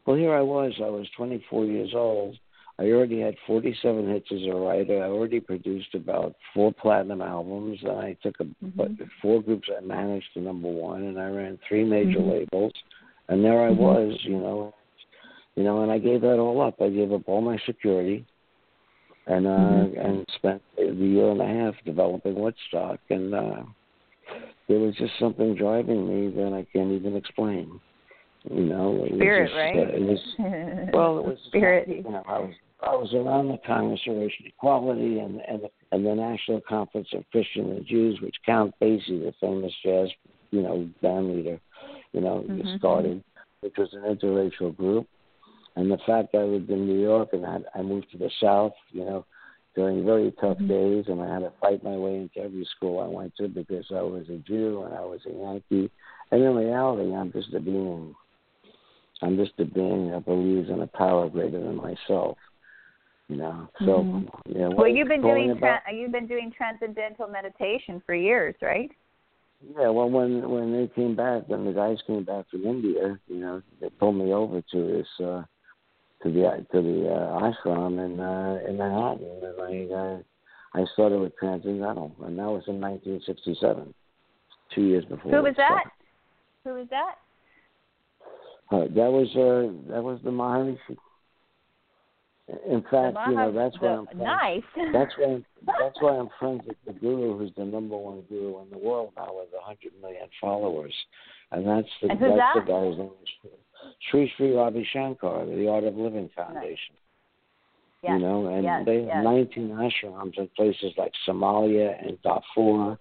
well, 0.06 0.16
here 0.16 0.34
I 0.34 0.42
was. 0.42 0.74
I 0.78 0.90
was 0.90 1.08
24 1.18 1.66
years 1.66 1.92
old. 1.94 2.38
I 2.80 2.86
already 2.86 3.20
had 3.20 3.36
47 3.46 4.10
hits 4.10 4.28
as 4.32 4.42
a 4.50 4.56
writer. 4.56 5.04
I 5.04 5.08
already 5.08 5.40
produced 5.40 5.94
about 5.94 6.36
four 6.54 6.74
platinum 6.74 7.22
albums, 7.22 7.80
and 7.84 7.92
I 7.92 8.18
took 8.24 8.40
a 8.40 8.46
but 8.76 8.90
four 9.22 9.44
groups 9.44 9.70
I 9.76 9.82
managed 9.82 10.34
to 10.34 10.42
number 10.42 10.70
one, 10.70 11.04
and 11.04 11.20
I 11.20 11.28
ran 11.28 11.60
three 11.68 11.84
major 11.84 12.20
labels, 12.20 12.74
and 13.28 13.44
there 13.44 13.62
I 13.62 13.70
was, 13.70 14.18
you 14.24 14.38
know, 14.38 14.74
you 15.56 15.64
know, 15.64 15.84
and 15.84 15.92
I 15.92 16.00
gave 16.00 16.22
that 16.22 16.40
all 16.40 16.62
up. 16.62 16.82
I 16.82 16.90
gave 16.90 17.12
up 17.12 17.22
all 17.28 17.42
my 17.42 17.60
security, 17.66 18.26
and 19.28 19.46
uh, 19.46 20.02
and 20.02 20.26
spent 20.36 20.62
the 20.76 20.96
year 20.96 21.30
and 21.30 21.42
a 21.42 21.48
half 21.48 21.76
developing 21.86 22.36
Woodstock, 22.36 23.00
and 23.12 23.36
uh, 23.36 23.64
there 24.68 24.80
was 24.80 24.96
just 24.96 25.14
something 25.20 25.56
driving 25.56 26.08
me 26.08 26.36
that 26.36 26.54
I 26.54 26.66
can't 26.72 26.92
even 26.92 27.16
explain. 27.16 27.80
You 28.50 28.64
know, 28.64 29.06
it 29.06 29.12
was 29.12 29.20
Spirit, 29.20 29.48
just, 29.48 29.58
right? 29.58 29.78
Uh, 29.78 29.96
it 29.96 30.02
was 30.02 30.90
well, 30.94 31.18
it 31.20 31.26
was 31.26 31.38
Spirit. 31.48 31.88
You 31.88 32.04
know, 32.04 32.24
I 32.28 32.40
was 32.40 32.54
I 32.82 32.96
was 32.96 33.14
around 33.14 33.48
the 33.48 33.60
Congress 33.66 34.02
of 34.08 34.18
Racial 34.18 34.46
Equality 34.46 35.20
and 35.20 35.40
and 35.48 35.64
the, 35.64 35.70
and 35.92 36.06
the 36.06 36.16
National 36.16 36.62
Conference 36.68 37.08
of 37.14 37.24
Christian 37.32 37.72
and 37.72 37.86
Jews, 37.86 38.20
which 38.22 38.36
Count 38.46 38.74
Basie, 38.82 39.24
the 39.24 39.34
famous 39.40 39.74
jazz 39.84 40.10
you 40.52 40.62
know 40.62 40.90
band 41.02 41.36
leader, 41.36 41.60
you 42.12 42.22
know, 42.22 42.46
started, 42.78 43.24
which 43.62 43.76
was 43.78 43.90
an 43.94 44.02
interracial 44.02 44.76
group. 44.76 45.08
And 45.76 45.90
the 45.90 45.98
fact 46.06 46.34
that 46.34 46.40
I 46.40 46.44
lived 46.44 46.70
in 46.70 46.86
New 46.86 47.00
York 47.00 47.30
and 47.34 47.46
I, 47.46 47.58
I 47.74 47.82
moved 47.82 48.12
to 48.12 48.18
the 48.18 48.30
South, 48.40 48.74
you 48.92 49.06
know, 49.06 49.26
during 49.76 50.06
very 50.06 50.32
tough 50.40 50.58
days, 50.60 51.06
and 51.08 51.22
I 51.22 51.34
had 51.34 51.40
to 51.40 51.52
fight 51.60 51.84
my 51.84 51.96
way 51.96 52.16
into 52.18 52.40
every 52.40 52.68
school 52.76 53.00
I 53.00 53.08
went 53.08 53.36
to 53.38 53.48
because 53.48 53.86
I 53.92 54.02
was 54.02 54.28
a 54.30 54.38
Jew 54.38 54.84
and 54.84 54.94
I 54.94 55.02
was 55.02 55.22
a 55.26 55.34
Yankee. 55.34 55.92
And 56.32 56.44
in 56.44 56.56
reality, 56.56 57.14
I'm 57.14 57.32
just 57.32 57.54
a 57.54 57.60
being. 57.60 58.16
I'm 59.22 59.38
just 59.38 59.54
a 59.60 59.66
being 59.66 60.12
that 60.12 60.26
believes 60.26 60.70
in 60.70 60.82
a 60.82 60.88
power 60.88 61.30
greater 61.30 61.60
than 61.60 61.78
myself. 61.78 62.38
You 63.30 63.38
know, 63.38 63.70
so 63.80 64.24
yeah. 64.46 64.68
well, 64.68 64.88
you've 64.88 65.08
been 65.08 65.22
doing 65.22 65.52
about- 65.52 65.82
tra- 65.86 65.94
you've 65.94 66.12
been 66.12 66.28
doing 66.28 66.52
transcendental 66.56 67.28
meditation 67.28 68.02
for 68.06 68.14
years, 68.14 68.54
right? 68.62 68.92
Yeah, 69.80 69.90
well, 69.90 70.10
when 70.10 70.48
when 70.50 70.74
they 70.74 70.88
came 70.94 71.16
back, 71.16 71.48
when 71.48 71.66
the 71.66 71.72
guys 71.72 71.98
came 72.06 72.26
back 72.26 72.50
from 72.50 72.66
India, 72.66 73.18
you 73.28 73.38
know, 73.38 73.62
they 73.80 73.90
pulled 73.90 74.16
me 74.16 74.34
over 74.34 74.62
to 74.62 74.88
this 74.88 75.26
uh, 75.26 75.44
to 76.24 76.32
the 76.32 76.66
to 76.72 76.82
the 76.82 77.10
uh, 77.10 77.52
ashram 77.52 78.04
in 78.04 78.20
uh, 78.20 78.60
in 78.68 78.78
Manhattan, 78.78 79.28
and 79.44 79.92
I 79.92 79.96
uh, 79.96 80.18
I 80.82 80.86
started 80.94 81.20
with 81.20 81.36
transcendental, 81.38 82.16
and 82.24 82.38
that 82.40 82.46
was 82.48 82.64
in 82.68 82.80
1967, 82.82 83.94
two 84.74 84.82
years 84.82 85.06
before. 85.06 85.32
Who 85.32 85.44
was 85.44 85.56
that? 85.58 85.84
Who 86.64 86.74
was 86.76 86.88
that? 86.90 87.16
Uh, 88.72 88.86
that 88.96 89.12
was 89.12 89.28
uh, 89.36 89.92
that 89.94 90.02
was 90.04 90.20
the 90.24 90.32
Maharishi. 90.32 90.98
In 92.70 92.82
fact, 92.92 93.16
you 93.30 93.36
know, 93.36 93.52
that's 93.54 93.80
why 93.80 93.90
I'm 93.90 94.06
friends. 94.06 94.22
nice. 94.22 94.64
That's 94.94 95.12
why 95.18 95.26
I'm, 95.26 95.46
that's 95.80 95.96
why 96.02 96.18
I'm 96.18 96.28
friends 96.38 96.62
with 96.68 96.76
the 96.86 96.92
guru, 96.92 97.38
who's 97.38 97.52
the 97.56 97.64
number 97.64 97.96
one 97.96 98.22
guru 98.28 98.62
in 98.64 98.70
the 98.70 98.78
world 98.78 99.14
now 99.16 99.30
with 99.32 99.48
hundred 99.62 99.94
million 100.02 100.28
followers, 100.42 100.94
and 101.52 101.66
that's 101.66 101.88
the 102.02 102.10
And 102.10 102.20
who's 102.20 102.32
that's 102.38 102.60
that? 102.60 102.66
the 102.66 102.72
guy's 102.72 102.98
name. 102.98 103.12
is 103.24 103.30
Sri 104.10 104.32
Sri 104.36 104.54
Ravi 104.54 104.88
Shankar, 104.92 105.46
the 105.46 105.68
Art 105.70 105.84
of 105.84 105.96
Living 105.96 106.30
Foundation. 106.36 106.96
Yes. 108.02 108.14
You 108.14 108.20
know, 108.20 108.48
and 108.48 108.64
yes, 108.64 108.84
they 108.86 109.02
yes. 109.06 109.14
have 109.14 109.24
19 109.24 109.70
ashrams 109.70 110.38
in 110.38 110.50
places 110.58 110.92
like 110.98 111.14
Somalia 111.26 112.06
and 112.06 112.22
Darfur, 112.22 112.98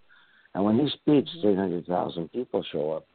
and 0.54 0.64
when 0.64 0.78
he 0.78 0.88
speaks, 0.88 1.30
Mm-hmm. 1.38 1.54
300,000 1.56 2.30
people 2.32 2.62
show 2.70 2.92
up. 2.92 3.06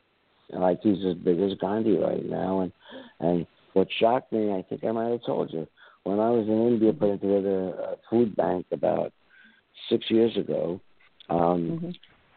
And 0.52 0.62
like 0.62 0.80
he's 0.82 1.04
as 1.06 1.16
big 1.16 1.40
as 1.40 1.54
Gandhi 1.60 1.98
right 1.98 2.26
now, 2.26 2.62
and 2.62 2.72
and 3.20 3.48
what 3.74 3.88
shocked 4.00 4.32
me, 4.34 4.52
I 4.52 4.64
think 4.68 4.84
I 4.84 4.92
might 4.92 5.12
have 5.12 5.26
told 5.26 5.54
you, 5.54 5.68
when 6.04 6.20
I 6.20 6.30
was 6.30 6.48
in 6.48 6.68
India 6.68 6.94
putting 6.94 7.20
together 7.20 7.70
a 7.70 7.96
food 8.10 8.36
bank 8.36 8.66
about 8.72 9.14
six 9.90 10.10
years 10.10 10.36
ago, 10.38 10.82
um, 11.30 11.72
Mm-hmm. 11.72 11.90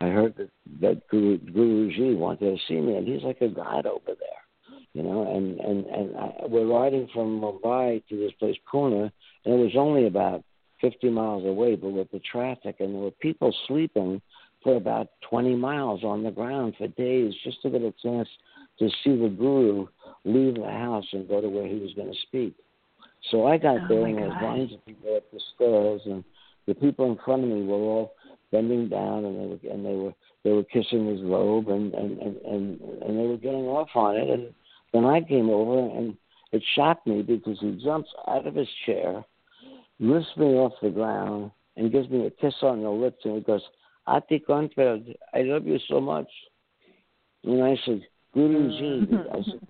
I 0.03 0.09
heard 0.09 0.35
that 0.37 0.51
that 0.81 1.09
Guru 1.09 1.39
Guruji 1.39 2.17
wanted 2.17 2.57
to 2.57 2.65
see 2.67 2.81
me, 2.81 2.97
and 2.97 3.07
he's 3.07 3.23
like 3.23 3.41
a 3.43 3.49
god 3.49 3.87
over 3.87 4.01
there, 4.07 4.40
you 4.95 5.03
know. 5.03 5.23
And 5.35 5.59
and 5.61 5.87
and 5.87 6.17
I, 6.17 6.33
we're 6.47 6.67
riding 6.67 7.09
from 7.13 7.41
Mumbai 7.41 8.03
to 8.09 8.17
this 8.17 8.33
place 8.39 8.57
Pune, 8.73 9.11
and 9.45 9.55
it 9.55 9.59
was 9.59 9.73
only 9.77 10.07
about 10.07 10.45
50 10.81 11.11
miles 11.11 11.45
away, 11.45 11.77
but 11.77 11.91
with 11.91 12.11
the 12.11 12.21
traffic, 12.21 12.77
and 12.81 12.95
there 12.95 13.03
were 13.03 13.11
people 13.11 13.55
sleeping 13.69 14.21
for 14.63 14.77
about 14.77 15.09
20 15.29 15.55
miles 15.57 16.05
on 16.05 16.23
the 16.23 16.31
ground 16.31 16.75
for 16.77 16.87
days 16.89 17.35
just 17.45 17.63
to 17.63 17.71
get 17.71 17.83
a 17.83 17.93
chance 18.03 18.29
to 18.79 18.89
see 19.03 19.17
the 19.17 19.29
guru 19.29 19.87
leave 20.25 20.55
the 20.55 20.65
house 20.71 21.07
and 21.13 21.29
go 21.29 21.41
to 21.41 21.49
where 21.49 21.67
he 21.67 21.77
was 21.77 21.93
going 21.95 22.13
to 22.13 22.19
speak. 22.23 22.55
So 23.31 23.47
I 23.47 23.59
got 23.59 23.77
Oh, 23.83 23.89
there, 23.89 24.07
and 24.07 24.19
there's 24.19 24.33
God. 24.33 24.43
lines 24.43 24.73
of 24.73 24.85
people 24.85 25.17
up 25.17 25.31
the 25.31 25.41
stairs, 25.55 26.01
and 26.07 26.25
the 26.67 26.75
people 26.75 27.11
in 27.11 27.19
front 27.25 27.45
of 27.45 27.51
me 27.51 27.63
were 27.65 27.75
all 27.77 28.15
bending 28.51 28.89
down, 28.89 29.25
and 29.25 29.37
they 29.39 29.47
were 29.47 29.73
and 29.75 29.85
they 29.85 29.95
were 29.95 30.15
they 30.45 30.53
were 30.53 30.65
kissing 30.65 31.07
his 31.07 31.23
robe, 31.23 31.69
and 31.69 31.93
and 31.95 32.19
and 32.19 32.37
and, 32.43 32.81
and 32.81 33.19
they 33.19 33.27
were 33.27 33.37
getting 33.37 33.67
off 33.67 33.89
on 33.95 34.17
it. 34.17 34.31
And 34.31 34.55
then 34.93 35.05
I 35.05 35.21
came 35.21 35.51
over, 35.51 35.97
and 35.97 36.17
it 36.53 36.63
shocked 36.75 37.07
me 37.07 37.23
because 37.23 37.59
he 37.61 37.81
jumps 37.83 38.11
out 38.29 38.47
of 38.47 38.55
his 38.55 38.69
chair, 38.87 39.25
lifts 39.99 40.31
me 40.37 40.47
off 40.47 40.73
the 40.83 40.91
ground, 40.91 41.51
and 41.77 41.93
gives 41.93 42.11
me 42.11 42.27
a 42.27 42.31
kiss 42.31 42.55
on 42.63 42.83
the 42.83 42.91
lips, 42.91 43.25
and 43.25 43.37
he 43.37 43.41
goes, 43.41 43.63
"Artie 44.07 44.43
Kornfeld, 44.47 45.15
I 45.33 45.43
love 45.43 45.67
you 45.67 45.79
so 45.89 46.01
much." 46.01 46.29
And 47.45 47.63
I 47.63 47.77
said, 47.87 48.03
Guruji, 48.37 49.07
mm-hmm. 49.07 49.35
I 49.35 49.43
said, 49.43 49.61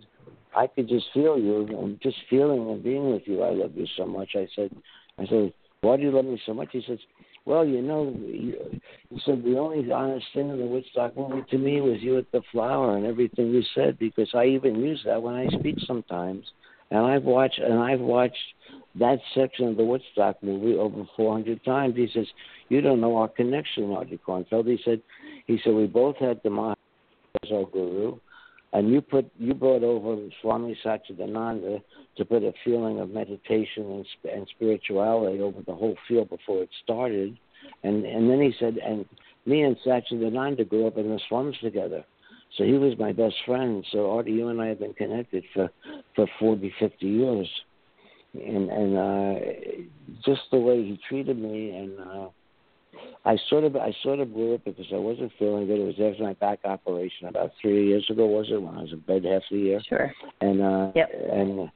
I 0.57 0.67
could 0.67 0.89
just 0.89 1.07
feel 1.15 1.39
you, 1.39 1.67
and 1.79 2.01
just 2.01 2.17
feeling 2.29 2.69
and 2.71 2.83
being 2.83 3.13
with 3.13 3.23
you, 3.27 3.43
I 3.43 3.51
love 3.51 3.77
you 3.77 3.87
so 3.97 4.07
much. 4.07 4.31
I 4.35 4.49
said, 4.57 4.71
I 5.19 5.27
said, 5.27 5.53
why 5.83 5.97
do 5.97 6.03
you 6.03 6.11
love 6.11 6.25
me 6.25 6.41
so 6.45 6.53
much? 6.53 6.69
He 6.73 6.83
says, 6.87 6.99
well, 7.51 7.67
you 7.67 7.83
know, 7.83 8.17
you, 8.17 8.55
he 9.11 9.21
said 9.27 9.43
the 9.43 9.59
only 9.59 9.91
honest 9.91 10.25
thing 10.33 10.51
in 10.51 10.59
the 10.61 10.67
Woodstock 10.67 11.17
movie 11.17 11.43
to 11.51 11.59
me 11.59 11.81
was 11.81 12.01
you 12.01 12.17
at 12.17 12.31
the 12.31 12.43
flower 12.53 12.97
and 12.97 13.05
everything 13.05 13.49
you 13.49 13.65
said 13.75 13.99
because 13.99 14.29
I 14.35 14.45
even 14.45 14.77
use 14.77 15.03
that 15.05 15.21
when 15.21 15.35
I 15.35 15.49
speak 15.59 15.75
sometimes, 15.85 16.47
and 16.93 17.01
I've 17.01 17.25
watched 17.25 17.59
and 17.59 17.81
I've 17.81 17.99
watched 17.99 18.37
that 19.01 19.19
section 19.35 19.67
of 19.67 19.77
the 19.77 19.83
Woodstock 19.85 20.41
movie 20.45 20.79
over 20.79 21.03
400 21.17 21.65
times. 21.65 21.97
He 21.97 22.09
says, 22.15 22.29
you 22.69 22.81
don't 22.81 23.01
know 23.01 23.17
our 23.17 23.27
connection, 23.27 23.91
Artie 23.91 24.21
Kornfeld. 24.25 24.69
He 24.69 24.79
said, 24.85 25.03
he 25.49 25.59
said 25.65 25.75
we 25.75 25.89
both 25.89 26.19
had 26.19 26.41
the 26.45 26.51
our 26.51 26.77
guru, 27.73 28.17
and 28.73 28.91
you 28.91 29.01
put 29.01 29.31
you 29.39 29.55
brought 29.55 29.83
over 29.83 30.17
Swami 30.41 30.79
Satchidananda 30.85 31.83
to 32.17 32.25
put 32.25 32.43
a 32.43 32.53
feeling 32.65 33.01
of 33.01 33.11
meditation 33.11 33.91
and, 33.91 34.07
and 34.33 34.47
spirituality 34.55 35.41
over 35.41 35.61
the 35.67 35.75
whole 35.75 35.97
field 36.07 36.31
before 36.31 36.63
it 36.63 36.71
started, 36.83 37.39
and 37.83 38.05
and 38.05 38.31
then 38.31 38.41
he 38.41 38.53
said, 38.59 38.77
and 38.79 39.05
me 39.47 39.63
and 39.63 39.77
Satchidananda 39.85 40.69
grew 40.69 40.87
up 40.87 40.97
in 40.99 41.09
the 41.09 41.21
slums 41.29 41.57
together. 41.63 42.05
So 42.57 42.65
he 42.65 42.73
was 42.73 42.99
my 42.99 43.13
best 43.13 43.37
friend. 43.47 43.85
So 43.93 44.11
Artie, 44.11 44.33
you 44.33 44.49
and 44.49 44.61
I 44.61 44.67
have 44.69 44.81
been 44.81 44.95
connected 44.95 45.45
for 45.55 45.71
for 46.15 46.27
forty, 46.39 46.73
fifty 46.79 47.07
years, 47.07 47.49
and 48.35 48.71
and 48.71 48.99
uh, 48.99 49.35
just 50.25 50.43
the 50.51 50.59
way 50.59 50.83
he 50.83 51.01
treated 51.09 51.39
me, 51.39 51.71
and 51.71 52.01
uh, 52.01 52.29
I 53.25 53.37
sort 53.49 53.65
of 53.65 53.77
I 53.77 53.95
sort 54.03 54.21
of 54.21 54.33
grew 54.33 54.55
up 54.55 54.65
because 54.65 54.87
I 54.93 54.97
wasn't 54.97 55.33
feeling 55.39 55.67
good. 55.67 55.79
It 55.79 55.99
was 55.99 56.13
after 56.13 56.23
my 56.23 56.33
back 56.35 56.61
operation 56.65 57.29
about 57.29 57.53
three 57.61 57.89
years 57.89 58.07
ago, 58.11 58.27
was 58.27 58.49
it? 58.51 58.61
When 58.61 58.75
I 58.75 58.83
was 58.83 58.93
in 58.93 59.01
bed 59.01 59.25
half 59.25 59.43
the 59.51 59.59
year. 59.59 59.81
Sure. 59.89 60.13
And 60.41 60.63
uh, 60.63 60.93
yep. 60.95 61.11
and 61.31 61.71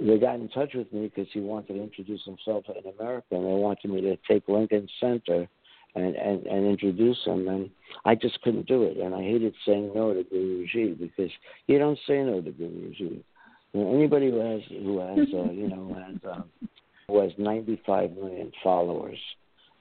they 0.00 0.18
got 0.18 0.36
in 0.36 0.48
touch 0.48 0.74
with 0.74 0.92
me 0.92 1.10
because 1.14 1.30
he 1.32 1.40
wanted 1.40 1.74
to 1.74 1.82
introduce 1.82 2.24
himself 2.24 2.64
in 2.68 2.92
America, 2.98 3.26
and 3.32 3.44
they 3.44 3.52
wanted 3.52 3.90
me 3.90 4.00
to 4.02 4.16
take 4.28 4.48
Lincoln 4.48 4.88
Center 5.00 5.48
and, 5.94 6.16
and, 6.16 6.46
and 6.46 6.66
introduce 6.66 7.18
him. 7.24 7.48
And 7.48 7.70
I 8.04 8.14
just 8.14 8.40
couldn't 8.42 8.66
do 8.66 8.84
it. 8.84 8.96
And 8.96 9.14
I 9.14 9.22
hated 9.22 9.54
saying 9.66 9.92
no 9.94 10.14
to 10.14 10.24
Guruji 10.24 10.98
because 10.98 11.30
you 11.66 11.78
don't 11.78 11.98
say 12.06 12.22
no 12.22 12.40
to 12.40 12.50
Guruji. 12.50 13.22
You 13.72 13.80
know, 13.80 13.94
anybody 13.94 14.30
who 14.30 14.38
has 14.38 14.60
who 14.68 14.98
has 14.98 15.28
uh, 15.34 15.52
you 15.52 15.68
know 15.68 15.94
has 15.94 16.16
um, 16.32 16.44
who 17.08 17.20
has 17.20 17.32
95 17.36 18.12
million 18.12 18.52
followers, 18.62 19.18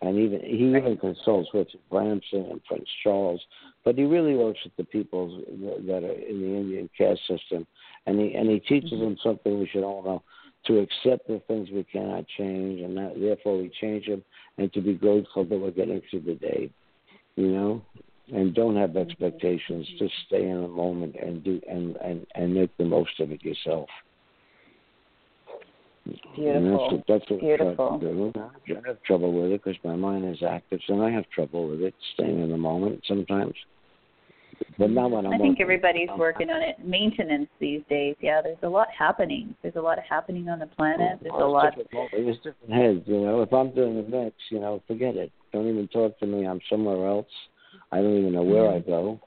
and 0.03 0.19
even 0.19 0.41
he 0.41 0.77
even 0.77 0.97
consults 0.97 1.49
Richard 1.53 1.79
Branson 1.89 2.45
and 2.51 2.63
Prince 2.65 2.89
Charles, 3.01 3.41
but 3.85 3.95
he 3.95 4.03
really 4.03 4.35
works 4.35 4.59
with 4.63 4.75
the 4.75 4.83
people 4.83 5.41
that 5.87 6.03
are 6.03 6.11
in 6.11 6.41
the 6.41 6.57
Indian 6.57 6.89
caste 6.97 7.21
system, 7.27 7.65
and 8.05 8.19
he 8.19 8.33
and 8.33 8.49
he 8.49 8.59
teaches 8.59 8.91
mm-hmm. 8.91 9.03
them 9.03 9.17
something 9.23 9.59
we 9.59 9.67
should 9.67 9.83
all 9.83 10.03
know. 10.03 10.23
To 10.67 10.79
accept 10.79 11.27
the 11.27 11.41
things 11.45 11.69
we 11.71 11.83
cannot 11.83 12.25
change, 12.37 12.79
and 12.79 12.95
that, 12.95 13.19
therefore 13.19 13.57
we 13.57 13.69
change 13.81 14.05
them, 14.07 14.23
and 14.57 14.71
to 14.71 14.79
be 14.79 14.93
grateful 14.93 15.43
that 15.43 15.59
we're 15.59 15.71
getting 15.71 16.01
through 16.09 16.21
the 16.21 16.35
day, 16.35 16.71
you 17.35 17.47
know, 17.47 17.81
and 18.33 18.55
don't 18.55 18.77
have 18.77 18.91
mm-hmm. 18.91 19.09
expectations. 19.09 19.85
Just 19.99 20.13
stay 20.27 20.47
in 20.47 20.61
the 20.61 20.67
moment 20.67 21.15
and 21.21 21.43
do 21.43 21.61
and 21.69 21.97
and 21.97 22.25
and 22.35 22.53
make 22.53 22.75
the 22.77 22.85
most 22.85 23.19
of 23.19 23.31
it 23.31 23.43
yourself. 23.43 23.89
Beautiful. 26.05 26.55
And 26.55 26.73
that's 26.73 26.91
what, 26.91 27.03
that's 27.07 27.31
what 27.31 27.39
Beautiful. 27.39 27.95
I, 27.95 27.99
do. 27.99 28.33
I 28.75 28.87
have 28.87 29.01
trouble 29.03 29.33
with 29.33 29.51
it 29.51 29.63
because 29.63 29.79
my 29.83 29.95
mind 29.95 30.25
is 30.29 30.43
active, 30.47 30.79
and 30.89 31.01
I 31.01 31.09
have 31.11 31.29
trouble 31.29 31.69
with 31.69 31.81
it, 31.81 31.93
staying 32.13 32.41
in 32.41 32.49
the 32.49 32.57
moment 32.57 33.01
sometimes. 33.07 33.53
But 34.77 34.89
not 34.91 35.11
when 35.11 35.25
I'm 35.25 35.33
I 35.33 35.37
think 35.37 35.59
everybody's 35.61 36.09
working 36.17 36.49
on 36.49 36.61
it. 36.61 36.75
Maintenance 36.85 37.47
these 37.59 37.81
days, 37.89 38.15
yeah. 38.21 38.41
There's 38.41 38.57
a 38.63 38.69
lot 38.69 38.87
happening. 38.97 39.55
There's 39.61 39.75
a 39.75 39.81
lot 39.81 39.97
happening 40.07 40.49
on 40.49 40.59
the 40.59 40.67
planet. 40.67 41.19
There's 41.21 41.33
a 41.33 41.45
lot. 41.45 41.73
it's 41.77 42.37
different- 42.43 42.73
heads, 42.73 43.01
you 43.07 43.21
know. 43.21 43.41
If 43.41 43.53
I'm 43.53 43.73
doing 43.73 43.99
a 43.99 44.03
mix, 44.03 44.35
you 44.51 44.59
know, 44.59 44.81
forget 44.87 45.15
it. 45.15 45.31
Don't 45.51 45.67
even 45.67 45.87
talk 45.87 46.17
to 46.19 46.25
me. 46.25 46.45
I'm 46.45 46.59
somewhere 46.69 47.07
else. 47.07 47.27
I 47.91 47.97
don't 47.97 48.17
even 48.17 48.33
know 48.33 48.43
where 48.43 48.69
I 48.69 48.79
go. 48.79 49.19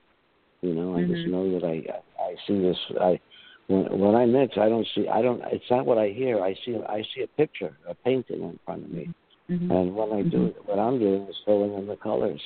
You 0.63 0.75
know, 0.75 0.97
I 0.97 1.03
just 1.03 1.27
Mhm. 1.27 1.31
know 1.31 1.59
that 1.59 1.65
I 1.65 2.03
I 2.23 2.35
see 2.47 2.61
this. 2.61 2.79
I 3.01 3.21
when 3.69 3.99
when 3.99 4.15
I 4.15 4.27
mix, 4.27 4.57
I 4.59 4.69
don't 4.69 4.87
see. 4.95 5.09
I 5.09 5.23
don't. 5.23 5.43
It's 5.53 5.71
not 5.71 5.87
what 5.87 5.99
I 5.99 6.09
hear. 6.09 6.41
I 6.41 6.55
see. 6.65 6.77
I 6.89 7.03
see 7.15 7.23
a 7.23 7.27
picture, 7.27 7.77
a 7.89 7.95
painting 7.95 8.43
in 8.43 8.59
front 8.65 8.85
of 8.85 8.91
me. 8.91 9.11
Mhm. 9.51 9.71
And 9.71 9.97
when 9.97 10.13
I 10.13 10.23
do 10.23 10.47
it, 10.47 10.57
what 10.67 10.79
I'm 10.79 10.99
doing 10.99 11.27
is 11.29 11.37
filling 11.45 11.75
in 11.75 11.87
the 11.87 11.97
colors. 11.97 12.43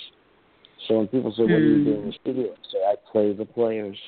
So 0.87 0.99
when 0.99 1.09
people 1.09 1.33
say, 1.33 1.43
"What 1.43 1.59
do 1.59 1.69
you 1.69 1.85
do 1.85 1.95
in 1.95 2.07
the 2.07 2.13
studio?" 2.13 2.53
I 2.53 2.73
say, 2.73 2.85
"I 2.85 2.95
play 3.13 3.33
the 3.33 3.47
players." 3.47 3.99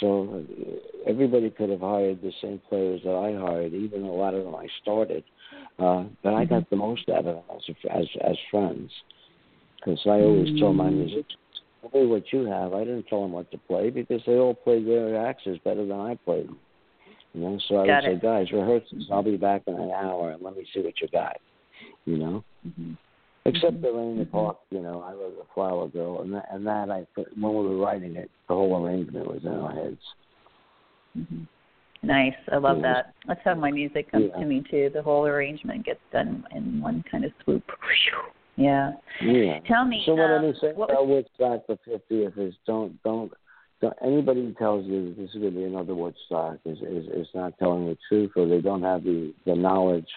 So 0.00 0.44
uh, 0.44 1.10
everybody 1.10 1.50
could 1.50 1.70
have 1.70 1.80
hired 1.80 2.20
the 2.20 2.32
same 2.42 2.60
players 2.68 3.00
that 3.04 3.14
I 3.14 3.32
hired, 3.34 3.72
even 3.72 4.02
a 4.02 4.12
lot 4.12 4.34
of 4.34 4.44
them 4.44 4.54
I 4.54 4.68
started. 4.82 5.24
Uh, 5.78 6.04
but 6.22 6.34
I 6.34 6.44
got 6.44 6.68
the 6.68 6.76
most 6.76 7.08
out 7.08 7.26
of 7.26 7.36
them 7.36 7.44
as 7.50 7.76
as, 7.90 8.06
as 8.22 8.36
friends, 8.50 8.90
because 9.76 10.00
I 10.04 10.20
always 10.20 10.58
tell 10.58 10.72
my 10.72 10.90
musicians, 10.90 11.36
"Play 11.90 12.06
what 12.06 12.32
you 12.32 12.44
have." 12.44 12.74
I 12.74 12.80
didn't 12.80 13.06
tell 13.08 13.22
them 13.22 13.32
what 13.32 13.50
to 13.50 13.58
play 13.58 13.90
because 13.90 14.22
they 14.26 14.38
all 14.38 14.54
played 14.54 14.86
their 14.86 15.16
axes 15.16 15.58
better 15.64 15.84
than 15.84 16.00
I 16.00 16.14
played 16.16 16.48
them. 16.48 16.58
You 17.34 17.40
know, 17.42 17.58
so 17.68 17.80
I 17.80 17.86
Got 17.86 18.04
would 18.04 18.12
it. 18.12 18.20
say, 18.20 18.26
"Guys, 18.26 18.52
rehearse 18.52 18.88
this. 18.90 19.08
I'll 19.10 19.22
be 19.22 19.36
back 19.36 19.62
in 19.66 19.74
an 19.74 19.90
hour, 19.90 20.30
and 20.30 20.42
let 20.42 20.56
me 20.56 20.64
see 20.72 20.80
what 20.80 21.00
you 21.00 21.08
got." 21.08 21.40
You 22.04 22.18
know. 22.18 22.44
Mhm. 22.66 22.96
Except 23.44 23.80
the 23.80 23.92
Rain 23.92 24.10
in 24.12 24.18
the 24.18 24.26
Park, 24.26 24.58
you 24.70 24.80
know, 24.80 25.00
I 25.00 25.14
was 25.14 25.32
a 25.40 25.54
flower 25.54 25.88
girl, 25.88 26.20
and 26.20 26.34
that, 26.34 26.48
and 26.50 26.66
that 26.66 26.90
I 26.90 27.06
put, 27.14 27.28
when 27.38 27.54
we 27.54 27.68
were 27.68 27.76
writing 27.76 28.16
it, 28.16 28.30
the 28.46 28.54
whole 28.54 28.84
arrangement 28.84 29.26
was 29.26 29.42
in 29.44 29.54
our 29.54 29.72
heads. 29.72 30.14
Mhm. 31.16 31.46
Nice. 32.02 32.36
I 32.52 32.56
love 32.56 32.76
Yeah. 32.78 32.92
that. 32.92 33.14
That's 33.26 33.40
how 33.42 33.54
my 33.54 33.70
music 33.70 34.10
comes 34.10 34.30
Yeah. 34.30 34.40
to 34.40 34.44
me 34.44 34.62
too. 34.62 34.90
The 34.90 35.02
whole 35.02 35.26
arrangement 35.26 35.84
gets 35.84 36.00
done 36.12 36.46
in 36.50 36.80
one 36.80 37.02
kind 37.10 37.24
of 37.24 37.32
swoop. 37.42 37.62
Yeah. 38.58 38.92
Yeah. 39.22 39.60
Tell 39.68 39.84
me. 39.84 40.02
So 40.04 40.14
what 40.14 40.30
um, 40.30 40.44
I'm 40.44 40.54
saying 40.60 40.76
what 40.76 40.90
about 40.90 41.06
was, 41.06 41.24
Woodstock 41.38 41.66
the 41.68 41.78
50th 42.10 42.48
is 42.48 42.54
don't 42.66 43.00
don't. 43.04 43.32
don't 43.80 43.94
anybody 44.04 44.42
who 44.42 44.52
tells 44.54 44.84
you 44.84 45.14
this 45.14 45.28
is 45.28 45.34
going 45.34 45.54
to 45.54 45.58
be 45.60 45.64
another 45.64 45.94
Woodstock 45.94 46.58
is, 46.64 46.78
is 46.78 47.06
is 47.14 47.28
not 47.34 47.56
telling 47.58 47.86
the 47.86 47.96
truth, 48.08 48.32
or 48.34 48.48
they 48.48 48.60
don't 48.60 48.82
have 48.82 49.04
the 49.04 49.32
the 49.46 49.54
knowledge, 49.54 50.08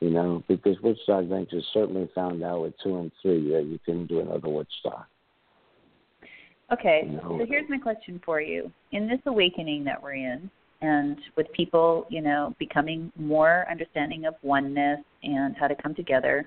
you 0.00 0.10
know. 0.10 0.42
Because 0.46 0.76
Woodstock 0.82 1.24
Ventures 1.24 1.66
certainly 1.72 2.08
found 2.14 2.44
out 2.44 2.62
with 2.62 2.74
two 2.82 2.98
and 2.98 3.10
three 3.22 3.50
that 3.52 3.64
you 3.64 3.78
couldn't 3.86 4.08
do 4.08 4.20
another 4.20 4.50
Woodstock. 4.50 5.08
okay. 6.70 7.10
So 7.22 7.46
here's 7.48 7.68
my 7.70 7.78
question 7.78 8.20
for 8.26 8.42
you. 8.42 8.70
In 8.92 9.08
this 9.08 9.20
awakening 9.24 9.84
that 9.84 10.02
we're 10.02 10.16
in, 10.16 10.50
and 10.82 11.16
with 11.34 11.46
people, 11.52 12.06
you 12.10 12.20
know, 12.20 12.54
becoming 12.58 13.10
more 13.16 13.64
understanding 13.70 14.26
of 14.26 14.34
oneness 14.42 15.00
and 15.22 15.56
how 15.56 15.66
to 15.66 15.74
come 15.74 15.94
together, 15.94 16.46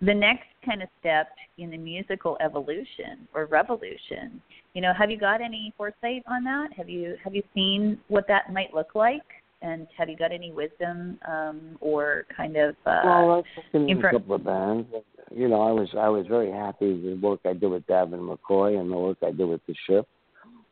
the 0.00 0.14
next 0.14 0.46
kind 0.64 0.82
of 0.82 0.88
step 1.00 1.28
in 1.58 1.70
the 1.70 1.76
musical 1.76 2.36
evolution 2.40 3.26
or 3.34 3.46
revolution, 3.46 4.40
you 4.74 4.82
know, 4.82 4.92
have 4.96 5.10
you 5.10 5.18
got 5.18 5.40
any 5.40 5.72
foresight 5.76 6.22
on 6.26 6.44
that? 6.44 6.68
Have 6.76 6.88
you 6.88 7.16
have 7.24 7.34
you 7.34 7.42
seen 7.54 7.98
what 8.08 8.26
that 8.28 8.52
might 8.52 8.72
look 8.74 8.94
like? 8.94 9.22
And 9.60 9.88
have 9.96 10.08
you 10.08 10.16
got 10.16 10.30
any 10.30 10.52
wisdom 10.52 11.18
um, 11.26 11.76
or 11.80 12.26
kind 12.36 12.56
of 12.56 12.76
uh, 12.86 13.02
well, 13.04 13.44
in 13.72 13.98
a 13.98 14.10
couple 14.10 14.36
of 14.36 14.44
bands. 14.44 14.88
You 15.34 15.48
know, 15.48 15.62
I 15.62 15.72
was 15.72 15.88
I 15.98 16.08
was 16.08 16.26
very 16.28 16.50
happy 16.50 16.92
with 16.92 17.02
the 17.02 17.26
work 17.26 17.40
I 17.44 17.54
did 17.54 17.68
with 17.68 17.86
Davin 17.86 18.20
McCoy 18.20 18.80
and 18.80 18.90
the 18.90 18.96
work 18.96 19.18
I 19.22 19.32
did 19.32 19.48
with 19.48 19.60
the 19.66 19.74
ship. 19.88 20.06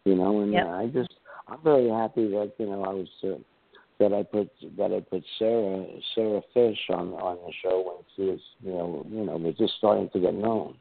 You 0.05 0.15
know, 0.15 0.41
and 0.43 0.53
Yep. 0.53 0.67
I 0.67 0.87
just 0.87 1.15
I'm 1.49 1.62
very 1.65 1.89
happy 1.89 2.29
that 2.29 2.53
you 2.59 2.67
know 2.67 2.85
I 2.85 2.93
was 2.93 3.09
uh, 3.25 3.39
that 3.99 4.13
I 4.13 4.23
put 4.23 4.51
that 4.77 4.93
I 4.93 5.01
put 5.01 5.25
Sarah 5.39 5.87
Sarah 6.15 6.43
Fish 6.53 6.79
on 6.91 7.13
on 7.15 7.39
the 7.47 7.53
show 7.63 7.83
when 7.83 8.05
she 8.15 8.31
was 8.31 8.41
you 8.61 8.73
know 8.73 9.07
you 9.11 9.25
know 9.25 9.37
was 9.37 9.57
just 9.57 9.75
starting 9.79 10.11
to 10.11 10.21
get 10.21 10.35
known. 10.35 10.77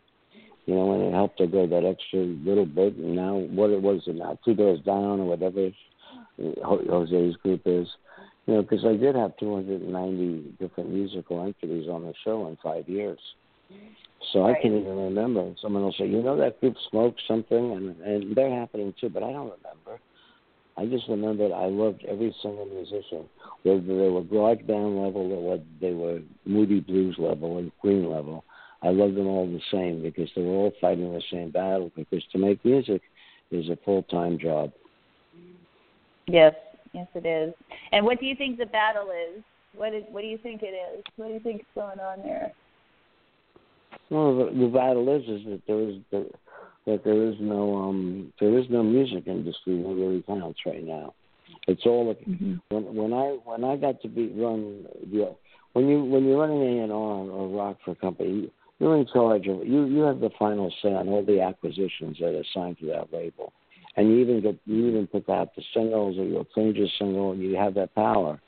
You 0.66 0.74
know, 0.74 0.94
and 0.94 1.04
it 1.04 1.14
helped 1.14 1.40
her 1.40 1.46
go 1.46 1.68
that 1.68 1.86
extra 1.86 2.20
little 2.20 2.66
bit. 2.66 2.96
And 2.96 3.16
now 3.16 3.36
what 3.36 3.70
it 3.70 3.82
was 3.82 4.02
it 4.08 4.16
now 4.16 4.40
two 4.44 4.56
doors 4.56 4.80
down 4.82 5.20
or 5.20 5.26
whatever 5.26 5.70
Jose's 6.40 7.36
group 7.38 7.62
is. 7.66 7.88
You 8.48 8.56
know, 8.56 8.62
because 8.62 8.86
I 8.86 8.96
did 8.96 9.16
have 9.16 9.38
290 9.38 10.56
different 10.60 10.92
musical 10.92 11.44
entities 11.44 11.88
on 11.90 12.04
the 12.04 12.14
show 12.24 12.48
in 12.48 12.58
five 12.64 12.88
years. 12.88 13.20
So 14.34 14.46
I 14.46 14.54
can't 14.54 14.74
even 14.74 14.98
remember. 14.98 15.42
And 15.42 15.58
someone 15.62 15.84
will 15.84 15.94
say, 15.94 16.08
you 16.08 16.22
know, 16.22 16.38
that 16.38 16.60
group 16.60 16.76
smoked 16.90 17.22
something, 17.28 17.72
and 17.72 18.00
and 18.02 18.36
they're 18.36 18.60
happening 18.60 18.94
too, 19.00 19.10
but 19.10 19.24
I 19.24 19.32
don't 19.32 19.52
remember. 19.52 20.00
I 20.78 20.86
just 20.86 21.08
remember 21.08 21.54
I 21.54 21.68
loved 21.68 22.04
every 22.06 22.36
single 22.42 22.66
musician, 22.66 23.26
whether 23.64 23.82
they 23.82 24.10
were 24.10 24.24
garage 24.24 24.62
band 24.64 25.02
level 25.02 25.32
or 25.32 25.50
whether 25.52 25.64
they 25.80 25.94
were 25.94 26.20
Moody 26.46 26.82
Blues 26.82 27.16
level 27.18 27.60
and 27.60 27.72
Queen 27.80 28.10
level. 28.10 28.44
I 28.82 28.90
loved 28.90 29.16
them 29.16 29.28
all 29.28 29.48
the 29.48 29.62
same 29.72 30.02
because 30.02 30.30
they 30.36 30.42
were 30.42 30.50
all 30.50 30.74
fighting 30.82 31.12
the 31.12 31.22
same 31.32 31.50
battle. 31.50 31.92
Because 31.96 32.24
to 32.34 32.38
make 32.38 32.64
music 32.66 33.02
is 33.52 33.70
a 33.70 33.78
full 33.86 34.04
time 34.04 34.38
job. 34.38 34.72
Yes, 36.28 36.54
yes, 36.94 37.08
it 37.16 37.26
is. 37.26 37.54
And 37.94 38.06
what 38.06 38.20
do 38.20 38.26
you 38.26 38.36
think 38.36 38.58
the 38.58 38.66
battle 38.66 39.10
is? 39.12 39.44
What 39.76 39.94
is? 39.94 40.04
What 40.12 40.22
do 40.22 40.28
you 40.28 40.38
think 40.38 40.62
it 40.62 40.76
is? 40.76 41.04
What 41.16 41.28
do 41.28 41.34
you 41.34 41.40
think's 41.40 41.66
going 41.74 42.00
on 42.00 42.20
there? 42.24 42.52
Well, 44.10 44.38
the, 44.38 44.46
the 44.60 44.68
battle 44.68 45.16
is 45.16 45.24
is 45.24 45.46
that 45.46 45.62
there 45.68 45.80
is 45.80 45.96
the, 46.12 46.30
that 46.86 47.04
there 47.04 47.28
is 47.28 47.36
no 47.40 47.76
um 47.76 48.34
there 48.40 48.58
is 48.58 48.66
no 48.70 48.84
music 48.84 49.24
industry 49.28 49.82
that 49.82 49.88
really 49.90 50.22
counts 50.24 50.60
right 50.66 50.84
now. 50.84 51.14
It's 51.68 51.86
all 51.86 52.16
Mm-hmm. 52.28 52.56
when 52.70 52.96
when 52.96 53.14
I 53.14 53.38
when 53.44 53.64
I 53.64 53.76
got 53.76 54.02
to 54.02 54.08
be 54.08 54.28
run 54.30 54.86
the 55.12 55.36
when 55.74 55.88
you 55.88 56.04
when 56.04 56.26
you're 56.26 56.40
running 56.40 56.62
A 56.62 56.84
and 56.84 56.92
R 56.92 56.98
or 56.98 57.48
rock 57.48 57.78
for 57.84 57.92
a 57.92 57.96
company, 57.96 58.52
you're 58.80 58.98
in 58.98 59.08
charge 59.08 59.48
of 59.48 59.66
you 59.66 59.86
you 59.86 60.02
have 60.02 60.20
the 60.20 60.30
final 60.38 60.72
say 60.82 60.94
on 60.94 61.08
all 61.10 61.24
the 61.24 61.42
acquisitions 61.42 62.18
that 62.20 62.36
are 62.36 62.44
signed 62.54 62.78
to 62.80 62.86
that 62.88 63.12
label, 63.12 63.54
and 63.96 64.10
you 64.10 64.20
even 64.20 64.42
get 64.42 64.58
you 64.66 64.88
even 64.88 65.08
put 65.08 65.30
out 65.30 65.56
the 65.56 65.64
singles 65.74 66.18
or 66.18 66.26
you'll 66.26 66.48
change 66.56 66.78
a 66.78 66.88
single 66.98 67.32
and 67.32 67.42
you 67.42 67.56
have 67.56 67.74
that 67.76 67.94
power, 67.96 68.40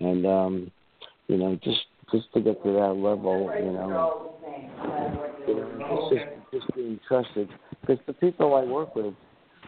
and 0.00 0.26
um 0.26 0.70
you 1.28 1.36
know 1.36 1.58
just 1.62 1.86
just 2.12 2.32
to 2.34 2.40
get 2.40 2.62
to 2.62 2.72
that 2.72 2.94
level 2.94 3.50
you 3.58 3.72
know. 3.72 4.32
You 5.46 5.54
know, 5.54 5.78
it's 5.78 6.14
just, 6.14 6.45
just 6.58 6.74
being 6.74 6.98
trusted 7.06 7.48
because 7.80 7.98
the 8.06 8.12
people 8.12 8.54
I 8.54 8.64
work 8.64 8.94
with, 8.94 9.14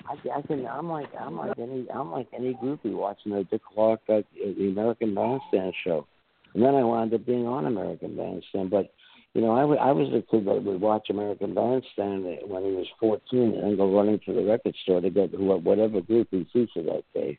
I, 0.07 0.39
I 0.39 0.43
can 0.43 0.67
I'm 0.67 0.89
like 0.89 1.09
I'm 1.19 1.37
like 1.37 1.59
any 1.59 1.87
I'm 1.93 2.11
like 2.11 2.29
any 2.35 2.55
groupie 2.55 2.93
watching 2.93 3.33
the 3.33 3.45
Dick 3.45 3.63
Clark 3.75 4.01
uh, 4.09 4.21
the 4.41 4.69
American 4.69 5.15
Bandstand 5.15 5.75
show, 5.85 6.07
and 6.55 6.63
then 6.63 6.75
I 6.75 6.83
wound 6.83 7.15
up 7.15 7.27
being 7.27 7.47
on 7.47 7.67
American 7.67 8.17
Bandstand. 8.17 8.71
But 8.71 8.93
you 9.35 9.43
know, 9.43 9.53
I, 9.53 9.61
w- 9.61 9.81
I 9.81 9.93
was 9.93 10.09
a 10.09 10.23
kid 10.31 10.47
that 10.47 10.65
would 10.65 10.81
watch 10.81 11.11
American 11.11 11.55
Bandstand 11.55 12.25
when 12.47 12.65
he 12.65 12.73
was 12.73 12.87
14 12.99 13.21
and 13.63 13.77
go 13.77 13.95
running 13.95 14.19
to 14.27 14.33
the 14.33 14.43
record 14.43 14.75
store 14.83 15.01
to 15.01 15.11
get 15.11 15.39
whatever 15.39 16.01
group 16.01 16.29
he 16.31 16.47
featured 16.53 16.87
that 16.87 17.05
day. 17.15 17.39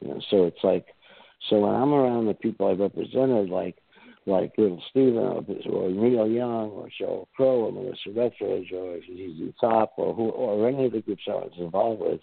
You 0.00 0.08
know, 0.08 0.20
so 0.30 0.44
it's 0.44 0.64
like, 0.64 0.86
so 1.48 1.60
when 1.60 1.74
I'm 1.74 1.92
around 1.92 2.26
the 2.26 2.34
people 2.34 2.66
I 2.66 2.72
represented, 2.72 3.50
like 3.50 3.76
like 4.26 4.52
Little 4.56 4.82
Steven 4.90 5.18
or, 5.18 5.44
or 5.70 5.90
Neil 5.90 6.26
Young 6.26 6.70
or 6.70 6.88
Sheryl 7.00 7.26
Crow 7.34 7.66
or 7.66 7.72
Melissa 7.72 8.10
Etheridge 8.10 8.72
or 8.72 8.98
ZZ 9.00 9.54
Top 9.60 9.94
or 9.96 10.14
who 10.14 10.28
or 10.30 10.68
any 10.68 10.86
of 10.86 10.92
the 10.92 11.00
groups 11.00 11.22
I 11.28 11.32
was 11.32 11.52
involved 11.58 12.00
with, 12.00 12.20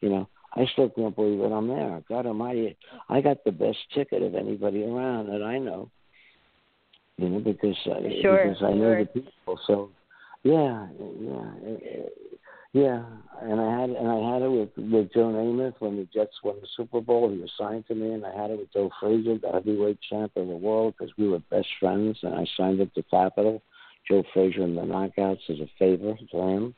you 0.00 0.08
know, 0.08 0.28
I 0.54 0.64
still 0.72 0.88
can't 0.88 1.14
believe 1.14 1.38
that 1.40 1.54
I'm 1.54 1.68
there. 1.68 2.02
God 2.08 2.26
Almighty, 2.26 2.76
I 3.08 3.20
got 3.20 3.44
the 3.44 3.52
best 3.52 3.78
ticket 3.94 4.22
of 4.22 4.34
anybody 4.34 4.82
around 4.84 5.28
that 5.28 5.42
I 5.42 5.58
know. 5.58 5.90
You 7.18 7.28
know, 7.28 7.38
because 7.40 7.76
uh, 7.86 8.00
sure, 8.22 8.48
because 8.48 8.62
I 8.62 8.72
know 8.72 8.94
sure. 8.94 9.04
the 9.04 9.06
people. 9.06 9.58
So, 9.66 9.90
yeah, 10.42 10.86
yeah. 11.20 11.50
Yeah, 12.72 13.02
and 13.40 13.60
I 13.60 13.80
had 13.80 13.90
and 13.90 14.08
I 14.08 14.32
had 14.32 14.42
it 14.42 14.50
with 14.50 14.70
with 14.76 15.12
Joe 15.12 15.28
Namath 15.32 15.74
when 15.78 15.96
the 15.96 16.06
Jets 16.12 16.34
won 16.42 16.56
the 16.60 16.66
Super 16.76 17.00
Bowl. 17.00 17.30
He 17.30 17.38
was 17.38 17.50
signed 17.58 17.86
to 17.88 17.94
me, 17.94 18.12
and 18.12 18.24
I 18.26 18.36
had 18.36 18.50
it 18.50 18.58
with 18.58 18.72
Joe 18.72 18.90
Frazier, 19.00 19.38
the 19.38 19.50
heavyweight 19.50 19.98
champ 20.10 20.32
of 20.36 20.46
the 20.46 20.56
world, 20.56 20.94
because 20.98 21.12
we 21.16 21.28
were 21.28 21.38
best 21.50 21.68
friends. 21.80 22.18
And 22.22 22.34
I 22.34 22.44
signed 22.56 22.80
up 22.80 22.92
to 22.94 23.02
Capitol, 23.04 23.62
Joe 24.08 24.24
Frazier 24.34 24.64
in 24.64 24.74
the 24.74 24.82
knockouts 24.82 25.48
as 25.48 25.60
a 25.60 25.70
favor 25.78 26.16
to 26.30 26.38
him. 26.38 26.74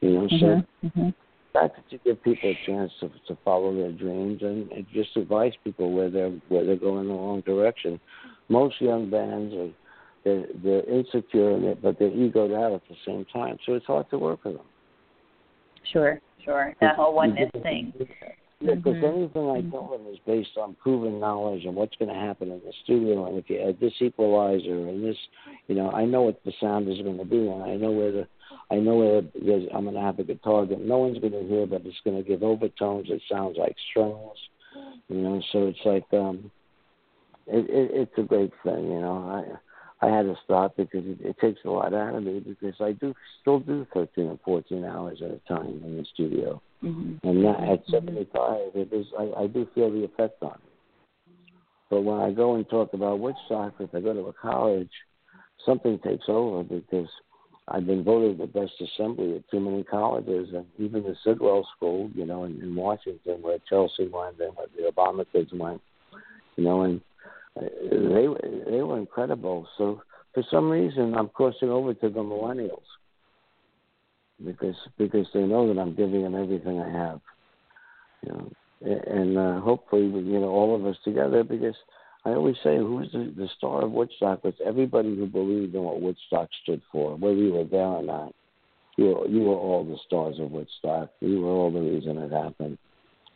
You 0.00 0.10
know, 0.10 0.26
mm-hmm, 0.26 0.38
so 0.38 0.62
mm-hmm. 0.86 1.08
that's 1.52 1.74
to 1.90 1.98
give 1.98 2.22
people 2.22 2.50
a 2.50 2.58
chance 2.66 2.92
to 3.00 3.10
to 3.28 3.38
follow 3.44 3.74
their 3.74 3.92
dreams 3.92 4.42
and, 4.42 4.70
and 4.70 4.86
just 4.92 5.16
advise 5.16 5.52
people 5.64 5.92
where 5.92 6.10
they're 6.10 6.30
where 6.48 6.64
they're 6.64 6.76
going 6.76 7.02
in 7.02 7.08
the 7.08 7.14
wrong 7.14 7.42
direction. 7.44 7.98
Most 8.48 8.80
young 8.80 9.10
bands 9.10 9.54
are 9.54 9.70
they're, 10.24 10.46
they're 10.62 10.84
insecure 10.84 11.52
in 11.56 11.64
it, 11.64 11.82
but 11.82 11.98
they're 11.98 12.10
egoed 12.10 12.52
out 12.52 12.72
at 12.72 12.82
the 12.88 12.96
same 13.06 13.24
time, 13.32 13.58
so 13.64 13.74
it's 13.74 13.86
hard 13.86 14.10
to 14.10 14.18
work 14.18 14.44
with 14.44 14.56
them. 14.56 14.66
Sure, 15.92 16.20
sure. 16.44 16.74
That 16.80 16.96
whole 16.96 17.14
oneness 17.14 17.50
thing. 17.62 17.92
Yeah, 18.60 18.74
because 18.74 18.96
Mhm. 18.96 19.16
anything 19.16 19.50
I 19.50 19.60
tell 19.70 19.88
them 19.88 20.06
is 20.06 20.18
based 20.20 20.56
on 20.56 20.74
proven 20.76 21.20
knowledge 21.20 21.66
and 21.66 21.76
what's 21.76 21.94
going 21.96 22.08
to 22.08 22.18
happen 22.18 22.50
in 22.50 22.60
the 22.64 22.72
studio. 22.84 23.26
And 23.26 23.36
if 23.36 23.50
you 23.50 23.58
add 23.58 23.78
this 23.78 24.00
equalizer 24.00 24.88
and 24.88 25.04
this, 25.04 25.18
you 25.68 25.74
know, 25.74 25.90
I 25.90 26.06
know 26.06 26.22
what 26.22 26.42
the 26.42 26.52
sound 26.52 26.88
is 26.88 27.02
going 27.02 27.18
to 27.18 27.24
be, 27.24 27.48
and 27.48 27.62
I 27.62 27.76
know 27.76 27.90
where 27.90 28.12
the, 28.12 28.26
I 28.70 28.76
know 28.76 28.96
where 28.96 29.22
there's, 29.34 29.68
I'm 29.74 29.84
going 29.84 29.94
to 29.94 30.00
have 30.00 30.18
a 30.18 30.24
guitar 30.24 30.64
that 30.64 30.80
no 30.80 30.98
one's 30.98 31.18
going 31.18 31.32
to 31.32 31.46
hear, 31.46 31.66
but 31.66 31.84
it's 31.84 32.00
going 32.00 32.16
to 32.16 32.26
give 32.26 32.42
overtones. 32.42 33.10
It 33.10 33.20
sounds 33.30 33.58
like 33.58 33.76
strings, 33.90 34.38
you 35.08 35.16
know. 35.18 35.42
So 35.52 35.66
it's 35.66 35.84
like, 35.84 36.06
um, 36.14 36.50
it, 37.46 37.68
it 37.68 37.90
it's 37.92 38.18
a 38.18 38.22
great 38.22 38.52
thing, 38.64 38.90
you 38.90 39.00
know. 39.00 39.18
I 39.18 39.58
I 40.02 40.08
had 40.08 40.22
to 40.22 40.36
stop 40.44 40.76
because 40.76 41.04
it, 41.06 41.18
it 41.20 41.36
takes 41.40 41.60
a 41.64 41.70
lot 41.70 41.94
out 41.94 42.14
of 42.14 42.22
me 42.22 42.40
because 42.40 42.74
I 42.80 42.92
do 42.92 43.14
still 43.40 43.60
do 43.60 43.86
13 43.94 44.26
and 44.26 44.38
14 44.44 44.84
hours 44.84 45.22
at 45.22 45.30
a 45.30 45.40
time 45.48 45.80
in 45.84 45.96
the 45.96 46.04
studio. 46.12 46.60
Mm-hmm. 46.84 47.26
And 47.26 47.44
that, 47.44 47.60
at 47.60 47.82
75, 47.90 48.72
it 48.74 48.92
is, 48.92 49.06
I, 49.18 49.42
I 49.42 49.46
do 49.46 49.66
feel 49.74 49.90
the 49.90 50.04
effect 50.04 50.42
on 50.42 50.52
it. 50.52 50.60
But 51.88 52.02
when 52.02 52.20
I 52.20 52.32
go 52.32 52.56
and 52.56 52.68
talk 52.68 52.92
about 52.92 53.20
Woodstock, 53.20 53.74
if 53.78 53.94
I 53.94 54.00
go 54.00 54.12
to 54.12 54.28
a 54.28 54.32
college, 54.32 54.90
something 55.64 55.98
takes 56.00 56.24
over 56.28 56.62
because 56.62 57.08
I've 57.68 57.86
been 57.86 58.04
voted 58.04 58.38
the 58.38 58.46
best 58.46 58.72
assembly 58.80 59.36
at 59.36 59.50
too 59.50 59.60
many 59.60 59.82
colleges, 59.82 60.48
and 60.54 60.66
even 60.78 61.02
the 61.02 61.16
Sidwell 61.24 61.66
School, 61.76 62.10
you 62.14 62.24
know, 62.24 62.44
in, 62.44 62.60
in 62.60 62.74
Washington, 62.74 63.42
where 63.42 63.58
Chelsea 63.68 64.08
went 64.08 64.38
and 64.40 64.54
where 64.56 64.66
the 64.76 64.90
Obama 64.90 65.24
kids 65.32 65.50
went, 65.52 65.80
you 66.56 66.64
know, 66.64 66.82
and 66.82 67.00
they 67.60 68.26
they 68.70 68.82
were 68.82 68.98
incredible. 68.98 69.66
So 69.78 70.02
for 70.34 70.42
some 70.50 70.70
reason, 70.70 71.14
I'm 71.14 71.28
crossing 71.28 71.70
over 71.70 71.94
to 71.94 72.08
the 72.08 72.20
millennials 72.20 72.82
because 74.44 74.76
because 74.98 75.26
they 75.32 75.42
know 75.42 75.72
that 75.72 75.80
I'm 75.80 75.94
giving 75.94 76.22
them 76.22 76.34
everything 76.34 76.80
I 76.80 76.90
have, 76.90 77.20
you 78.22 78.32
know, 78.32 78.50
and 78.80 79.38
uh, 79.38 79.60
hopefully, 79.60 80.02
you 80.02 80.40
know, 80.40 80.48
all 80.48 80.74
of 80.74 80.84
us 80.84 80.96
together. 81.04 81.42
Because 81.42 81.74
I 82.24 82.30
always 82.30 82.56
say, 82.62 82.76
who's 82.76 83.10
the, 83.12 83.32
the 83.36 83.48
star 83.56 83.84
of 83.84 83.92
Woodstock? 83.92 84.44
Was 84.44 84.54
everybody 84.64 85.16
who 85.16 85.26
believed 85.26 85.74
in 85.74 85.82
what 85.82 86.00
Woodstock 86.00 86.48
stood 86.62 86.82
for, 86.92 87.16
whether 87.16 87.36
you 87.36 87.54
were 87.54 87.64
there 87.64 87.80
or 87.80 88.02
not. 88.02 88.34
You 88.98 89.14
were, 89.14 89.28
you 89.28 89.40
were 89.40 89.56
all 89.56 89.84
the 89.84 89.98
stars 90.06 90.36
of 90.40 90.50
Woodstock. 90.50 91.10
You 91.20 91.42
were 91.42 91.50
all 91.50 91.70
the 91.70 91.80
reason 91.80 92.16
it 92.18 92.32
happened. 92.32 92.78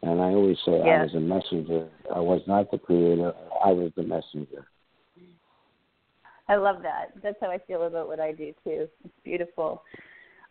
And 0.03 0.21
I 0.21 0.33
always 0.33 0.59
say 0.65 0.79
Yeah. 0.79 1.01
I 1.01 1.03
was 1.03 1.15
a 1.15 1.21
messenger. 1.21 1.89
I 2.15 2.21
was 2.21 2.41
not 2.47 2.71
the 2.71 2.79
creator. 2.79 3.35
I 3.65 3.73
was 3.73 3.93
the 3.97 4.03
messenger. 4.03 4.67
I 6.49 6.57
love 6.57 6.83
that. 6.83 7.13
That's 7.23 7.37
how 7.41 7.51
I 7.51 7.59
feel 7.59 7.85
about 7.85 8.09
what 8.09 8.19
I 8.19 8.33
do 8.33 8.53
too. 8.65 8.89
It's 9.05 9.15
beautiful. 9.23 9.85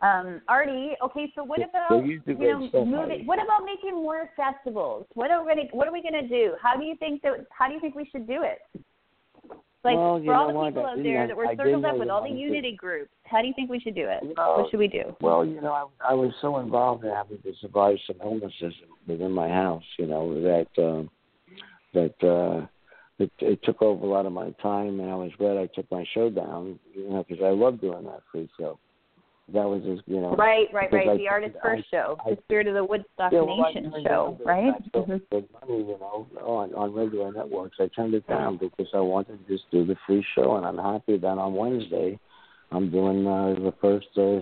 Um, 0.01 0.41
Artie, 0.47 0.95
okay, 1.03 1.29
so 1.35 1.43
what 1.43 1.59
about 1.59 1.89
well, 1.89 2.01
you 2.01 2.21
you 2.25 2.35
know 2.35 2.85
moving? 2.85 3.25
What 3.25 3.43
about 3.43 3.65
making 3.65 3.95
more 3.95 4.29
festivals? 4.37 5.05
What 5.15 5.29
are 5.29 5.43
we 5.43 5.49
gonna 5.49 5.67
What 5.71 5.89
are 5.89 5.91
we 5.91 6.01
gonna 6.01 6.27
do? 6.27 6.53
How 6.61 6.77
do 6.77 6.85
you 6.85 6.95
think 6.95 7.21
that? 7.23 7.45
How 7.49 7.67
do 7.67 7.73
you 7.73 7.81
think 7.81 7.95
we 7.95 8.05
should 8.09 8.25
do 8.25 8.43
it? 8.43 8.59
Like 9.83 9.95
Well, 9.95 10.21
for 10.23 10.33
all 10.33 10.47
the 10.47 10.69
people 10.69 10.85
out 10.85 10.97
there 11.01 11.25
that 11.25 11.37
were 11.37 11.47
circled 11.55 11.85
up 11.85 11.97
with 11.97 12.09
all 12.09 12.23
the 12.23 12.29
unity 12.29 12.75
groups, 12.75 13.11
how 13.23 13.41
do 13.41 13.47
you 13.47 13.53
think 13.53 13.69
we 13.69 13.79
should 13.79 13.95
do 13.95 14.07
it? 14.09 14.19
Well, 14.35 14.57
what 14.57 14.71
should 14.71 14.79
we 14.79 14.89
do? 14.89 15.15
Well, 15.21 15.45
you 15.45 15.61
know, 15.61 15.71
I, 15.71 16.11
I 16.11 16.13
was 16.13 16.33
so 16.41 16.57
involved 16.57 17.05
in 17.05 17.11
having 17.11 17.37
to 17.37 17.53
survive 17.61 17.97
some 18.05 18.17
illnesses 18.21 18.73
within 19.07 19.31
my 19.31 19.47
house, 19.47 19.83
you 19.97 20.05
know, 20.05 20.41
that 20.41 20.67
um, 20.83 21.09
that 21.93 22.23
uh, 22.27 22.67
it, 23.19 23.31
it 23.39 23.63
took 23.63 23.81
over 23.81 24.05
a 24.05 24.09
lot 24.09 24.25
of 24.25 24.33
my 24.33 24.51
time, 24.61 24.99
and 24.99 25.09
I 25.09 25.15
was 25.15 25.31
glad 25.37 25.57
I 25.57 25.67
took 25.67 25.89
my 25.91 26.05
show 26.13 26.29
down, 26.29 26.77
you 26.93 27.09
know, 27.09 27.23
because 27.27 27.43
I 27.43 27.49
love 27.49 27.79
doing 27.79 28.03
that 28.05 28.21
free 28.31 28.49
show. 28.59 28.79
That 29.53 29.65
was 29.65 29.81
just, 29.83 30.07
you 30.07 30.19
know, 30.21 30.35
Right, 30.35 30.67
right, 30.73 30.91
right. 30.91 31.09
I- 31.09 31.17
the 31.17 31.27
Artist 31.27 31.55
I- 31.57 31.61
First 31.61 31.89
show, 31.89 32.17
I- 32.25 32.31
the 32.31 32.41
Spirit 32.43 32.67
of 32.67 32.75
the 32.75 32.83
Woodstock 32.83 33.31
Nation 33.31 33.93
show, 34.05 34.37
right? 34.45 34.73
Mhm. 34.93 35.21
good 35.31 35.47
money, 35.61 35.83
you 35.83 35.97
know, 35.99 36.27
on 36.41 36.73
on 36.75 36.93
regular 36.93 37.31
networks. 37.31 37.79
I 37.79 37.87
turned 37.87 38.13
it 38.13 38.27
down 38.27 38.57
because 38.57 38.93
I 38.93 38.99
wanted 38.99 39.45
to 39.45 39.53
just 39.53 39.69
do 39.71 39.83
the 39.83 39.95
free 40.05 40.21
show, 40.35 40.55
and 40.55 40.65
I'm 40.65 40.77
happy 40.77 41.17
that 41.17 41.37
on 41.37 41.55
Wednesday 41.55 42.19
I'm 42.71 42.89
doing 42.91 43.25
uh, 43.25 43.55
the 43.59 43.71
first 43.81 44.07
uh, 44.17 44.39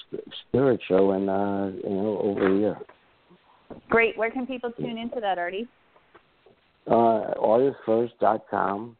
sp- 0.00 0.24
spirit 0.48 0.80
show 0.88 1.12
in 1.12 1.28
uh, 1.28 1.72
you 1.84 1.90
know 1.90 2.18
over 2.18 2.46
a 2.46 2.58
year. 2.58 2.78
Great. 3.90 4.16
Where 4.16 4.30
can 4.30 4.46
people 4.46 4.72
tune 4.72 4.96
into 4.96 5.20
that, 5.20 5.38
Artie? 5.38 5.68
Uh, 6.86 7.34
artistfirst.com. 7.36 8.96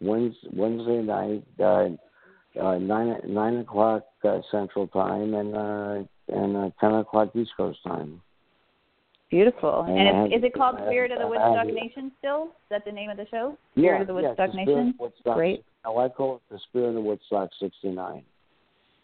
Wednesday, 0.00 0.48
Wednesday 0.52 1.02
night, 1.02 1.44
uh, 1.60 1.88
uh, 2.60 2.78
nine 2.78 3.20
nine 3.26 3.58
o'clock 3.58 4.04
uh, 4.26 4.40
Central 4.50 4.86
Time, 4.88 5.34
and 5.34 5.54
uh, 5.56 6.04
and 6.28 6.56
uh, 6.56 6.70
ten 6.80 6.92
o'clock 6.94 7.30
East 7.34 7.52
Coast 7.56 7.78
Time. 7.86 8.20
Beautiful. 9.30 9.82
And 9.88 9.98
And 9.98 10.08
I 10.08 10.10
it's, 10.24 10.32
have- 10.34 10.40
is 10.40 10.44
it 10.46 10.54
called 10.54 10.76
Spirit 10.86 11.10
of 11.10 11.18
the 11.18 11.26
Woodstock 11.26 11.66
Nation 11.66 12.12
still? 12.18 12.44
Is 12.44 12.50
that 12.70 12.84
the 12.84 12.92
name 12.92 13.10
of 13.10 13.16
the 13.16 13.26
show? 13.30 13.56
Spirit 13.72 13.96
yeah, 13.96 14.00
of 14.02 14.06
the 14.06 14.14
yeah, 14.14 14.28
Woodstock 14.28 14.50
the 14.52 14.56
Nation? 14.56 14.94
Woodstock. 14.98 15.36
Great. 15.36 15.64
Now 15.84 15.98
I 15.98 16.08
call 16.08 16.36
it 16.36 16.42
the 16.50 16.60
Spirit 16.68 16.96
of 16.96 17.02
Woodstock 17.02 17.50
'69 17.58 18.22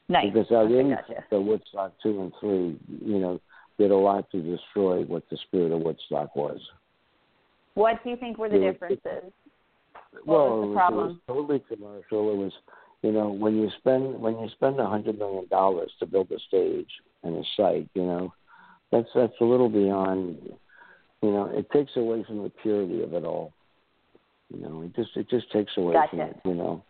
Nice. 0.08 0.26
because 0.32 0.46
I 0.50 0.54
Okay, 0.56 0.72
didn't 0.74 0.90
gotcha. 0.90 1.24
the 1.30 1.40
Woodstock 1.40 1.92
two 2.02 2.20
and 2.20 2.32
three, 2.40 2.78
you 3.04 3.18
know, 3.18 3.40
did 3.78 3.90
a 3.90 3.96
lot 3.96 4.30
to 4.30 4.40
destroy 4.42 5.02
what 5.04 5.22
the 5.30 5.36
Spirit 5.48 5.72
of 5.72 5.80
Woodstock 5.80 6.36
was. 6.36 6.60
What 7.74 8.02
do 8.04 8.10
you 8.10 8.16
think 8.16 8.38
were 8.38 8.48
the 8.48 8.58
Yeah. 8.58 8.72
differences? 8.72 9.32
well, 10.26 10.60
was 10.60 10.76
the 10.76 10.94
it 10.94 10.96
was 10.96 11.16
totally 11.26 11.58
commercial. 11.60 12.30
It 12.32 12.36
was, 12.36 12.52
you 13.02 13.10
know, 13.10 13.30
when 13.30 13.56
you 13.56 13.68
spend 13.78 14.20
when 14.20 14.38
you 14.38 14.48
spend 14.50 14.78
a 14.78 14.86
hundred 14.86 15.18
million 15.18 15.46
dollars 15.48 15.90
to 15.98 16.06
build 16.06 16.30
a 16.30 16.38
stage 16.38 16.90
and 17.24 17.36
a 17.36 17.42
site, 17.56 17.88
you 17.94 18.02
know, 18.02 18.32
that's 18.92 19.08
that's 19.14 19.34
a 19.40 19.44
little 19.44 19.68
beyond. 19.68 20.38
You 21.20 21.30
know, 21.30 21.46
it 21.46 21.70
takes 21.70 21.92
away 21.96 22.24
from 22.24 22.42
the 22.42 22.50
purity 22.62 23.02
of 23.02 23.12
it 23.12 23.24
all. 23.24 23.52
You 24.52 24.60
know, 24.60 24.82
it 24.82 24.94
just 24.94 25.16
it 25.16 25.28
just 25.28 25.50
takes 25.50 25.72
away 25.76 25.96
from 26.10 26.20
it. 26.20 26.36
You 26.44 26.54
know, 26.54 26.84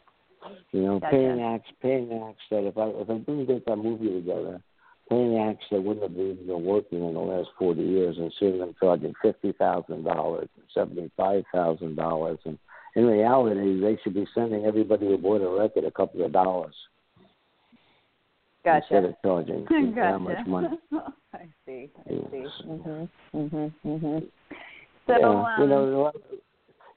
you 0.73 0.83
know, 0.83 1.01
Gotcha. 1.01 1.17
paying 1.17 1.41
acts, 1.41 1.71
paying 1.81 2.23
acts 2.29 2.43
that 2.51 2.67
if 2.67 2.77
I 2.77 2.89
if 2.89 3.09
I 3.09 3.19
didn't 3.19 3.47
get 3.47 3.65
that 3.67 3.77
movie 3.77 4.13
together, 4.13 4.61
paying 5.09 5.39
acts 5.39 5.65
that 5.71 5.83
wouldn't 5.83 6.03
have 6.03 6.19
even 6.19 6.47
been 6.47 6.65
working 6.65 7.07
in 7.07 7.15
the 7.15 7.21
last 7.21 7.49
forty 7.59 7.83
years, 7.83 8.19
and 8.19 8.33
seeing 8.39 8.59
them 8.59 8.75
charging 8.79 9.15
fifty 9.23 9.53
thousand 9.53 10.05
dollars, 10.05 10.49
seventy 10.75 11.11
five 11.17 11.45
thousand 11.53 11.97
dollars, 11.97 12.39
and 12.45 12.59
in 12.95 13.07
reality, 13.07 13.81
they 13.81 13.99
should 14.03 14.15
be 14.15 14.27
sending 14.35 14.65
everybody 14.65 15.07
who 15.07 15.17
bought 15.19 15.41
a 15.43 15.49
record 15.49 15.85
a 15.85 15.91
couple 15.91 16.25
of 16.25 16.33
dollars 16.33 16.75
instead 18.65 18.83
Gotcha. 18.91 19.09
of 19.09 19.15
charging 19.25 19.65
gotcha. 19.65 19.93
that 19.97 20.21
much 20.21 20.47
money. 20.47 20.69
I 21.35 21.47
see. 21.67 21.91
I 21.99 22.13
Yes. 22.13 22.21
see. 22.31 22.69
Mhm. 22.69 23.09
Mhm. 23.35 23.73
Mhm. 23.85 24.29
So, 25.07 25.19
yeah, 25.19 25.27
um, 25.27 25.61
you 25.63 25.67
know, 25.67 26.13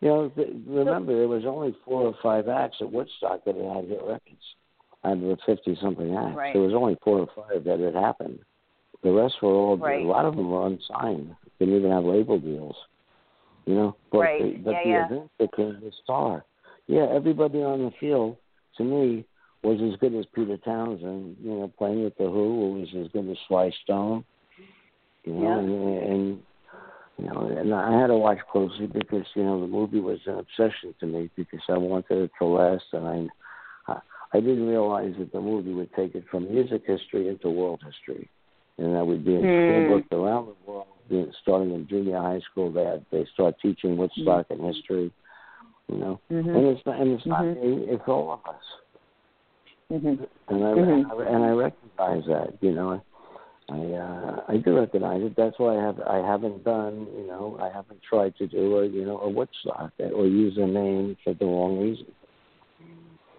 you 0.01 0.07
know. 0.07 0.31
Remember, 0.67 1.17
there 1.17 1.27
was 1.27 1.43
only 1.45 1.75
four 1.85 2.03
or 2.03 2.13
five 2.21 2.47
acts 2.47 2.77
at 2.81 2.91
Woodstock 2.91 3.43
that 3.45 3.55
had 3.55 3.85
hit 3.85 4.01
records. 4.03 4.55
out 5.03 5.13
of 5.13 5.21
the 5.21 5.37
fifty 5.45 5.75
something 5.81 6.15
acts. 6.15 6.35
Right. 6.35 6.53
There 6.53 6.61
was 6.61 6.73
only 6.73 6.97
four 7.03 7.19
or 7.19 7.27
five 7.35 7.63
that 7.63 7.79
had 7.79 7.95
happened. 7.95 8.39
The 9.01 9.11
rest 9.11 9.35
were 9.41 9.49
all 9.51 9.77
Right. 9.77 10.03
a 10.03 10.07
lot 10.07 10.25
of 10.25 10.35
them 10.35 10.49
were 10.51 10.67
unsigned. 10.67 11.35
Didn't 11.59 11.75
even 11.77 11.91
have 11.91 12.03
label 12.05 12.37
deals. 12.39 12.75
You 13.65 13.73
know, 13.75 13.95
but 14.11 14.19
Right. 14.19 14.41
the, 14.41 14.59
but 14.63 14.71
Yeah, 14.71 14.83
the 14.83 14.89
yeah. 14.89 15.05
event 15.05 15.31
became 15.39 15.79
the 15.81 15.91
star. 16.03 16.45
Yeah, 16.87 17.07
everybody 17.11 17.63
on 17.63 17.85
the 17.85 17.91
field 17.99 18.37
to 18.77 18.83
me 18.83 19.25
was 19.63 19.81
as 19.81 19.97
good 19.99 20.13
as 20.13 20.25
Peter 20.35 20.57
Townshend. 20.57 21.37
You 21.41 21.51
know, 21.51 21.71
playing 21.77 22.03
with 22.03 22.15
the 22.17 22.25
Who 22.25 22.73
was 22.73 22.89
as 22.95 23.11
good 23.11 23.29
as 23.29 23.37
Sly 23.47 23.71
Stone. 23.83 24.23
You 25.23 25.33
know, 25.33 25.41
Yeah. 25.41 25.57
and, 25.57 26.11
and 26.11 26.43
you 27.17 27.25
know, 27.25 27.47
and 27.47 27.73
I 27.73 27.99
had 27.99 28.07
to 28.07 28.17
watch 28.17 28.39
closely 28.51 28.87
because 28.87 29.25
you 29.35 29.43
know 29.43 29.61
the 29.61 29.67
movie 29.67 30.01
was 30.01 30.19
an 30.27 30.37
obsession 30.37 30.93
to 30.99 31.07
me 31.07 31.29
because 31.35 31.61
I 31.69 31.77
wanted 31.77 32.23
it 32.23 32.31
to 32.39 32.45
last, 32.45 32.83
and 32.91 33.31
I, 33.87 33.99
I, 34.33 34.39
didn't 34.41 34.67
realize 34.67 35.13
that 35.17 35.31
the 35.31 35.39
movie 35.39 35.73
would 35.73 35.93
take 35.93 36.13
it 36.13 36.25
from 36.29 36.51
music 36.53 36.83
history 36.85 37.29
into 37.29 37.49
world 37.49 37.81
history, 37.85 38.29
and 38.77 38.93
that 38.93 39.07
would 39.07 39.23
be 39.23 39.35
in 39.35 39.43
Hmm. 39.43 39.63
school 39.63 40.03
around 40.11 40.47
the 40.47 40.71
world. 40.71 40.87
Being, 41.09 41.31
starting 41.41 41.71
in 41.73 41.87
junior 41.87 42.19
high 42.19 42.41
school, 42.51 42.71
they 42.71 42.99
they 43.11 43.25
start 43.33 43.55
teaching 43.61 43.95
Woodstock 43.95 44.47
and 44.49 44.63
history, 44.63 45.11
you 45.87 45.97
know, 45.97 46.19
Mhm. 46.31 46.55
and 46.55 46.65
it's 46.67 46.85
not, 46.85 46.99
and 46.99 47.11
it's 47.11 47.25
not 47.25 47.41
Mhm. 47.41 47.61
me, 47.61 47.83
it's 47.89 48.07
all 48.07 48.31
of 48.31 48.39
us, 48.47 48.63
Mhm. 49.91 50.27
and 50.47 50.63
I 50.63 50.73
Mhm. 50.73 51.27
and 51.27 51.43
I 51.43 51.51
recognize 51.51 52.25
that, 52.25 52.53
you 52.61 52.73
know. 52.73 53.01
I 53.67 53.81
uh, 53.93 54.43
I 54.47 54.57
do 54.57 54.77
recognize 54.77 55.23
it. 55.23 55.35
That's 55.35 55.57
why 55.57 55.75
I 55.75 55.81
have 55.81 55.99
I 56.01 56.17
haven't 56.17 56.63
done 56.63 57.07
you 57.17 57.25
know 57.25 57.57
I 57.59 57.69
haven't 57.69 57.99
tried 58.03 58.35
to 58.37 58.45
do 58.45 58.77
a 58.77 58.85
you 58.85 59.05
know 59.05 59.19
a 59.21 59.29
Woodstock 59.29 59.91
or 59.99 60.27
use 60.27 60.57
a 60.57 60.67
name 60.67 61.17
for 61.23 61.33
the 61.33 61.45
wrong 61.45 61.79
reason. 61.79 62.05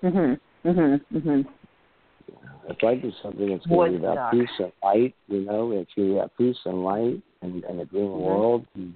Mhm. 0.03 0.41
Mhm. 0.65 1.01
Mhm. 1.13 1.47
If 2.69 2.83
I 2.83 2.97
do 2.97 3.13
something 3.23 3.51
that's 3.51 3.67
going 3.67 3.93
to 3.93 3.99
be 3.99 4.05
about 4.05 4.33
peace 4.33 4.51
and 4.59 4.73
light, 4.83 5.15
you 5.29 5.45
know, 5.45 5.71
it's 5.71 5.95
going 5.95 6.09
to 6.09 6.15
be 6.15 6.19
about 6.19 6.37
peace 6.37 6.59
and 6.65 6.85
light 6.85 7.23
and, 7.43 7.65
and 7.65 7.81
a 7.81 7.85
green 7.85 8.11
Mhm. 8.11 8.21
world. 8.21 8.67
And, 8.75 8.95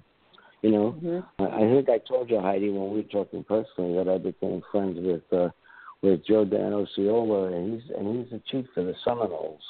you 0.63 0.71
know, 0.71 0.93
Mhm. 1.03 1.25
I 1.39 1.45
I 1.45 1.61
think 1.61 1.89
I 1.89 1.99
told 1.99 2.31
you 2.31 2.41
Heidi 2.41 2.71
when 2.71 2.91
we 2.91 2.97
were 2.99 3.03
talking 3.05 3.45
personally 3.45 3.97
that 3.97 4.09
I 4.09 4.19
became 4.19 4.63
friends 4.71 4.99
with 5.01 5.33
uh, 5.33 5.51
with 6.03 6.25
Joe 6.25 6.45
Dan 6.45 6.73
Osceola, 6.73 7.53
and 7.53 7.75
he's 7.81 7.91
and 7.91 8.17
he's 8.17 8.31
the 8.31 8.41
chief 8.51 8.67
of 8.77 8.87
the 8.87 8.95
Seminoles. 9.05 9.63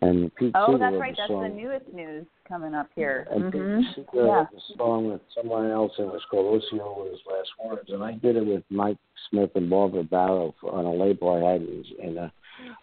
And 0.00 0.34
Pete 0.34 0.50
Oh, 0.56 0.66
Seeger 0.66 0.78
that's 0.78 0.96
right. 0.96 1.14
That's 1.16 1.28
song. 1.28 1.42
the 1.42 1.48
newest 1.48 1.92
news 1.92 2.26
coming 2.48 2.74
up 2.74 2.88
here. 2.96 3.28
And 3.30 3.44
Mhm. 3.44 3.78
Pete 3.78 3.94
Seeger 3.94 4.26
Yeah. 4.26 4.46
a 4.52 4.60
song 4.76 5.12
with 5.12 5.20
someone 5.32 5.70
else, 5.70 5.96
and 5.98 6.08
it 6.08 6.12
was 6.12 6.24
called 6.24 6.60
Osceola's 6.60 7.20
Last 7.24 7.50
Words. 7.62 7.90
And 7.90 8.02
I 8.02 8.12
did 8.12 8.36
it 8.36 8.44
with 8.44 8.64
Mike 8.68 8.98
Smith 9.30 9.54
and 9.54 9.70
Barbara 9.70 10.02
Barrow 10.02 10.54
on 10.64 10.86
a 10.86 10.92
label 10.92 11.28
I 11.30 11.52
had 11.52 11.62
in, 11.62 11.84
in 12.00 12.18
uh, 12.18 12.30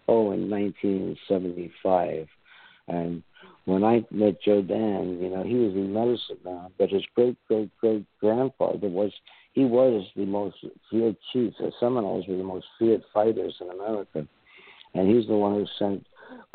oh 0.08 0.32
in 0.32 0.48
1975. 0.48 2.26
And 2.88 3.22
when 3.70 3.84
I 3.84 4.04
met 4.10 4.42
Joe 4.42 4.62
Dan, 4.62 5.18
you 5.20 5.30
know, 5.30 5.44
he 5.44 5.54
was 5.54 5.74
in 5.74 5.92
medicine 5.92 6.38
now, 6.44 6.72
but 6.76 6.90
his 6.90 7.04
great 7.14 7.36
great 7.46 7.70
great 7.78 8.04
grandfather 8.20 8.88
was 8.88 9.12
he 9.52 9.64
was 9.64 10.06
the 10.16 10.26
most 10.26 10.56
feared 10.90 11.16
chief. 11.32 11.54
The 11.58 11.72
Seminoles 11.78 12.26
were 12.28 12.36
the 12.36 12.42
most 12.42 12.66
feared 12.78 13.02
fighters 13.14 13.54
in 13.60 13.70
America, 13.70 14.26
and 14.94 15.08
he's 15.08 15.26
the 15.28 15.36
one 15.36 15.54
who 15.54 15.66
sent 15.78 16.04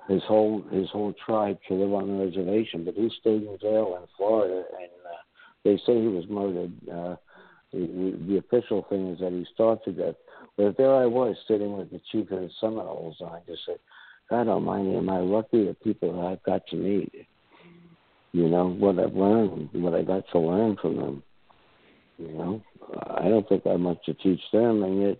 his 0.09 0.23
whole 0.23 0.63
his 0.71 0.89
whole 0.89 1.13
tribe 1.25 1.57
to 1.67 1.73
live 1.73 1.93
on 1.93 2.07
the 2.07 2.25
reservation. 2.25 2.83
But 2.83 2.95
he 2.95 3.09
stayed 3.21 3.43
in 3.43 3.57
jail 3.61 3.97
in 4.01 4.07
Florida, 4.17 4.63
and 4.77 4.91
uh, 5.05 5.21
they 5.63 5.77
say 5.85 6.01
he 6.01 6.07
was 6.07 6.27
murdered. 6.27 6.73
Uh, 6.91 7.15
the, 7.71 8.17
the, 8.27 8.37
official 8.37 8.85
thing 8.89 9.11
is 9.13 9.19
that 9.19 9.33
he 9.33 9.45
to 9.57 9.91
death. 9.91 10.15
But 10.55 10.77
there 10.77 10.95
I 10.95 11.05
was 11.05 11.35
sitting 11.45 11.77
with 11.77 11.91
the 11.91 11.99
chief 12.09 12.31
of 12.31 12.39
the 12.39 12.49
Seminoles, 12.61 13.17
and 13.19 13.29
I 13.29 13.41
just 13.45 13.65
said, 13.65 13.79
God 14.29 14.47
Almighty, 14.47 14.95
am 14.95 15.09
I 15.09 15.19
lucky 15.19 15.65
the 15.65 15.75
people 15.83 16.13
that 16.13 16.27
I've 16.27 16.43
got 16.43 16.65
to 16.67 16.75
meet? 16.75 17.11
You 18.31 18.49
know 18.49 18.69
what 18.69 18.99
I've 18.99 19.13
learned, 19.13 19.69
what 19.73 19.93
I 19.93 20.01
got 20.01 20.23
to 20.31 20.39
learn 20.39 20.75
from 20.81 20.97
them. 20.97 21.23
You 22.17 22.29
know, 22.29 22.61
I 23.17 23.29
don't 23.29 23.47
think 23.47 23.63
I 23.65 23.71
have 23.71 23.79
much 23.79 24.03
to 24.05 24.13
teach 24.15 24.41
them, 24.51 24.83
and 24.83 25.01
yet, 25.01 25.17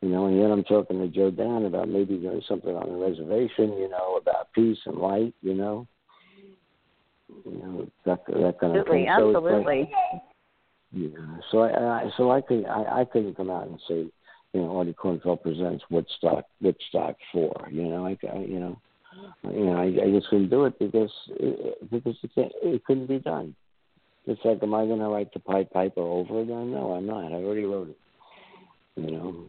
you 0.00 0.08
know, 0.08 0.26
and 0.26 0.38
yet 0.38 0.50
I'm 0.50 0.64
talking 0.64 0.98
to 0.98 1.08
Joe 1.08 1.30
Dan 1.30 1.64
about 1.64 1.88
maybe 1.88 2.16
doing 2.16 2.42
something 2.48 2.74
on 2.74 2.88
the 2.88 2.96
reservation. 3.04 3.78
You 3.78 3.88
know, 3.88 4.16
about 4.20 4.52
peace 4.52 4.78
and 4.86 4.96
light. 4.96 5.34
You 5.42 5.54
know, 5.54 5.86
you 7.44 7.58
know 7.58 7.88
that 8.06 8.24
that 8.26 8.58
kind 8.60 8.76
of 8.76 8.86
Absolutely. 8.86 9.04
thing. 9.04 9.14
So 9.16 9.26
like- 9.28 9.36
Absolutely. 9.36 9.90
yeah. 10.92 11.36
So 11.50 11.58
I, 11.60 11.68
I 11.68 12.10
so 12.16 12.30
I 12.30 12.40
could 12.40 12.66
I, 12.66 13.00
I 13.00 13.04
couldn't 13.04 13.36
come 13.36 13.50
out 13.50 13.68
and 13.68 13.80
say, 13.88 14.06
you 14.52 14.60
know, 14.60 14.76
Artie 14.76 14.92
Kornfeld 14.94 15.42
presents 15.42 15.84
Woodstock 15.90 16.44
Woodstock 16.60 17.16
four. 17.32 17.68
You 17.70 17.84
know, 17.84 18.06
I, 18.06 18.18
I 18.30 18.38
you 18.40 18.58
know, 18.60 18.78
you 19.44 19.64
know, 19.66 19.76
I, 19.76 19.84
I 20.06 20.10
just 20.10 20.28
couldn't 20.28 20.50
do 20.50 20.64
it 20.66 20.78
because 20.78 21.10
it, 21.30 21.90
because 21.90 22.16
it, 22.22 22.52
it 22.62 22.84
couldn't 22.84 23.06
be 23.06 23.18
done. 23.18 23.54
It's 24.26 24.40
like, 24.44 24.62
am 24.62 24.74
I 24.74 24.86
going 24.86 25.00
to 25.00 25.08
write 25.08 25.32
the 25.32 25.40
Pied 25.40 25.70
Piper 25.72 26.00
over 26.00 26.42
again? 26.42 26.70
No, 26.70 26.92
I'm 26.92 27.06
not. 27.06 27.32
I 27.32 27.36
already 27.36 27.64
wrote 27.64 27.88
it. 27.90 27.96
You 28.96 29.10
know. 29.10 29.44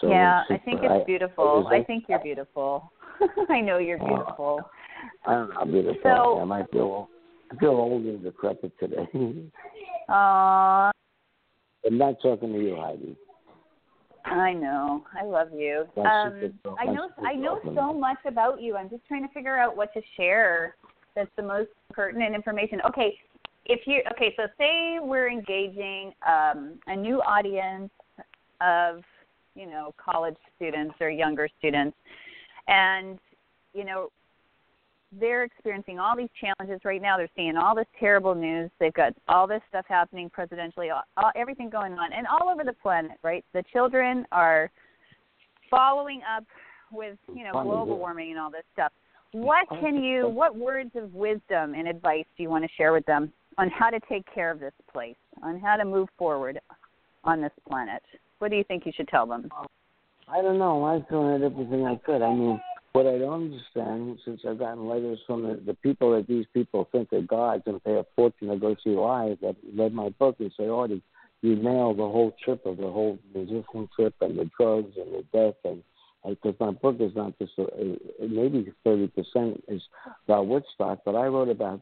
So 0.00 0.10
yeah, 0.10 0.42
I 0.50 0.58
think 0.58 0.80
it's 0.82 1.06
beautiful. 1.06 1.66
I 1.70 1.76
I 1.76 1.84
think 1.84 2.04
you're 2.08 2.18
beautiful. 2.18 2.92
I 3.48 3.60
know 3.60 3.78
you're 3.78 3.98
Oh. 4.02 4.06
beautiful. 4.06 4.60
I 5.26 5.32
don't 5.32 5.48
know 5.50 5.54
how 5.54 5.64
beautiful 5.64 6.00
So- 6.02 6.38
I 6.38 6.42
am. 6.42 6.52
I 6.52 6.64
feel 6.66 7.08
I 7.50 7.56
feel 7.56 7.70
old 7.70 8.04
and 8.04 8.22
decrepit 8.22 8.72
today. 8.78 9.08
Aw, 10.10 10.90
I'm 11.86 11.98
not 11.98 12.16
talking 12.20 12.52
to 12.52 12.58
you, 12.58 12.76
Heidi. 12.76 13.16
I 14.30 14.52
know. 14.52 15.04
I 15.18 15.24
love 15.24 15.48
you. 15.54 15.84
Um. 15.96 16.52
I 16.78 16.84
know. 16.84 17.08
I 17.24 17.34
know 17.34 17.60
so 17.74 17.92
much 17.92 18.18
about 18.26 18.60
you. 18.60 18.76
I'm 18.76 18.90
just 18.90 19.06
trying 19.06 19.26
to 19.26 19.32
figure 19.32 19.56
out 19.56 19.76
what 19.76 19.92
to 19.94 20.00
share. 20.16 20.76
That's 21.14 21.30
the 21.36 21.42
most 21.42 21.70
pertinent 21.92 22.34
information. 22.34 22.80
Okay, 22.86 23.18
if 23.66 23.80
you 23.86 24.02
okay, 24.12 24.34
so 24.36 24.44
say 24.58 24.98
we're 25.00 25.30
engaging 25.30 26.12
um, 26.26 26.78
a 26.86 26.96
new 26.96 27.20
audience 27.22 27.90
of 28.60 29.02
you 29.54 29.66
know 29.66 29.94
college 30.02 30.36
students 30.56 30.94
or 31.00 31.10
younger 31.10 31.48
students, 31.58 31.96
and 32.66 33.18
you 33.74 33.84
know 33.84 34.10
they're 35.12 35.44
experiencing 35.44 35.98
all 35.98 36.16
these 36.16 36.28
challenges 36.40 36.80
right 36.84 37.00
now. 37.00 37.16
They're 37.16 37.30
seeing 37.34 37.56
all 37.56 37.74
this 37.74 37.86
terrible 37.98 38.34
news. 38.34 38.70
They've 38.78 38.92
got 38.92 39.14
all 39.28 39.46
this 39.46 39.62
stuff 39.68 39.86
happening 39.88 40.30
presidentially, 40.30 40.92
all, 40.92 41.02
all, 41.16 41.30
everything 41.34 41.70
going 41.70 41.94
on, 41.94 42.12
and 42.12 42.26
all 42.26 42.48
over 42.48 42.64
the 42.64 42.74
planet. 42.74 43.12
Right, 43.22 43.44
the 43.54 43.62
children 43.72 44.26
are 44.32 44.70
following 45.70 46.20
up 46.36 46.44
with 46.92 47.16
you 47.34 47.44
know 47.44 47.52
global 47.52 47.98
warming 47.98 48.30
and 48.30 48.40
all 48.40 48.50
this 48.50 48.64
stuff. 48.74 48.92
What 49.32 49.68
can 49.80 50.02
you? 50.02 50.28
What 50.28 50.56
words 50.56 50.90
of 50.94 51.14
wisdom 51.14 51.74
and 51.74 51.88
advice 51.88 52.24
do 52.36 52.42
you 52.42 52.50
want 52.50 52.64
to 52.64 52.70
share 52.76 52.92
with 52.92 53.06
them 53.06 53.32
on 53.56 53.70
how 53.70 53.90
to 53.90 54.00
take 54.08 54.24
care 54.32 54.50
of 54.50 54.60
this 54.60 54.72
place, 54.92 55.16
on 55.42 55.58
how 55.58 55.76
to 55.76 55.84
move 55.84 56.08
forward 56.18 56.60
on 57.24 57.40
this 57.40 57.52
planet? 57.68 58.02
What 58.38 58.50
do 58.50 58.56
you 58.56 58.64
think 58.64 58.86
you 58.86 58.92
should 58.94 59.08
tell 59.08 59.26
them? 59.26 59.48
I 60.28 60.42
don't 60.42 60.58
know. 60.58 60.84
I've 60.84 61.08
done 61.08 61.42
everything 61.42 61.86
I 61.86 61.96
could. 61.96 62.22
I 62.22 62.32
mean, 62.32 62.60
what 62.98 63.06
I 63.06 63.16
don't 63.16 63.52
understand, 63.52 64.18
since 64.24 64.40
I've 64.44 64.58
gotten 64.58 64.88
letters 64.88 65.20
from 65.24 65.44
the, 65.44 65.60
the 65.64 65.74
people 65.74 66.16
that 66.16 66.26
these 66.26 66.46
people 66.52 66.88
think 66.90 67.12
are 67.12 67.20
gods 67.20 67.62
and 67.66 67.82
pay 67.84 67.94
a 67.94 68.04
fortune 68.16 68.48
to 68.48 68.56
go 68.56 68.74
see 68.82 68.90
live 68.90 69.38
that 69.40 69.54
read 69.72 69.94
my 69.94 70.08
book 70.08 70.34
and 70.40 70.52
say, 70.58 70.66
Artie, 70.66 71.00
you 71.40 71.54
nailed 71.54 71.98
the 71.98 72.02
whole 72.02 72.34
trip 72.44 72.66
of 72.66 72.76
the 72.76 72.90
whole 72.90 73.16
musician 73.32 73.88
trip 73.94 74.14
and 74.20 74.36
the 74.36 74.50
drugs 74.58 74.96
and 74.96 75.14
the 75.14 75.24
death 75.32 75.54
and 75.64 75.84
because 76.24 76.56
my 76.58 76.72
book 76.72 76.96
is 76.98 77.12
not 77.14 77.38
just 77.38 77.52
a, 77.58 77.96
maybe 78.20 78.72
thirty 78.82 79.06
percent 79.06 79.62
is 79.68 79.80
about 80.26 80.48
Woodstock, 80.48 80.98
but 81.04 81.14
I 81.14 81.26
wrote 81.26 81.48
about 81.48 81.80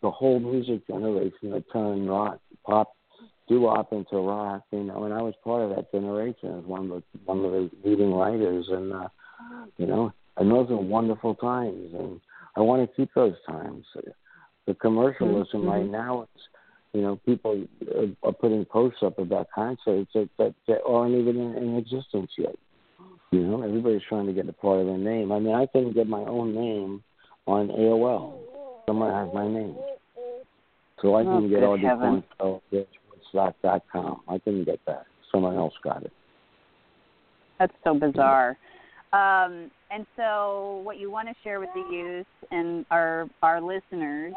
the 0.00 0.10
whole 0.12 0.38
music 0.38 0.86
generation 0.86 1.50
that 1.50 1.64
turned 1.72 2.08
rock, 2.08 2.38
pop, 2.64 2.94
doo-wop 3.48 3.92
into 3.92 4.16
rock, 4.18 4.62
you 4.70 4.84
know, 4.84 5.02
and 5.02 5.12
I 5.12 5.20
was 5.20 5.34
part 5.42 5.62
of 5.62 5.76
that 5.76 5.90
generation 5.90 6.60
as 6.60 6.64
one 6.64 6.92
of 6.92 7.02
the 7.02 7.02
one 7.24 7.44
of 7.44 7.50
the 7.50 7.70
leading 7.84 8.14
writers, 8.14 8.66
and 8.70 8.92
uh, 8.92 9.08
you 9.76 9.86
know, 9.86 10.12
and 10.36 10.50
those 10.50 10.70
are 10.70 10.76
wonderful 10.76 11.34
times, 11.34 11.92
and 11.94 12.20
I 12.56 12.60
want 12.60 12.88
to 12.88 12.96
keep 12.96 13.10
those 13.14 13.34
times. 13.46 13.84
The 14.66 14.74
commercialism 14.74 15.62
Mhm. 15.62 15.68
right 15.68 15.86
now 15.86 16.22
is, 16.22 16.48
you 16.92 17.02
know, 17.02 17.16
people 17.26 17.64
are, 18.22 18.32
putting 18.32 18.64
posts 18.64 19.02
up 19.02 19.18
about 19.18 19.50
concerts 19.50 20.12
that 20.14 20.28
that, 20.38 20.54
that 20.66 20.82
aren't 20.84 21.14
even 21.14 21.36
in, 21.38 21.56
in 21.56 21.76
existence 21.76 22.30
yet. 22.38 22.54
You 23.30 23.40
know, 23.40 23.62
everybody's 23.62 24.02
trying 24.08 24.26
to 24.26 24.32
get 24.32 24.48
a 24.48 24.52
part 24.52 24.80
of 24.80 24.86
their 24.86 24.98
name. 24.98 25.32
I 25.32 25.38
mean, 25.38 25.54
I 25.54 25.66
couldn't 25.66 25.94
get 25.94 26.06
my 26.06 26.20
own 26.20 26.54
name 26.54 27.02
on 27.46 27.68
AOL. 27.68 28.34
Someone 28.86 29.10
has 29.10 29.32
my 29.34 29.48
name. 29.48 29.76
So 31.00 31.14
I 31.16 31.22
Oh, 31.22 31.24
couldn't 31.24 31.50
get 31.50 31.62
all 31.64 31.76
the 31.76 31.88
heavens. 31.88 32.24
Woodstock.com. 32.40 34.20
I 34.28 34.38
couldn't 34.38 34.64
get 34.64 34.80
that. 34.86 35.06
Someone 35.32 35.56
else 35.56 35.74
got 35.82 36.02
it. 36.04 36.12
That's 37.58 37.72
so 37.84 37.94
bizarre. 37.94 38.56
Um, 39.12 39.70
and 39.92 40.06
so, 40.16 40.80
what 40.84 40.98
you 40.98 41.10
want 41.10 41.28
to 41.28 41.34
share 41.44 41.60
with 41.60 41.68
the 41.74 41.84
youth 41.94 42.26
and 42.50 42.86
our 42.90 43.28
our 43.42 43.60
listeners 43.60 44.32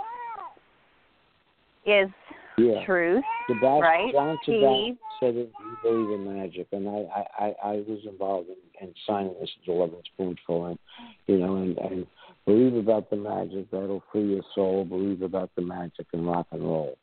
is 1.85 2.09
Yeah. 2.57 2.85
truth, 2.85 3.23
Sebastian, 3.47 3.81
right? 3.81 4.13
John 4.13 4.37
Peace, 4.39 4.55
Sebastian, 4.55 4.97
said 5.19 5.35
it, 5.35 5.51
you 5.59 5.77
believe 5.81 6.11
in 6.11 6.37
magic, 6.37 6.67
and 6.71 6.89
I 6.89 6.91
I 6.93 7.45
I, 7.45 7.55
I 7.63 7.75
was 7.87 7.99
involved 8.05 8.49
in, 8.49 8.87
in 8.87 8.93
signing 9.07 9.35
this 9.39 9.51
Lovin' 9.67 10.01
Spoonful, 10.13 10.65
and 10.65 10.79
you 11.27 11.37
know, 11.37 11.55
and 11.57 11.77
and 11.77 12.07
believe 12.45 12.75
about 12.75 13.09
the 13.09 13.15
magic 13.15 13.69
that'll 13.71 14.03
free 14.11 14.33
your 14.33 14.43
soul. 14.53 14.83
Believe 14.83 15.21
about 15.21 15.51
the 15.55 15.61
magic 15.61 16.07
and 16.13 16.27
rock 16.27 16.47
and 16.51 16.63
roll, 16.63 16.97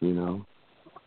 you 0.00 0.14
know, 0.14 0.44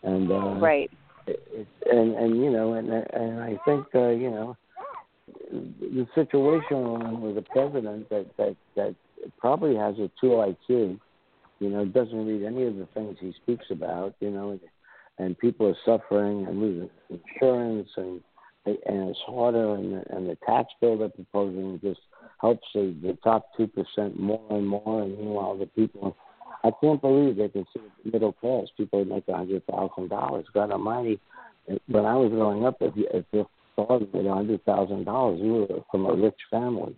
and 0.03 0.31
uh, 0.31 0.65
right. 0.65 0.91
It, 1.27 1.43
it, 1.51 1.67
and 1.91 2.15
and 2.15 2.37
you 2.37 2.49
know, 2.49 2.73
and 2.73 2.89
and 2.89 3.41
I 3.41 3.59
think 3.65 3.87
uh, 3.93 4.09
you 4.09 4.31
know 4.31 4.57
the 5.51 6.07
situation 6.15 7.21
with 7.21 7.35
the 7.35 7.41
president 7.41 8.09
that 8.09 8.25
that 8.37 8.55
that 8.75 8.95
probably 9.37 9.75
has 9.75 9.95
a 9.99 10.09
two 10.19 10.29
IQ, 10.29 10.99
you 11.59 11.69
know, 11.69 11.85
doesn't 11.85 12.25
read 12.25 12.43
any 12.43 12.63
of 12.63 12.75
the 12.75 12.87
things 12.93 13.17
he 13.19 13.33
speaks 13.43 13.65
about, 13.69 14.15
you 14.19 14.31
know, 14.31 14.59
and 15.17 15.37
people 15.37 15.67
are 15.67 15.75
suffering 15.85 16.45
and 16.47 16.59
losing 16.59 16.89
insurance 17.09 17.89
and 17.97 18.21
and 18.65 19.09
it's 19.09 19.19
harder 19.25 19.75
and 19.75 19.93
the, 19.93 20.15
and 20.15 20.29
the 20.29 20.37
tax 20.45 20.69
bill 20.79 20.97
they're 20.97 21.09
proposing 21.09 21.79
just 21.83 21.99
helps 22.39 22.67
the, 22.75 22.95
the 23.01 23.17
top 23.23 23.47
two 23.57 23.67
percent 23.67 24.19
more 24.19 24.45
and 24.51 24.67
more 24.67 25.01
and 25.01 25.17
meanwhile 25.17 25.57
the 25.57 25.65
people 25.65 26.15
I 26.63 26.71
can't 26.79 27.01
believe 27.01 27.37
they 27.37 27.49
consider 27.49 27.85
middle 28.05 28.33
class 28.33 28.67
people 28.77 29.03
make 29.05 29.27
a 29.27 29.35
hundred 29.37 29.65
thousand 29.65 30.09
dollars. 30.09 30.45
God 30.53 30.71
Almighty! 30.71 31.19
When 31.87 32.05
I 32.05 32.15
was 32.15 32.29
growing 32.31 32.65
up, 32.65 32.77
if 32.81 32.95
you 32.95 33.07
if 33.11 33.25
your 33.77 33.87
father 33.87 34.05
made 34.13 34.25
a 34.25 34.33
hundred 34.33 34.63
thousand 34.65 35.05
dollars, 35.05 35.39
you 35.41 35.53
were 35.53 35.81
from 35.89 36.05
a 36.05 36.13
rich 36.13 36.39
family. 36.49 36.95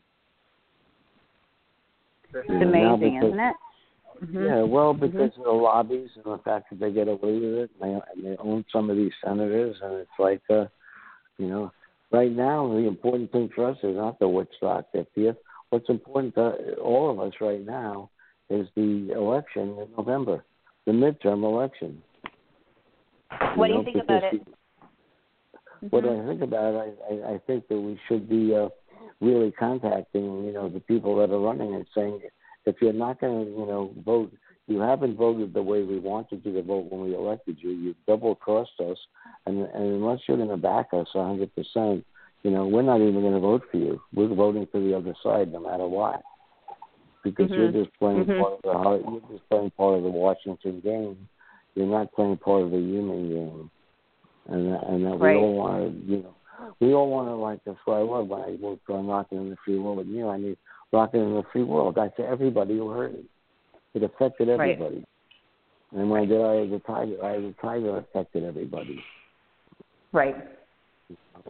It's 2.34 2.50
amazing, 2.50 3.20
because, 3.20 3.28
isn't 3.28 3.40
it? 3.40 3.56
Mm-hmm. 4.24 4.46
Yeah, 4.46 4.62
well, 4.64 4.94
Mm-hmm. 4.94 5.06
because 5.06 5.32
mm-hmm. 5.32 5.42
of 5.42 5.46
the 5.46 5.52
lobbies 5.52 6.10
and 6.16 6.26
the 6.26 6.42
fact 6.44 6.70
that 6.70 6.80
they 6.80 6.92
get 6.92 7.08
away 7.08 7.34
with 7.34 7.44
it, 7.44 7.72
and 7.80 7.82
they, 7.82 8.00
and 8.16 8.26
they 8.26 8.38
own 8.38 8.66
some 8.72 8.90
of 8.90 8.98
these 8.98 9.12
senators, 9.24 9.76
and 9.82 9.94
it's 9.96 10.10
like, 10.20 10.42
uh, 10.50 10.66
you 11.38 11.48
know, 11.48 11.72
right 12.12 12.32
now 12.32 12.68
the 12.68 12.88
important 12.88 13.32
thing 13.32 13.50
for 13.54 13.70
us 13.70 13.78
is 13.84 13.96
not 13.96 14.20
the 14.20 14.28
Woodstock 14.28 14.86
50th. 14.96 15.38
What's 15.70 15.90
important 15.90 16.36
to 16.36 16.76
all 16.76 17.12
of 17.12 17.20
us 17.20 17.34
right 17.42 17.66
now 17.66 18.10
is 18.50 18.68
the 18.76 19.12
election 19.16 19.76
in 19.80 19.88
November, 19.98 20.46
the 20.86 20.92
midterm 20.92 21.44
election. 21.44 22.02
What 23.56 23.70
you 23.70 23.76
do 23.76 23.80
you 23.80 23.84
think 23.86 24.04
about 24.04 24.24
it? 24.26 24.48
Mm-hmm. 25.84 25.96
What 25.96 26.04
do 26.04 26.22
I 26.22 26.28
think 26.28 26.42
about 26.42 26.74
it? 26.74 27.00
I, 27.10 27.14
I, 27.14 27.34
I 27.34 27.38
think 27.46 27.68
that 27.68 27.80
we 27.80 28.00
should 28.08 28.30
be 28.30 28.56
uh, 28.56 28.70
really 29.20 29.52
contacting, 29.52 30.46
you 30.46 30.54
know, 30.54 30.70
the 30.70 30.80
people 30.80 31.16
that 31.18 31.34
are 31.34 31.40
running 31.40 31.76
and 31.76 31.86
saying, 31.96 32.22
if 32.66 32.76
you're 32.82 32.94
not 32.94 33.20
going 33.20 33.46
to, 33.46 33.52
you 33.52 33.66
know, 33.66 33.94
vote, 34.06 34.32
you 34.68 34.80
haven't 34.80 35.18
voted 35.18 35.54
the 35.54 35.62
way 35.62 35.84
we 35.84 36.00
wanted 36.00 36.42
you 36.46 36.54
to 36.54 36.62
vote 36.62 36.90
when 36.90 37.02
we 37.02 37.16
elected 37.16 37.58
you. 37.60 37.72
You've 37.72 38.06
double 38.08 38.36
crossed 38.36 38.80
us, 38.80 38.98
and, 39.46 39.60
and 39.60 39.84
unless 39.84 40.20
you're 40.28 40.38
going 40.38 40.50
to 40.50 40.58
back 40.58 40.88
us 40.94 41.08
a 41.16 41.18
100%, 41.18 42.04
you 42.44 42.52
know, 42.52 42.68
we're 42.68 42.82
not 42.82 43.02
even 43.02 43.22
going 43.22 43.34
to 43.34 43.40
vote 43.40 43.64
for 43.72 43.78
you. 43.78 44.02
We're 44.14 44.34
voting 44.34 44.68
for 44.72 44.80
the 44.80 44.96
other 44.96 45.14
side, 45.24 45.52
no 45.52 45.60
matter 45.60 45.88
what, 45.88 46.22
because 47.24 47.50
mm-hmm. 47.50 47.76
you're 47.76 47.84
just 47.86 47.98
playing 48.00 48.26
mm-hmm. 48.26 48.42
part 48.42 48.60
of 48.64 49.04
the 49.04 49.12
you're 49.12 49.38
just 49.38 49.50
playing 49.50 49.72
part 49.72 49.98
of 49.98 50.04
the 50.04 50.10
Washington 50.10 50.80
game. 50.82 51.30
You're 51.76 51.88
not 51.88 52.14
playing 52.14 52.38
part 52.38 52.64
of 52.64 52.72
the 52.72 52.78
human 52.78 53.30
game, 53.30 53.72
and 54.48 54.68
and 54.68 55.06
that 55.06 55.20
right. 55.20 55.36
we 55.36 55.42
all 55.42 55.56
want 55.56 56.06
to, 56.06 56.12
you 56.12 56.24
know, 56.24 56.36
we 56.80 56.94
all 56.94 57.10
want 57.10 57.28
to 57.28 57.36
like. 57.36 57.60
That's 57.66 57.78
what 57.86 57.96
I 57.96 58.02
love 58.02 58.28
when 58.28 58.42
I 58.42 58.58
work 58.62 58.80
on 58.90 59.08
Rocking 59.08 59.40
in 59.40 59.50
the 59.50 59.58
Free 59.66 59.80
World 59.80 59.98
with 59.98 60.08
you. 60.08 60.30
I 60.30 60.38
need 60.38 60.58
Rocking 60.92 61.22
in 61.22 61.34
the 61.34 61.44
Free 61.52 61.64
World. 61.64 61.96
That's 61.96 62.14
everybody 62.20 62.78
who 62.78 62.90
heard 62.90 63.14
it. 63.14 63.26
It 63.94 64.04
affected 64.04 64.50
everybody. 64.50 64.96
Right. 64.96 65.08
And 65.96 66.10
when 66.10 66.22
I 66.22 66.26
did 66.26 66.42
Eye 66.42 66.56
of 66.56 66.70
the 66.72 66.80
Tiger, 66.80 67.24
Eye 67.24 67.36
of 67.36 67.44
the 67.44 67.56
Tiger 67.62 67.98
affected 67.98 68.44
everybody. 68.44 69.00
Right. 70.12 70.36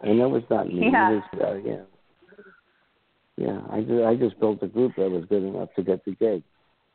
And 0.03 0.19
that 0.19 0.29
was 0.29 0.43
not 0.49 0.67
me. 0.67 0.89
Yeah. 0.91 1.11
It 1.11 1.15
was, 1.15 1.23
uh, 1.41 1.69
yeah. 1.69 1.81
Yeah, 3.35 3.61
I 3.71 3.81
just, 3.81 4.03
I 4.03 4.15
just 4.15 4.39
built 4.39 4.61
a 4.61 4.67
group 4.67 4.93
that 4.97 5.09
was 5.09 5.25
good 5.27 5.43
enough 5.43 5.69
to 5.75 5.83
get 5.83 6.05
the 6.05 6.11
gig, 6.11 6.43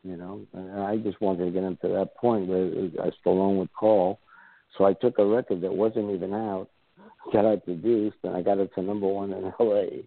you 0.04 0.16
know. 0.16 0.40
And 0.52 0.82
I 0.82 0.96
just 0.98 1.20
wanted 1.20 1.46
to 1.46 1.50
get 1.50 1.64
him 1.64 1.76
to 1.82 1.88
that 1.88 2.16
point 2.16 2.46
where 2.46 2.66
I 3.02 3.10
Stallone 3.24 3.58
would 3.58 3.72
call. 3.72 4.20
So 4.76 4.84
I 4.84 4.92
took 4.92 5.18
a 5.18 5.26
record 5.26 5.60
that 5.62 5.74
wasn't 5.74 6.10
even 6.10 6.34
out, 6.34 6.68
that 7.32 7.46
I 7.46 7.56
produced, 7.56 8.16
and 8.22 8.36
I 8.36 8.42
got 8.42 8.58
it 8.58 8.74
to 8.74 8.82
number 8.82 9.06
one 9.06 9.32
in 9.32 9.44
L.A. 9.60 10.06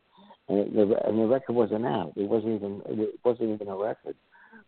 And, 0.50 0.60
it, 0.60 0.74
the, 0.74 1.08
and 1.08 1.20
the 1.20 1.28
record 1.28 1.54
wasn't 1.54 1.86
out. 1.86 2.14
It 2.16 2.28
wasn't 2.28 2.56
even 2.56 2.82
it 2.86 3.20
wasn't 3.24 3.52
even 3.52 3.68
a 3.68 3.76
record. 3.76 4.16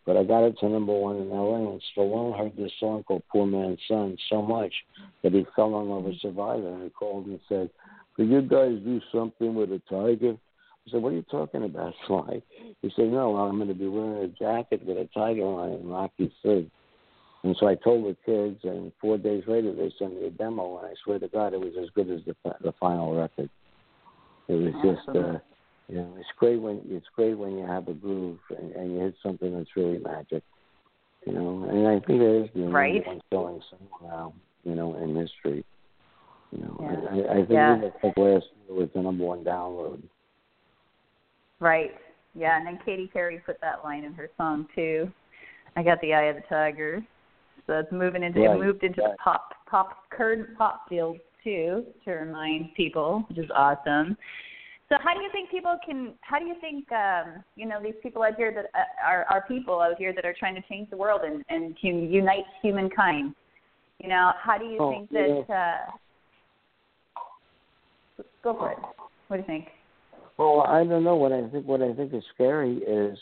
But 0.05 0.17
I 0.17 0.23
got 0.23 0.43
it 0.43 0.57
to 0.59 0.69
number 0.69 0.93
one 0.93 1.17
in 1.17 1.31
L.A. 1.31 1.71
And 1.71 1.81
Stallone 1.95 2.37
heard 2.37 2.55
this 2.57 2.71
song 2.79 3.03
called 3.03 3.23
"Poor 3.31 3.45
Man's 3.45 3.79
Son" 3.87 4.17
so 4.29 4.41
much 4.41 4.73
that 5.23 5.33
he 5.33 5.45
fell 5.55 5.79
in 5.81 5.89
love 5.89 6.03
with 6.03 6.19
Survivor, 6.21 6.69
and 6.69 6.83
he 6.83 6.89
called 6.89 7.25
and 7.25 7.39
said, 7.47 7.69
"Could 8.15 8.29
you 8.29 8.41
guys 8.41 8.77
do 8.83 9.01
something 9.11 9.55
with 9.55 9.71
a 9.71 9.81
tiger?" 9.89 10.37
I 10.85 10.91
said, 10.91 11.01
"What 11.01 11.13
are 11.13 11.15
you 11.15 11.25
talking 11.31 11.63
about, 11.63 11.93
Sly?" 12.07 12.41
He 12.81 12.91
said, 12.95 13.11
"No, 13.11 13.37
I'm 13.37 13.55
going 13.57 13.69
to 13.69 13.73
be 13.73 13.87
wearing 13.87 14.23
a 14.23 14.27
jacket 14.27 14.85
with 14.85 14.97
a 14.97 15.09
tiger 15.13 15.45
on 15.45 15.71
it 15.71 15.79
and 15.79 15.89
Rocky 15.89 16.33
Three." 16.41 16.69
And 17.43 17.55
so 17.59 17.67
I 17.67 17.75
told 17.75 18.05
the 18.05 18.15
kids, 18.25 18.59
and 18.63 18.91
four 19.01 19.17
days 19.17 19.43
later 19.47 19.73
they 19.73 19.91
sent 19.99 20.15
me 20.15 20.27
a 20.27 20.29
demo, 20.29 20.77
and 20.77 20.87
I 20.87 20.93
swear 21.03 21.19
to 21.19 21.27
God, 21.27 21.53
it 21.53 21.59
was 21.59 21.73
as 21.81 21.89
good 21.93 22.09
as 22.09 22.21
the 22.25 22.35
the 22.61 22.71
final 22.79 23.15
record. 23.15 23.49
It 24.47 24.53
was 24.53 24.73
just, 24.83 25.07
uh, 25.09 25.39
you 25.87 25.95
know, 25.95 26.13
it's 26.17 26.29
great 26.37 26.61
when 26.61 26.81
it's 26.89 27.05
great 27.15 27.37
when 27.37 27.57
you 27.57 27.65
have 27.65 27.87
a 27.87 27.93
groove 27.93 28.39
and, 28.57 28.71
and 28.73 28.93
you 28.93 28.99
hit 28.99 29.15
something 29.21 29.55
that's 29.55 29.69
really 29.75 29.99
magic, 29.99 30.43
you 31.25 31.33
know. 31.33 31.67
And 31.69 31.87
I 31.87 31.99
think 32.05 32.21
it 32.21 32.43
is 32.43 32.49
the 32.55 32.69
right. 32.69 33.05
one 33.05 33.21
selling 33.29 33.61
song 33.69 33.87
now, 34.01 34.33
you 34.63 34.75
know, 34.75 34.95
in 34.95 35.15
history. 35.15 35.65
You 36.51 36.59
know, 36.59 36.77
Yeah. 36.81 37.09
I, 37.09 37.33
I 37.33 37.35
think 37.37 37.49
Yeah. 37.51 37.81
like 38.03 38.17
last 38.17 38.45
year 38.67 38.77
was 38.77 38.89
the 38.93 39.01
number 39.01 39.23
one 39.25 39.43
download. 39.43 40.01
Right. 41.59 41.91
Yeah, 42.35 42.57
and 42.57 42.65
then 42.65 42.79
Katy 42.85 43.07
Perry 43.07 43.41
put 43.45 43.61
that 43.61 43.83
line 43.83 44.03
in 44.03 44.13
her 44.13 44.29
song 44.37 44.67
too. 44.75 45.11
I 45.75 45.83
got 45.83 46.01
the 46.01 46.13
eye 46.13 46.23
of 46.23 46.35
the 46.35 46.41
tiger. 46.49 47.03
So 47.67 47.79
it's 47.79 47.91
moving 47.91 48.23
into 48.23 48.41
Right, 48.41 48.55
it 48.55 48.59
moved 48.63 48.83
into 48.83 49.01
right. 49.01 49.11
the 49.11 49.17
pop 49.23 49.51
pop 49.69 50.09
current 50.09 50.57
pop 50.57 50.87
field 50.89 51.17
too 51.43 51.85
to 52.05 52.11
remind 52.11 52.73
people, 52.75 53.23
which 53.29 53.37
is 53.37 53.49
awesome. 53.55 54.17
So 54.89 54.95
how 55.01 55.13
do 55.13 55.21
you 55.21 55.29
think 55.31 55.49
people 55.49 55.77
can? 55.85 56.13
How 56.21 56.39
do 56.39 56.45
you 56.45 56.55
think 56.59 56.91
um, 56.91 57.43
you 57.55 57.65
know 57.65 57.81
these 57.81 57.95
people 58.03 58.21
out 58.23 58.35
here 58.35 58.53
that 58.53 58.65
uh, 58.77 59.07
are 59.07 59.25
are 59.29 59.45
people 59.47 59.79
out 59.79 59.97
here 59.97 60.13
that 60.13 60.25
are 60.25 60.35
trying 60.37 60.55
to 60.55 60.61
change 60.69 60.89
the 60.89 60.97
world 60.97 61.21
and 61.23 61.43
and 61.49 61.75
to 61.81 61.87
unite 61.87 62.43
humankind? 62.61 63.33
You 63.99 64.09
know, 64.09 64.31
how 64.41 64.57
do 64.57 64.65
you 64.65 64.77
Oh, 64.79 64.91
think 64.91 65.09
that? 65.11 65.45
Uh, 65.49 65.91
go 68.43 68.53
for 68.57 68.71
it. 68.71 68.77
What 69.29 69.37
do 69.37 69.41
you 69.41 69.47
think? 69.47 69.69
Well, 70.37 70.61
I 70.67 70.83
don't 70.83 71.03
know. 71.03 71.15
What 71.15 71.31
I 71.31 71.47
think, 71.49 71.65
what 71.65 71.81
I 71.81 71.93
think 71.93 72.13
is 72.13 72.23
scary 72.33 72.77
is 72.77 73.17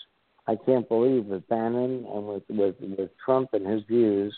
I 0.52 0.58
can't 0.66 0.88
believe 0.89 1.26
with 1.28 1.47
Bannon 1.47 2.06
and 2.14 2.28
with 2.28 2.43
with 2.49 2.76
with 2.82 3.10
Trump 3.24 3.54
and 3.54 3.66
his 3.66 3.84
views, 3.84 4.36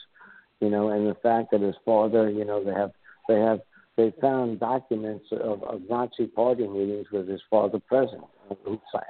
you 0.59 0.69
know, 0.69 0.89
and 0.89 1.07
the 1.07 1.15
fact 1.15 1.49
that 1.51 1.61
his 1.61 1.75
father, 1.83 2.29
you 2.29 2.45
know, 2.45 2.63
they 2.63 2.73
have 2.73 2.91
they 3.27 3.39
have 3.39 3.61
they 3.97 4.13
found 4.21 4.59
documents 4.59 5.25
of, 5.31 5.63
of 5.63 5.81
Nazi 5.89 6.27
party 6.27 6.67
meetings 6.67 7.07
with 7.11 7.27
his 7.27 7.41
father 7.49 7.79
present 7.79 8.23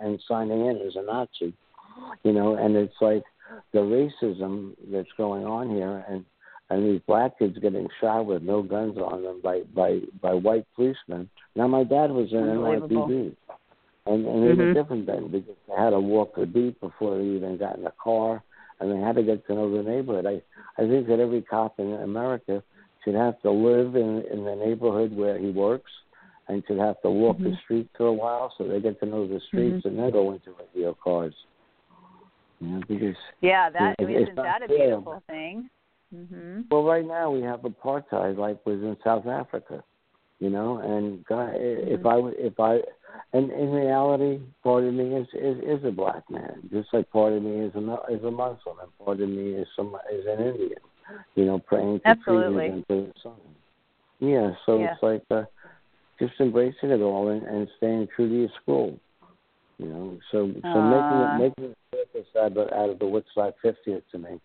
and, 0.01 0.20
signing 0.28 0.66
in 0.66 0.78
as 0.78 0.95
a 0.95 1.04
Nazi, 1.04 1.54
you 2.24 2.32
know, 2.32 2.56
and 2.56 2.76
it's 2.76 2.95
like 3.01 3.24
the 3.74 3.80
racism 3.80 4.74
that's 4.89 5.12
going 5.18 5.45
on 5.45 5.70
here 5.70 6.06
and 6.08 6.24
and 6.70 6.86
these 6.86 7.01
black 7.06 7.38
kids 7.38 7.58
getting 7.60 7.88
shot 7.99 8.26
with 8.26 8.41
no 8.41 8.64
guns 8.64 8.97
on 8.97 9.24
them 9.24 9.41
by 9.43 9.62
by 9.76 9.99
by 10.22 10.34
white 10.34 10.66
policemen. 10.76 11.30
Now 11.56 11.68
my 11.68 11.84
dad 11.84 12.12
was 12.12 12.32
in. 12.32 12.39
NYPD, 12.39 13.36
and 14.06 14.26
and 14.26 14.43
it 14.45 14.58
Mhm. 14.58 14.68
was 14.68 14.74
different 14.76 15.06
then 15.06 15.28
because 15.30 15.56
they 15.68 15.76
had 15.76 15.91
to 15.91 15.99
walk 15.99 16.36
the 16.36 16.45
beat 16.45 16.80
before 16.82 17.18
they 17.18 17.24
even 17.24 17.58
got 17.58 17.78
in 17.78 17.84
the 17.84 17.91
car, 17.91 18.43
and 18.80 18.91
they 18.91 18.97
had 18.97 19.16
to 19.16 19.24
get 19.24 19.45
to 19.47 19.54
know 19.56 19.70
the 19.72 19.84
neighborhood. 19.84 20.26
I 20.26 20.41
I 20.82 20.88
think 20.88 21.08
that 21.08 21.20
every 21.20 21.41
cop 21.41 21.80
in 21.80 21.93
America 21.93 22.64
should 23.04 23.16
have 23.16 23.39
to 23.41 23.51
live 23.51 23.95
in 23.95 24.22
in 24.24 24.43
the 24.43 24.56
neighborhood 24.56 25.16
where 25.16 25.38
he 25.38 25.51
works, 25.51 25.91
and 26.47 26.64
should 26.68 26.80
have 26.80 27.01
to 27.01 27.10
walk 27.10 27.38
the 27.39 27.56
streets 27.64 27.89
for 27.95 28.08
a 28.08 28.14
while 28.14 28.54
so 28.58 28.66
they 28.68 28.80
get 28.82 28.99
to 28.99 29.06
know 29.06 29.26
the 29.28 29.39
streets 29.41 29.86
and 29.86 29.97
then 29.97 30.12
go 30.12 30.32
into 30.32 30.54
radio 30.54 30.93
cars. 30.93 31.36
You 32.60 32.68
know, 32.68 32.82
because 32.88 33.16
Yeah, 33.41 33.70
that 33.70 33.95
Yeah, 33.99 34.08
it- 34.08 34.12
it's 34.12 34.22
isn't 34.24 34.36
that 34.36 34.62
a 34.64 34.68
fair. 34.68 34.78
beautiful 34.78 35.22
thing? 35.28 35.70
Mhm. 36.14 36.66
Well, 36.70 36.84
right 36.84 37.06
now 37.06 37.32
we 37.32 37.41
have 37.41 37.62
apartheid, 37.62 38.38
like 38.38 38.66
was 38.66 38.82
in 38.82 38.97
South 39.04 39.26
Africa, 39.28 39.84
you 40.44 40.50
know. 40.50 40.80
And 40.80 41.26
God, 41.26 41.52
if 41.56 42.06
I 42.06 42.18
if 42.38 42.60
I, 42.60 42.80
and 43.32 43.50
in 43.50 43.72
reality, 43.72 44.41
part 44.62 44.84
of 44.84 44.94
me 44.94 45.16
is 45.16 45.28
is 45.34 45.58
is 45.64 45.86
a 45.86 45.91
black 45.91 46.30
man, 46.30 46.70
just 46.70 46.89
like 46.91 47.10
part 47.12 47.32
of 47.32 47.41
me 47.41 47.62
is 47.66 47.74
a 47.76 47.80
is 48.12 48.24
a 48.24 48.32
Muslim, 48.32 48.80
and 48.82 48.98
part 49.04 49.22
of 49.22 49.30
me 49.30 49.54
is 49.54 49.68
some 49.76 49.96
is 50.12 50.26
an 50.28 50.46
Indian, 50.46 50.80
you 51.36 51.46
know, 51.46 51.60
praying 51.60 52.02
to 52.02 52.10
Absolutely. 52.10 52.66
Jesus 52.68 52.74
and 52.74 52.88
to 52.89 53.14
the 53.14 53.20
sun. 53.24 53.56
Yeah, 54.20 54.52
so 54.66 54.80
Yeah. 54.80 54.94
it's 54.94 55.04
like 55.04 55.24
uh, 55.32 55.46
just 56.20 56.34
embracing 56.41 56.89
it 56.89 57.02
all 57.02 57.30
and, 57.30 57.44
and 57.44 57.70
staying 57.78 58.10
true 58.14 58.28
to 58.28 58.36
your 58.36 58.50
school. 58.62 59.00
You 59.80 59.88
know, 59.88 60.20
so 60.32 60.52
so 60.74 60.80
Aw. 60.80 60.82
making 60.82 61.22
it 61.22 61.34
making 61.34 61.72
it 61.72 61.78
circus 61.96 62.28
out 62.38 62.58
of 62.58 62.72
out 62.74 62.89
of 62.89 63.00
the 63.00 63.08
Woodstock 63.08 63.56
50th 63.64 64.04
to 64.12 64.18
me, 64.18 64.41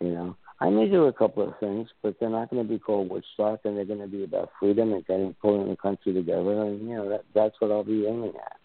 you 0.00 0.12
know. 0.12 0.36
I 0.60 0.70
may 0.70 0.88
do 0.88 1.04
a 1.04 1.12
couple 1.12 1.46
of 1.46 1.58
things, 1.60 1.88
but 2.02 2.16
they're 2.18 2.30
not 2.30 2.50
going 2.50 2.62
to 2.62 2.68
be 2.68 2.78
called 2.78 3.10
Woodstock, 3.10 3.60
and 3.64 3.76
they're 3.76 3.84
going 3.84 4.00
to 4.00 4.08
be 4.08 4.24
about 4.24 4.50
freedom 4.58 4.92
and 4.92 5.06
getting 5.06 5.34
pulling 5.40 5.68
the 5.68 5.76
country 5.76 6.12
together, 6.12 6.62
and 6.62 6.80
you 6.88 6.96
know 6.96 7.08
that 7.08 7.24
that's 7.34 7.54
what 7.60 7.70
I'll 7.70 7.84
be 7.84 8.06
aiming 8.06 8.32
at. 8.34 8.56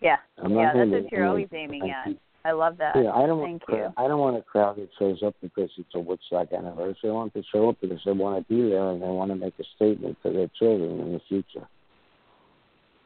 Yeah, 0.00 0.16
yeah, 0.38 0.72
that's 0.74 0.90
what 0.90 1.12
you're 1.12 1.26
always 1.26 1.48
aiming 1.52 1.90
at. 1.90 2.14
I 2.46 2.52
love 2.52 2.76
that. 2.78 2.94
Yeah, 2.94 3.10
I 3.10 3.26
don't 3.26 3.42
Thank 3.42 3.68
want 3.68 3.80
you. 3.80 4.04
I 4.04 4.06
don't 4.06 4.18
want 4.18 4.36
a 4.36 4.42
crowd 4.42 4.76
that 4.76 4.90
shows 4.98 5.22
up 5.24 5.34
because 5.40 5.70
it's 5.78 5.94
a 5.94 5.98
Woodstock 5.98 6.52
anniversary. 6.52 7.08
I 7.08 7.12
want 7.12 7.32
them 7.32 7.42
to 7.42 7.48
show 7.50 7.70
up 7.70 7.76
because 7.80 8.00
they 8.04 8.12
want 8.12 8.46
to 8.46 8.54
be 8.54 8.68
there 8.68 8.90
and 8.90 9.00
they 9.00 9.06
want 9.06 9.30
to 9.30 9.36
make 9.36 9.54
a 9.58 9.64
statement 9.76 10.18
for 10.22 10.30
their 10.30 10.50
children 10.58 11.00
in 11.00 11.12
the 11.12 11.20
future. 11.26 11.66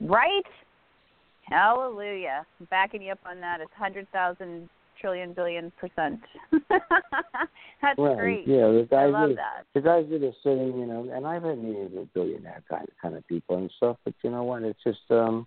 Right? 0.00 0.42
Hallelujah. 1.42 2.44
I'm 2.58 2.66
backing 2.68 3.02
you 3.02 3.12
up 3.12 3.20
on 3.24 3.40
that. 3.40 3.60
It's 3.60 3.70
hundred 3.76 4.10
thousand 4.10 4.68
trillion 5.00 5.32
billion 5.32 5.70
percent. 5.78 6.20
That's 6.70 7.98
Right. 7.98 8.16
great. 8.16 8.46
Yeah, 8.46 8.68
the 8.68 8.88
I 8.92 9.04
guys 9.04 9.12
love 9.12 9.28
that, 9.30 9.36
that. 9.36 9.66
the 9.74 9.80
guys 9.80 10.06
that 10.10 10.22
are 10.24 10.32
sitting, 10.42 10.78
you 10.78 10.86
know, 10.86 11.08
and 11.12 11.26
I've 11.26 11.42
had 11.42 11.58
meetings 11.58 11.90
with 11.94 12.12
billionaire 12.12 12.62
kind 12.68 12.86
kind 13.00 13.16
of 13.16 13.26
people 13.28 13.56
and 13.56 13.70
stuff, 13.76 13.96
but 14.04 14.14
you 14.22 14.30
know 14.30 14.44
what? 14.44 14.62
It's 14.62 14.78
just 14.84 15.10
um 15.10 15.46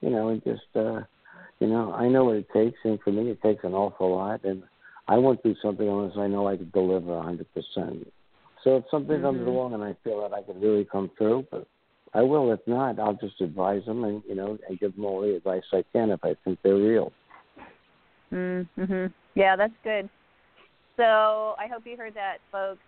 you 0.00 0.10
know, 0.10 0.28
it 0.30 0.44
just 0.44 0.62
uh 0.74 1.00
you 1.60 1.66
know, 1.66 1.92
I 1.92 2.08
know 2.08 2.24
what 2.26 2.36
it 2.36 2.48
takes 2.52 2.78
and 2.84 3.00
for 3.02 3.10
me 3.12 3.30
it 3.30 3.42
takes 3.42 3.64
an 3.64 3.74
awful 3.74 4.14
lot 4.16 4.44
and 4.44 4.62
I 5.06 5.16
won't 5.16 5.42
do 5.42 5.54
something 5.62 5.88
unless 5.88 6.16
I 6.18 6.26
know 6.26 6.46
I 6.48 6.56
can 6.56 6.70
deliver 6.70 7.14
a 7.16 7.22
hundred 7.22 7.46
percent. 7.54 8.06
So 8.64 8.76
if 8.76 8.84
something 8.90 9.20
comes 9.20 9.40
Mhm. 9.40 9.46
along 9.46 9.74
and 9.74 9.82
I 9.82 9.94
feel 10.04 10.20
that 10.22 10.34
I 10.34 10.42
can 10.42 10.60
really 10.60 10.84
come 10.84 11.10
through, 11.16 11.46
but 11.50 11.66
I 12.14 12.22
will. 12.22 12.50
If 12.52 12.60
not, 12.66 12.98
I'll 12.98 13.14
just 13.14 13.40
advise 13.40 13.84
them 13.84 14.04
and 14.04 14.22
you 14.28 14.34
know, 14.34 14.58
and 14.68 14.78
give 14.78 14.94
them 14.96 15.04
all 15.04 15.20
the 15.20 15.36
advice 15.36 15.62
I 15.72 15.84
can 15.92 16.10
if 16.10 16.24
I 16.24 16.34
think 16.44 16.58
they're 16.62 16.74
real. 16.74 17.12
Mhm. 18.32 19.12
Yeah, 19.34 19.56
that's 19.56 19.76
good. 19.82 20.08
So 20.96 21.54
I 21.58 21.66
hope 21.66 21.86
you 21.86 21.96
heard 21.96 22.14
that, 22.14 22.38
folks. 22.50 22.82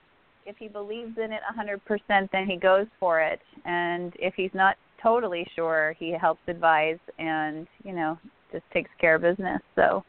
If 0.47 0.57
he 0.57 0.69
believes 0.69 1.17
in 1.19 1.33
it 1.33 1.43
a 1.49 1.53
100%, 1.53 2.31
then 2.33 2.47
he 2.47 2.57
goes 2.57 2.87
for 2.99 3.21
it. 3.21 3.41
And 3.65 4.15
if 4.19 4.35
he's 4.35 4.53
not 4.55 4.77
totally 5.03 5.47
sure, 5.55 5.95
he 5.99 6.11
helps 6.11 6.41
advise 6.49 6.99
and, 7.19 7.69
you 7.85 7.93
know, 7.93 8.19
just 8.51 8.65
takes 8.73 8.91
care 8.99 9.15
of 9.15 9.23
business. 9.23 9.61
So 9.77 10.03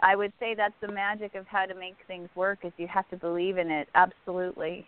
I 0.00 0.16
would 0.16 0.32
say 0.38 0.54
that's 0.54 0.74
the 0.80 0.88
magic 0.88 1.34
of 1.34 1.46
how 1.46 1.66
to 1.66 1.74
make 1.74 1.96
things 2.06 2.28
work 2.34 2.60
is 2.64 2.72
you 2.76 2.86
have 2.86 3.08
to 3.10 3.16
believe 3.16 3.58
in 3.58 3.70
it. 3.70 3.88
Absolutely. 3.94 4.86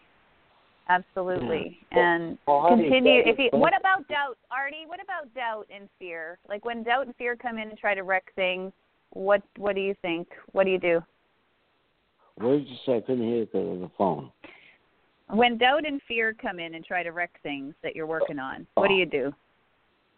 Absolutely. 0.88 1.78
Yeah. 1.92 1.98
And 1.98 2.38
Well, 2.46 2.66
continue 2.66 3.22
if 3.26 3.38
you 3.38 3.50
what 3.52 3.74
about 3.78 4.08
doubt, 4.08 4.38
Artie? 4.50 4.86
What 4.86 5.00
about 5.02 5.32
doubt 5.34 5.66
and 5.74 5.88
fear? 5.98 6.38
Like 6.48 6.64
when 6.64 6.82
doubt 6.82 7.06
and 7.06 7.16
fear 7.16 7.36
come 7.36 7.58
in 7.58 7.68
and 7.68 7.78
try 7.78 7.94
to 7.94 8.02
wreck 8.02 8.32
things, 8.36 8.72
what 9.10 9.42
what 9.56 9.74
do 9.74 9.80
you 9.80 9.94
think? 10.02 10.28
What 10.52 10.64
do 10.64 10.70
you 10.70 10.78
do? 10.78 11.02
What 12.36 12.52
did 12.52 12.68
you 12.68 12.76
say? 12.86 12.96
I 12.96 13.00
couldn't 13.00 13.26
hear 13.26 13.42
it 13.42 13.52
because 13.52 13.74
of 13.74 13.80
the 13.80 13.90
phone. 13.98 14.30
When 15.30 15.58
doubt 15.58 15.86
and 15.86 16.00
fear 16.08 16.34
come 16.40 16.58
in 16.58 16.74
and 16.74 16.84
try 16.84 17.02
to 17.02 17.10
wreck 17.10 17.32
things 17.42 17.74
that 17.82 17.94
you're 17.94 18.06
working 18.06 18.38
on, 18.38 18.66
what 18.74 18.88
do 18.88 18.94
you 18.94 19.06
do? 19.06 19.32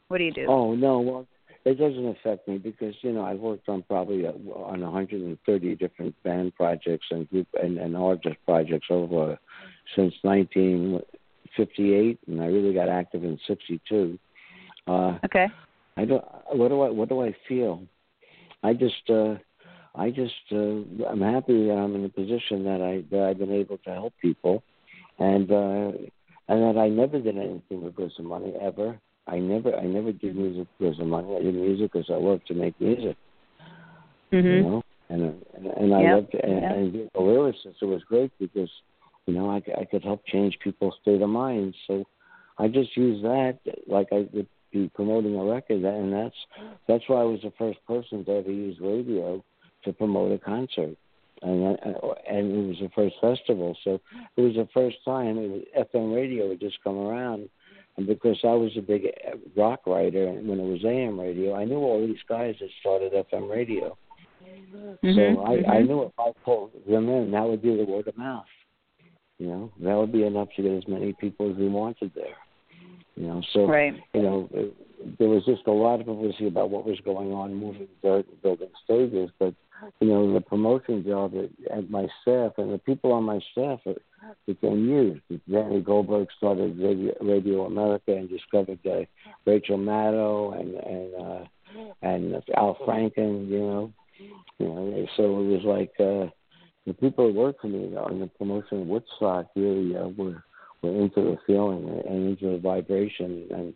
What 0.08 0.18
do 0.18 0.24
you 0.24 0.32
do? 0.32 0.46
Oh 0.48 0.74
no, 0.74 1.00
well, 1.00 1.26
it 1.64 1.78
doesn't 1.78 2.06
affect 2.06 2.46
me 2.48 2.58
because 2.58 2.94
you 3.02 3.12
know 3.12 3.24
I've 3.24 3.40
worked 3.40 3.68
on 3.68 3.82
probably 3.82 4.26
uh, 4.26 4.32
on 4.32 4.80
130 4.80 5.76
different 5.76 6.14
band 6.22 6.54
projects 6.54 7.06
and 7.10 7.28
group 7.28 7.48
and, 7.60 7.78
and 7.78 7.96
artist 7.96 8.36
projects 8.44 8.86
over 8.90 9.38
since 9.96 10.14
1958, 10.22 12.18
and 12.28 12.42
I 12.42 12.46
really 12.46 12.72
got 12.74 12.88
active 12.88 13.24
in 13.24 13.38
'62. 13.46 14.18
Uh, 14.86 15.18
Okay. 15.24 15.48
I 15.96 16.04
don't. 16.04 16.24
What 16.52 16.68
do 16.68 16.80
I? 16.82 16.90
What 16.90 17.08
do 17.08 17.22
I 17.22 17.34
feel? 17.48 17.82
I 18.62 18.72
just. 18.74 19.08
uh 19.10 19.34
I 19.94 20.10
just. 20.10 20.34
uh 20.52 20.82
I'm 21.10 21.20
happy 21.20 21.66
that 21.66 21.74
I'm 21.74 21.94
in 21.96 22.04
a 22.04 22.08
position 22.08 22.64
that 22.64 22.80
I 22.80 23.04
that 23.14 23.28
I've 23.28 23.38
been 23.38 23.52
able 23.52 23.78
to 23.78 23.90
help 23.90 24.12
people, 24.20 24.62
and 25.18 25.50
uh 25.50 25.92
and 26.48 26.62
that 26.62 26.76
I 26.78 26.88
never 26.88 27.18
did 27.20 27.36
anything 27.36 27.84
because 27.84 28.12
of 28.18 28.24
money 28.24 28.52
ever. 28.60 28.98
I 29.26 29.38
never. 29.38 29.74
I 29.76 29.84
never 29.84 30.12
did 30.12 30.36
music 30.36 30.66
because 30.78 30.98
of 31.00 31.06
money. 31.06 31.36
I 31.36 31.42
did 31.42 31.54
music 31.54 31.92
because 31.92 32.08
I 32.10 32.14
love 32.14 32.40
to 32.46 32.54
make 32.54 32.78
music. 32.80 33.16
You 34.32 34.38
Mhm. 34.38 34.62
know, 34.62 34.82
and 35.08 35.22
and, 35.54 35.66
and 35.66 35.94
I 35.94 36.02
Yep, 36.02 36.14
loved 36.14 36.32
to, 36.32 36.44
and, 36.44 36.62
yep. 36.62 36.76
and 36.76 36.92
being 36.92 37.08
a 37.14 37.20
lyricist. 37.20 37.82
It 37.82 37.84
was 37.86 38.02
great 38.04 38.30
because 38.38 38.70
you 39.26 39.34
know 39.34 39.50
I, 39.50 39.62
I 39.78 39.84
could 39.84 40.02
help 40.04 40.24
change 40.26 40.58
people's 40.60 40.94
state 41.02 41.20
of 41.22 41.28
mind. 41.28 41.74
So 41.86 42.04
I 42.58 42.68
just 42.68 42.96
use 42.96 43.22
that 43.22 43.58
like 43.86 44.08
I 44.12 44.26
would 44.32 44.46
be 44.72 44.90
promoting 44.94 45.36
a 45.36 45.44
record, 45.44 45.82
and 45.84 46.12
that's 46.12 46.34
that's 46.86 47.04
why 47.08 47.20
I 47.20 47.24
was 47.24 47.40
the 47.42 47.52
first 47.58 47.78
person 47.86 48.24
to 48.24 48.32
ever 48.32 48.50
use 48.50 48.78
radio 48.80 49.42
to 49.84 49.92
promote 49.92 50.32
a 50.32 50.38
concert, 50.38 50.96
and 51.42 51.62
and 51.64 52.52
it 52.52 52.68
was 52.68 52.78
the 52.80 52.90
first 52.94 53.16
festival. 53.20 53.76
So 53.84 54.00
it 54.36 54.40
was 54.40 54.54
the 54.54 54.68
first 54.72 54.96
time 55.04 55.38
it 55.38 55.50
was, 55.50 55.86
FM 55.92 56.14
radio 56.14 56.50
had 56.50 56.60
just 56.60 56.82
come 56.82 56.98
around. 56.98 57.48
And 57.96 58.06
because 58.06 58.38
I 58.44 58.54
was 58.54 58.70
a 58.78 58.80
big 58.80 59.02
rock 59.56 59.80
writer, 59.86 60.28
and 60.28 60.48
when 60.48 60.60
it 60.60 60.64
was 60.64 60.84
AM 60.84 61.18
radio, 61.20 61.54
I 61.54 61.64
knew 61.64 61.78
all 61.78 62.06
these 62.06 62.22
guys 62.28 62.54
that 62.60 62.70
started 62.80 63.12
FM 63.12 63.50
radio. 63.50 63.96
Mhm, 64.42 65.14
So 65.16 65.42
I, 65.42 65.52
I 65.78 65.82
mhm. 65.82 65.88
knew 65.88 66.02
if 66.04 66.12
I 66.18 66.32
pulled 66.44 66.70
them 66.86 67.08
in, 67.08 67.30
that 67.32 67.46
would 67.46 67.62
be 67.62 67.76
the 67.76 67.84
word 67.84 68.08
of 68.08 68.16
mouth. 68.16 68.46
You 69.38 69.46
know, 69.46 69.72
that 69.80 69.94
would 69.94 70.12
be 70.12 70.24
enough 70.24 70.48
to 70.56 70.62
get 70.62 70.72
as 70.72 70.88
many 70.88 71.12
people 71.14 71.50
as 71.50 71.56
we 71.56 71.68
wanted 71.68 72.12
there. 72.14 72.36
You 73.20 73.26
know, 73.26 73.42
so 73.52 73.66
Right. 73.66 73.94
you 74.14 74.22
know, 74.22 74.48
there 75.18 75.28
was 75.28 75.44
just 75.44 75.66
a 75.66 75.72
lot 75.72 76.00
of 76.00 76.06
publicity 76.06 76.46
about 76.46 76.70
what 76.70 76.86
was 76.86 76.98
going 77.00 77.32
on, 77.32 77.54
moving 77.54 77.88
dirt, 78.02 78.26
and 78.26 78.42
building 78.42 78.70
stages. 78.82 79.30
But 79.38 79.54
you 80.00 80.08
know, 80.08 80.32
the 80.32 80.40
promotion 80.40 81.04
job 81.04 81.34
at, 81.36 81.76
at 81.76 81.90
my 81.90 82.06
staff 82.22 82.52
and 82.56 82.72
the 82.72 82.78
people 82.78 83.12
on 83.12 83.24
my 83.24 83.40
staff 83.52 83.80
became 84.46 84.88
used. 84.88 85.20
Danny 85.50 85.80
Goldberg 85.80 86.28
started 86.38 86.78
Radio, 86.78 87.14
Radio 87.20 87.66
America 87.66 88.16
and 88.16 88.28
discovered 88.28 88.78
uh, 88.86 89.04
Rachel 89.44 89.78
Maddow 89.78 90.58
and 90.58 90.74
and 90.74 91.14
uh, 91.14 91.44
and 92.00 92.42
Al 92.56 92.74
Franken. 92.86 93.48
You 93.48 93.58
know, 93.58 93.92
you 94.58 94.66
know, 94.66 95.06
so 95.16 95.24
it 95.40 95.46
was 95.46 95.64
like 95.64 95.92
uh, 96.00 96.30
the 96.86 96.94
people 96.94 97.26
that 97.26 97.34
worked 97.34 97.60
for 97.60 97.68
me 97.68 97.94
on 97.96 98.20
the 98.20 98.28
promotion 98.28 98.80
of 98.80 98.86
Woodstock 98.86 99.46
really 99.54 99.94
uh, 99.94 100.08
were 100.08 100.42
into 100.82 101.20
the 101.20 101.38
feeling 101.46 102.02
and 102.08 102.30
into 102.30 102.52
the 102.52 102.58
vibration, 102.58 103.46
and 103.50 103.74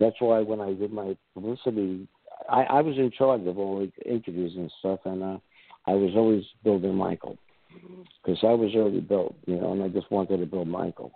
that's 0.00 0.16
why 0.20 0.40
when 0.40 0.60
I 0.60 0.72
did 0.72 0.92
my 0.92 1.16
publicity, 1.34 2.08
I, 2.48 2.62
I 2.62 2.80
was 2.80 2.96
in 2.96 3.10
charge 3.10 3.46
of 3.46 3.58
all 3.58 3.80
the 3.80 4.10
interviews 4.10 4.52
and 4.56 4.72
stuff, 4.78 5.00
and 5.04 5.22
uh, 5.22 5.38
I 5.86 5.92
was 5.92 6.12
always 6.14 6.44
building 6.64 6.94
Michael 6.94 7.38
because 8.22 8.38
I 8.42 8.52
was 8.52 8.74
already 8.74 9.00
built, 9.00 9.34
you 9.46 9.56
know, 9.56 9.72
and 9.72 9.82
I 9.82 9.88
just 9.88 10.10
wanted 10.10 10.38
to 10.38 10.46
build 10.46 10.68
Michael, 10.68 11.12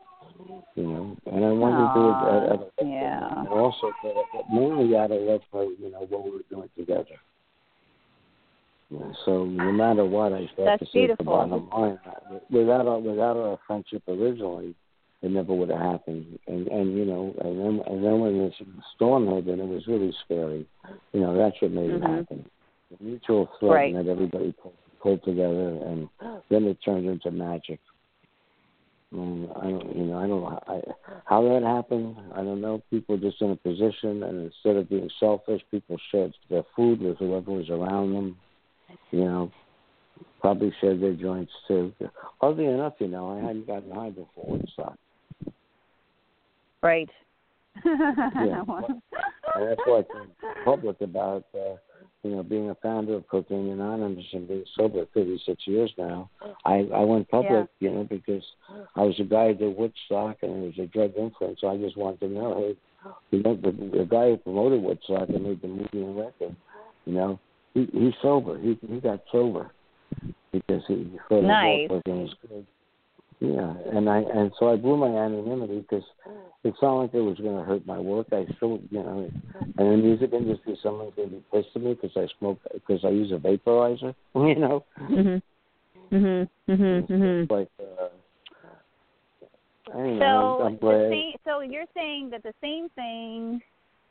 you 0.74 0.84
know, 0.84 1.16
and 1.26 1.44
I 1.44 1.50
wanted 1.50 1.88
to 1.88 1.94
do 1.94 2.08
it 2.10 2.52
at, 2.52 2.86
at 2.86 2.88
yeah. 2.88 3.40
and 3.40 3.48
also 3.48 3.92
but, 4.02 4.44
mainly 4.52 4.96
out 4.96 5.10
of 5.10 5.20
love 5.22 5.40
for 5.50 5.64
you 5.64 5.90
know 5.90 6.06
what 6.08 6.24
we 6.24 6.30
were 6.30 6.38
doing 6.50 6.68
together. 6.76 7.16
So 9.24 9.44
no 9.44 9.70
matter 9.70 10.04
what, 10.04 10.32
I 10.32 10.50
That's 10.58 10.80
to 10.80 10.84
the 10.86 10.90
beautiful. 10.92 11.24
bottom 11.24 11.68
line. 11.70 11.98
Without 12.50 12.86
our 12.86 12.98
without 12.98 13.36
our 13.36 13.58
friendship 13.66 14.02
originally, 14.08 14.74
it 15.22 15.30
never 15.30 15.54
would 15.54 15.70
have 15.70 15.80
happened. 15.80 16.38
And 16.46 16.66
and 16.68 16.96
you 16.96 17.04
know, 17.04 17.34
and 17.40 17.58
then 17.58 17.80
and 17.86 18.04
then 18.04 18.20
when 18.20 18.38
this 18.38 18.54
storm 18.94 19.26
hit, 19.26 19.46
and 19.46 19.60
it 19.60 19.68
was 19.68 19.86
really 19.86 20.14
scary. 20.24 20.66
You 21.12 21.20
know, 21.20 21.36
that's 21.36 21.60
what 21.60 21.72
made 21.72 21.90
it 21.90 22.02
Mhm. 22.02 22.18
happen. 22.18 22.44
The 22.90 23.04
mutual 23.04 23.46
threat 23.58 23.70
Right. 23.70 23.94
that 23.94 24.08
everybody 24.08 24.52
pulled, 24.52 24.74
pulled 25.00 25.22
together, 25.22 25.68
and 25.84 26.08
then 26.48 26.64
it 26.64 26.78
turned 26.82 27.06
into 27.06 27.30
magic. 27.30 27.80
And 29.12 29.50
I 29.56 29.70
don't, 29.70 29.96
you 29.96 30.04
know, 30.04 30.18
I 30.18 30.26
don't 30.26 30.40
know 30.40 30.60
I, 30.68 30.82
how 31.24 31.42
that 31.42 31.62
happened. 31.62 32.16
I 32.32 32.42
don't 32.42 32.60
know. 32.60 32.80
People 32.90 33.16
just 33.16 33.42
in 33.42 33.50
a 33.50 33.56
position, 33.56 34.22
and 34.22 34.46
instead 34.46 34.76
of 34.76 34.88
being 34.88 35.10
selfish, 35.18 35.62
people 35.70 35.98
shared 36.10 36.32
their 36.48 36.64
food 36.76 37.00
with 37.00 37.18
whoever 37.18 37.50
was 37.50 37.68
around 37.70 38.14
them. 38.14 38.36
You 39.10 39.24
know, 39.24 39.52
probably 40.40 40.72
shared 40.80 41.00
their 41.00 41.14
joints 41.14 41.52
too. 41.66 41.92
Oddly 42.40 42.66
enough, 42.66 42.94
you 43.00 43.08
know, 43.08 43.30
I 43.30 43.40
hadn't 43.46 43.66
gotten 43.66 43.90
high 43.90 44.10
before 44.10 44.46
Woodstock. 44.46 44.96
Right. 46.82 47.10
Yeah. 47.84 48.64
That's 49.54 49.80
came 49.86 50.30
public 50.64 51.00
about, 51.00 51.44
uh, 51.54 51.76
you 52.22 52.36
know, 52.36 52.42
being 52.42 52.70
a 52.70 52.74
founder 52.76 53.14
of 53.14 53.28
Cocaine 53.28 53.70
Anonymous 53.70 54.24
and 54.32 54.46
being 54.46 54.64
sober 54.76 55.06
36 55.14 55.66
years 55.66 55.90
now. 55.98 56.30
I 56.64 56.88
I 56.94 57.00
went 57.00 57.28
public, 57.28 57.66
you 57.80 57.90
know, 57.90 58.04
because 58.04 58.44
I 58.96 59.02
was 59.02 59.18
a 59.18 59.24
guy 59.24 59.48
who 59.48 59.54
did 59.54 59.76
Woodstock 59.76 60.38
and 60.42 60.64
it 60.64 60.66
was 60.66 60.84
a 60.84 60.86
drug 60.86 61.12
influence. 61.16 61.60
So 61.60 61.68
I 61.68 61.76
just 61.78 61.96
wanted 61.96 62.20
to 62.20 62.28
know, 62.28 62.54
hey, 62.58 62.76
you 63.30 63.42
know, 63.42 63.56
the, 63.56 63.70
the 63.70 64.04
guy 64.08 64.30
who 64.30 64.36
promoted 64.36 64.82
Woodstock 64.82 65.28
and 65.30 65.42
made 65.42 65.62
the 65.62 65.68
movie 65.68 65.88
and 65.94 66.16
record, 66.16 66.54
you 67.06 67.14
know, 67.14 67.40
he 67.74 67.88
he's 67.92 68.14
sober. 68.22 68.58
He 68.58 68.78
he 68.86 69.00
got 69.00 69.20
sober 69.32 69.70
because 70.52 70.82
he 70.86 70.94
he 71.28 71.40
Nice. 71.40 71.88
was 71.90 72.34
good. 72.48 72.66
Yeah, 73.40 73.72
and 73.92 74.08
I 74.08 74.18
and 74.18 74.52
so 74.58 74.70
I 74.70 74.76
blew 74.76 74.98
my 74.98 75.08
anonymity 75.08 75.80
because 75.80 76.04
it 76.62 76.74
sounded 76.78 77.00
like 77.00 77.14
it 77.14 77.20
was 77.20 77.38
going 77.38 77.56
to 77.56 77.64
hurt 77.64 77.86
my 77.86 77.98
work. 77.98 78.26
I 78.32 78.46
still, 78.56 78.80
you 78.90 79.02
know, 79.02 79.30
and 79.54 79.74
in 79.78 79.90
the 79.92 79.96
music 79.96 80.32
industry, 80.34 80.78
someone's 80.82 81.14
going 81.16 81.30
to 81.30 81.36
be 81.36 81.44
pissed 81.50 81.74
at 81.74 81.80
me 81.80 81.94
because 81.94 82.14
I 82.16 82.28
smoke 82.38 82.58
because 82.74 83.02
I 83.02 83.08
use 83.08 83.32
a 83.32 83.36
vaporizer. 83.36 84.14
You 84.34 84.56
know, 84.56 84.84
Mhm. 84.98 85.42
Mhm. 86.12 86.48
Mhm. 86.68 87.06
Mhm. 87.08 87.50
Like, 87.50 87.68
uh, 87.80 88.08
I 89.92 89.96
don't 89.96 90.18
So, 90.18 90.24
know. 90.24 90.56
I'm, 90.60 90.66
I'm 90.66 90.78
the 90.80 91.08
same, 91.10 91.32
so 91.44 91.60
you're 91.60 91.84
saying 91.94 92.30
that 92.30 92.42
the 92.42 92.54
same 92.60 92.88
thing, 92.90 93.62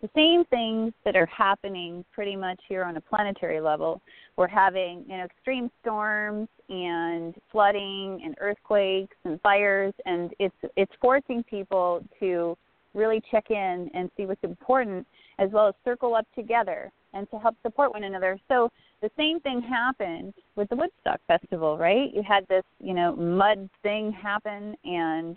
the 0.01 0.09
same 0.15 0.45
things 0.45 0.93
that 1.03 1.15
are 1.15 1.25
happening 1.25 2.05
pretty 2.13 2.35
much 2.35 2.59
here 2.67 2.83
on 2.83 2.97
a 2.97 3.01
planetary 3.01 3.59
level. 3.59 4.01
We're 4.37 4.47
having 4.47 5.03
you 5.07 5.17
know 5.17 5.25
extreme 5.25 5.69
storms 5.81 6.47
and 6.69 7.35
flooding 7.51 8.21
and 8.23 8.35
earthquakes 8.39 9.15
and 9.25 9.39
fires, 9.41 9.93
and 10.05 10.33
it's 10.39 10.55
it's 10.77 10.91
forcing 11.01 11.43
people 11.43 12.03
to 12.19 12.57
really 12.93 13.21
check 13.29 13.51
in 13.51 13.89
and 13.93 14.09
see 14.17 14.25
what's 14.25 14.43
important, 14.43 15.05
as 15.37 15.49
well 15.51 15.67
as 15.67 15.73
circle 15.83 16.15
up 16.15 16.25
together 16.35 16.91
and 17.13 17.29
to 17.31 17.39
help 17.39 17.55
support 17.61 17.91
one 17.91 18.03
another. 18.03 18.39
So 18.47 18.69
the 19.01 19.09
same 19.17 19.39
thing 19.39 19.61
happened 19.61 20.33
with 20.55 20.69
the 20.69 20.75
Woodstock 20.75 21.19
Festival, 21.27 21.77
right? 21.77 22.13
You 22.13 22.23
had 22.27 22.47
this, 22.47 22.63
you 22.79 22.93
know, 22.93 23.15
mud 23.15 23.69
thing 23.83 24.11
happen 24.11 24.75
and 24.83 25.35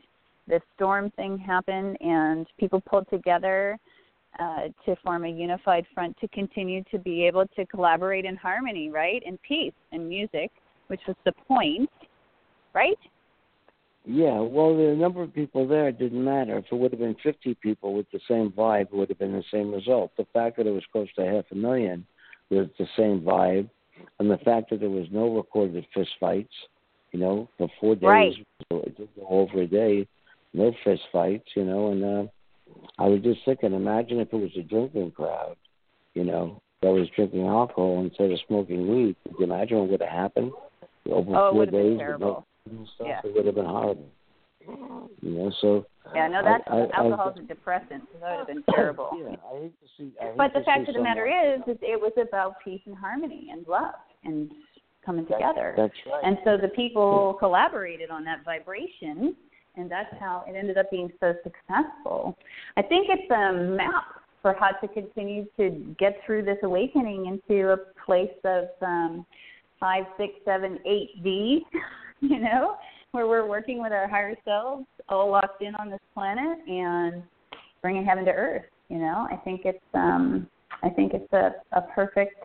this 0.48 0.62
storm 0.74 1.10
thing 1.12 1.38
happen, 1.38 1.96
and 2.00 2.46
people 2.58 2.80
pulled 2.80 3.08
together 3.08 3.78
uh, 4.38 4.68
to 4.84 4.96
form 5.04 5.24
a 5.24 5.28
unified 5.28 5.86
front 5.94 6.16
to 6.20 6.28
continue 6.28 6.82
to 6.90 6.98
be 6.98 7.26
able 7.26 7.46
to 7.56 7.66
collaborate 7.66 8.24
in 8.24 8.36
harmony, 8.36 8.90
right, 8.90 9.22
in 9.24 9.38
peace 9.38 9.74
and 9.92 10.08
music, 10.08 10.50
which 10.86 11.00
was 11.06 11.16
the 11.24 11.32
point, 11.46 11.90
right? 12.74 12.98
Yeah, 14.04 14.40
well, 14.40 14.76
the 14.76 14.94
number 14.96 15.22
of 15.22 15.32
people 15.32 15.68
there 15.68 15.92
didn't 15.92 16.24
matter. 16.24 16.58
If 16.58 16.64
it 16.72 16.74
would 16.74 16.90
have 16.90 17.00
been 17.00 17.16
50 17.22 17.54
people 17.62 17.94
with 17.94 18.06
the 18.10 18.20
same 18.26 18.50
vibe, 18.50 18.82
it 18.82 18.94
would 18.94 19.08
have 19.10 19.18
been 19.18 19.32
the 19.32 19.44
same 19.52 19.72
result. 19.72 20.10
The 20.16 20.26
fact 20.32 20.56
that 20.56 20.66
it 20.66 20.72
was 20.72 20.82
close 20.90 21.08
to 21.16 21.24
half 21.24 21.44
a 21.52 21.54
million 21.54 22.04
was 22.50 22.68
the 22.78 22.86
same 22.96 23.20
vibe, 23.20 23.70
and 24.18 24.30
the 24.30 24.38
fact 24.38 24.70
that 24.70 24.80
there 24.80 24.90
was 24.90 25.06
no 25.12 25.36
recorded 25.36 25.86
fist 25.94 26.10
fights, 26.18 26.52
you 27.12 27.20
know, 27.20 27.48
for 27.56 27.68
four 27.80 27.94
days, 27.94 28.02
Right. 28.02 28.46
so 28.68 28.80
it 28.80 28.96
did 28.96 29.08
go 29.14 29.26
over 29.28 29.62
a 29.62 29.66
day, 29.66 30.08
no 30.52 30.72
fist 30.82 31.02
fights, 31.12 31.48
you 31.54 31.64
know, 31.64 31.92
and 31.92 32.04
uh, 32.04 32.30
I 32.98 33.06
was 33.08 33.20
just 33.22 33.40
thinking, 33.44 33.72
imagine 33.72 34.20
if 34.20 34.32
it 34.32 34.36
was 34.36 34.50
a 34.58 34.62
drinking 34.62 35.12
crowd, 35.12 35.56
you 36.14 36.24
know, 36.24 36.60
that 36.82 36.90
was 36.90 37.08
drinking 37.16 37.46
alcohol 37.46 38.00
instead 38.00 38.30
of 38.30 38.38
smoking 38.46 38.88
weed. 38.88 39.16
Could 39.24 39.34
you 39.38 39.44
imagine 39.44 39.78
what 39.78 39.90
would 39.90 40.00
have 40.02 40.10
happened 40.10 40.52
over 41.10 41.36
Oh, 41.36 41.48
it 41.48 41.50
four 41.50 41.54
would 41.54 41.68
have 41.68 41.72
been 41.72 41.98
days? 41.98 42.16
no 42.20 42.44
and 42.70 42.88
stuff, 42.94 43.06
Yeah. 43.06 43.20
it 43.24 43.34
would 43.34 43.46
have 43.46 43.54
been 43.54 43.64
horrible. 43.66 44.08
You 45.20 45.30
know, 45.30 45.50
so 45.60 45.84
Yeah, 46.14 46.28
no, 46.28 46.42
that's 46.42 46.64
I- 46.68 46.82
I- 46.82 46.90
alcohol's 46.92 47.38
a 47.38 47.42
depressant. 47.42 48.04
So 48.12 48.18
that 48.20 48.30
would 48.30 48.38
have 48.38 48.46
been 48.46 48.62
terrible. 48.74 49.10
yeah, 49.16 49.36
I 49.52 49.58
hate 49.62 49.80
to 49.80 49.88
see. 49.96 50.12
I 50.20 50.30
But 50.36 50.52
the 50.52 50.60
fact 50.62 50.88
of 50.88 50.94
the 50.94 51.02
matter 51.02 51.26
is, 51.26 51.60
is 51.66 51.78
it 51.82 52.00
was 52.00 52.12
about 52.20 52.60
peace 52.64 52.82
and 52.86 52.96
harmony 52.96 53.48
and 53.50 53.66
love 53.66 53.94
and 54.24 54.52
coming 55.04 55.26
together. 55.26 55.74
That's 55.76 55.94
right. 56.06 56.22
And 56.24 56.38
so 56.44 56.56
the 56.56 56.68
people 56.68 57.34
collaborated 57.34 58.10
on 58.10 58.22
that 58.24 58.44
vibration, 58.44 59.34
and 59.76 59.90
that's 59.90 60.12
how 60.20 60.44
it 60.46 60.54
ended 60.56 60.78
up 60.78 60.90
being 60.90 61.10
so 61.20 61.34
successful. 61.42 62.36
I 62.76 62.82
think 62.82 63.08
it's 63.10 63.30
a 63.30 63.52
map 63.52 64.04
for 64.42 64.54
how 64.58 64.70
to 64.70 64.88
continue 64.88 65.46
to 65.56 65.94
get 65.98 66.18
through 66.26 66.44
this 66.44 66.58
awakening 66.62 67.26
into 67.26 67.72
a 67.72 67.76
place 68.04 68.30
of 68.44 68.64
um, 68.82 69.24
five, 69.78 70.04
six, 70.18 70.34
seven, 70.44 70.78
eight 70.84 71.22
D, 71.22 71.64
you 72.20 72.38
know, 72.40 72.76
where 73.12 73.26
we're 73.26 73.46
working 73.46 73.80
with 73.80 73.92
our 73.92 74.08
higher 74.08 74.34
selves, 74.44 74.84
all 75.08 75.30
locked 75.30 75.62
in 75.62 75.74
on 75.76 75.90
this 75.90 76.00
planet, 76.14 76.58
and 76.68 77.22
bringing 77.80 78.04
heaven 78.04 78.24
to 78.24 78.32
earth. 78.32 78.64
You 78.88 78.98
know, 78.98 79.26
I 79.30 79.36
think 79.36 79.62
it's 79.64 79.82
um, 79.94 80.46
I 80.82 80.90
think 80.90 81.14
it's 81.14 81.32
a, 81.32 81.52
a 81.72 81.82
perfect 81.94 82.44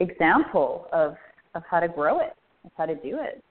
example 0.00 0.86
of 0.92 1.16
of 1.54 1.62
how 1.70 1.80
to 1.80 1.88
grow 1.88 2.20
it, 2.20 2.32
of 2.64 2.70
how 2.76 2.86
to 2.86 2.94
do 2.94 3.18
it. 3.20 3.43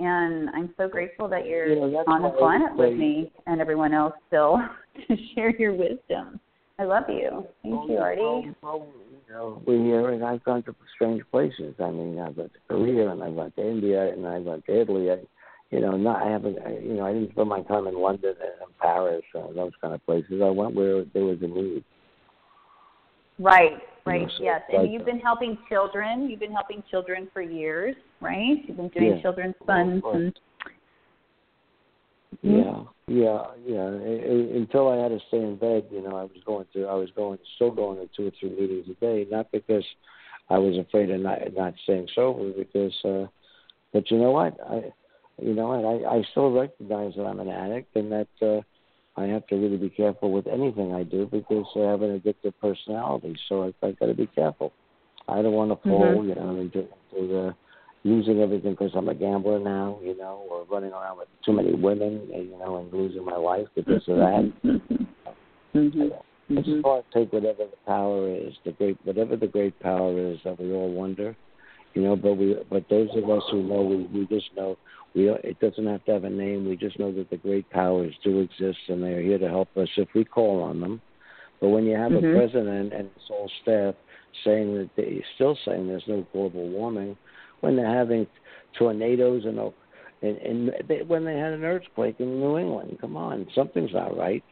And 0.00 0.48
I'm 0.50 0.72
so 0.78 0.88
grateful 0.88 1.28
that 1.28 1.46
you're 1.46 1.68
You 1.68 1.80
know, 1.92 2.04
on 2.06 2.22
the 2.22 2.30
planet 2.30 2.74
with 2.74 2.96
me 2.96 3.30
and 3.46 3.60
everyone 3.60 3.92
else 3.92 4.14
still 4.28 4.58
to 5.08 5.16
share 5.34 5.54
your 5.56 5.74
wisdom. 5.74 6.40
I 6.78 6.84
love 6.84 7.04
you. 7.08 7.46
Thank 7.62 7.74
Well, 7.74 7.88
you, 7.90 7.98
Artie. 7.98 8.54
well, 8.62 8.86
you 9.28 9.34
know, 9.34 9.62
we're 9.66 9.84
here, 9.84 10.08
and 10.12 10.24
I've 10.24 10.42
gone 10.44 10.62
to 10.62 10.74
strange 10.94 11.22
places. 11.30 11.74
I 11.78 11.90
mean, 11.90 12.18
I've 12.18 12.34
gone 12.34 12.48
to 12.48 12.58
Korea, 12.68 13.10
and 13.10 13.22
I've 13.22 13.36
gone 13.36 13.52
to 13.56 13.62
India, 13.70 14.10
and 14.10 14.26
I've 14.26 14.46
gone 14.46 14.62
to 14.66 14.80
Italy. 14.80 15.10
I, 15.10 15.16
you 15.70 15.80
know, 15.80 15.98
not 15.98 16.22
I 16.22 16.30
haven't. 16.30 16.58
I, 16.64 16.78
you 16.78 16.94
know, 16.94 17.04
I 17.04 17.12
didn't 17.12 17.32
spend 17.32 17.50
my 17.50 17.60
time 17.64 17.86
in 17.86 17.94
London 18.00 18.30
and 18.40 18.68
in 18.68 18.74
Paris, 18.80 19.22
uh, 19.34 19.52
those 19.54 19.72
kind 19.82 19.92
of 19.92 20.04
places. 20.06 20.40
I 20.42 20.48
went 20.48 20.74
where 20.74 21.04
there 21.12 21.24
was 21.24 21.36
a 21.42 21.46
need. 21.46 21.84
Right, 23.40 23.78
right, 24.04 24.28
so 24.36 24.44
yes. 24.44 24.62
it's 24.68 24.74
like 24.74 24.84
And 24.84 24.92
you've 24.92 25.06
that. 25.06 25.12
been 25.12 25.20
helping 25.20 25.56
children. 25.68 26.28
You've 26.28 26.40
been 26.40 26.52
helping 26.52 26.82
children 26.90 27.28
for 27.32 27.40
years, 27.40 27.96
right? 28.20 28.62
You've 28.66 28.76
been 28.76 28.88
doing 28.88 29.16
Yeah. 29.16 29.22
children's 29.22 29.54
funds 29.66 30.04
and 30.12 30.38
Yeah, 32.42 32.84
yeah, 33.06 33.46
yeah. 33.66 33.82
I, 33.82 34.12
I, 34.22 34.56
until 34.56 34.88
I 34.88 34.96
had 34.96 35.08
to 35.08 35.20
stay 35.28 35.38
in 35.38 35.56
bed, 35.56 35.86
you 35.90 36.02
know, 36.02 36.16
I 36.16 36.22
was 36.24 36.42
going 36.44 36.66
to, 36.74 36.86
I 36.86 36.94
was 36.94 37.10
going, 37.16 37.38
still 37.56 37.70
going 37.70 37.98
to 37.98 38.08
two 38.14 38.28
or 38.28 38.30
three 38.38 38.50
meetings 38.50 38.86
a 38.88 38.94
day, 38.94 39.26
not 39.30 39.50
because 39.52 39.84
I 40.48 40.58
was 40.58 40.76
afraid 40.78 41.10
of 41.10 41.20
not 41.20 41.38
not 41.56 41.74
staying 41.84 42.08
sober, 42.14 42.50
because, 42.52 42.94
uh, 43.04 43.26
but 43.92 44.10
you 44.10 44.18
know 44.18 44.32
what, 44.32 44.56
I, 44.68 44.92
you 45.40 45.54
know 45.54 45.68
what, 45.68 45.84
I, 45.84 46.18
I 46.18 46.22
still 46.30 46.50
recognize 46.52 47.14
that 47.16 47.24
I'm 47.24 47.40
an 47.40 47.48
addict 47.48 47.96
and 47.96 48.12
that 48.12 48.28
uh, 48.42 48.60
I 49.16 49.24
have 49.24 49.46
to 49.48 49.56
really 49.56 49.76
be 49.76 49.90
careful 49.90 50.32
with 50.32 50.46
anything 50.46 50.94
I 50.94 51.02
do 51.02 51.26
because 51.26 51.66
I 51.76 51.80
have 51.80 52.02
an 52.02 52.18
addictive 52.20 52.54
personality, 52.60 53.36
so 53.48 53.64
I, 53.64 53.86
I 53.86 53.92
got 53.92 54.06
to 54.06 54.14
be 54.14 54.26
careful. 54.26 54.72
I 55.28 55.42
don't 55.42 55.52
want 55.52 55.70
to 55.70 55.88
fall, 55.88 56.22
Mhm. 56.22 56.28
you 56.28 56.34
know, 56.34 56.50
into, 56.56 56.78
into 56.80 57.28
the 57.28 57.54
losing 58.04 58.40
everything 58.40 58.70
because 58.72 58.92
I'm 58.94 59.08
a 59.08 59.14
gambler 59.14 59.58
now, 59.58 59.98
you 60.02 60.16
know, 60.16 60.42
or 60.50 60.64
running 60.70 60.92
around 60.92 61.18
with 61.18 61.28
too 61.44 61.52
many 61.52 61.74
women, 61.74 62.30
and, 62.32 62.48
you 62.48 62.58
know, 62.58 62.76
and 62.76 62.92
losing 62.92 63.24
my 63.24 63.36
life 63.36 63.68
because 63.74 64.08
of 64.08 64.16
that. 64.16 64.52
Mhm. 65.74 66.12
It's 66.48 66.66
Mhm. 66.68 66.82
hard 66.82 67.04
to 67.10 67.18
take 67.18 67.32
whatever 67.32 67.64
the 67.64 67.76
power 67.86 68.28
is, 68.28 68.58
the 68.64 68.72
great 68.72 68.96
whatever 69.04 69.36
the 69.36 69.46
great 69.46 69.78
power 69.80 70.18
is 70.18 70.42
that 70.42 70.58
we 70.58 70.72
all 70.72 70.88
wonder, 70.90 71.36
you 71.94 72.02
know. 72.02 72.16
But 72.16 72.34
we, 72.34 72.54
but 72.68 72.88
those 72.88 73.14
of 73.14 73.28
us 73.30 73.44
who 73.50 73.62
know, 73.62 73.82
we 73.82 73.96
we 74.12 74.26
just 74.26 74.54
know 74.56 74.76
we. 75.14 75.30
It 75.30 75.58
doesn't 75.60 75.86
have 75.86 76.04
to 76.04 76.12
have 76.12 76.24
a 76.24 76.30
name. 76.30 76.68
We 76.68 76.76
just 76.76 76.98
know 76.98 77.12
that 77.12 77.30
the 77.30 77.36
great 77.36 77.68
powers 77.70 78.14
do 78.22 78.40
exist 78.40 78.78
and 78.88 79.02
they 79.02 79.12
are 79.12 79.22
here 79.22 79.38
to 79.38 79.48
help 79.48 79.76
us 79.76 79.88
if 79.96 80.08
we 80.14 80.24
call 80.24 80.62
on 80.62 80.80
them. 80.80 81.00
But 81.60 81.68
when 81.68 81.84
you 81.84 81.96
have 81.96 82.12
Mhm. 82.12 82.34
a 82.34 82.36
president 82.36 82.92
and 82.92 83.10
his 83.14 83.28
whole 83.28 83.50
staff 83.62 83.94
saying 84.44 84.74
that 84.76 84.90
they 84.96 85.22
still 85.34 85.56
saying 85.64 85.88
there's 85.88 86.06
no 86.06 86.26
global 86.32 86.68
warming, 86.68 87.16
when 87.60 87.76
they're 87.76 87.86
having 87.86 88.26
tornadoes 88.74 89.44
and 89.44 89.58
and, 90.22 90.36
and 90.38 90.72
they, 90.86 91.02
when 91.02 91.24
they 91.24 91.36
had 91.36 91.52
an 91.52 91.64
earthquake 91.64 92.16
in 92.18 92.40
New 92.40 92.58
England, 92.58 92.98
come 93.00 93.16
on, 93.16 93.46
something's 93.54 93.92
not 93.92 94.16
right. 94.16 94.44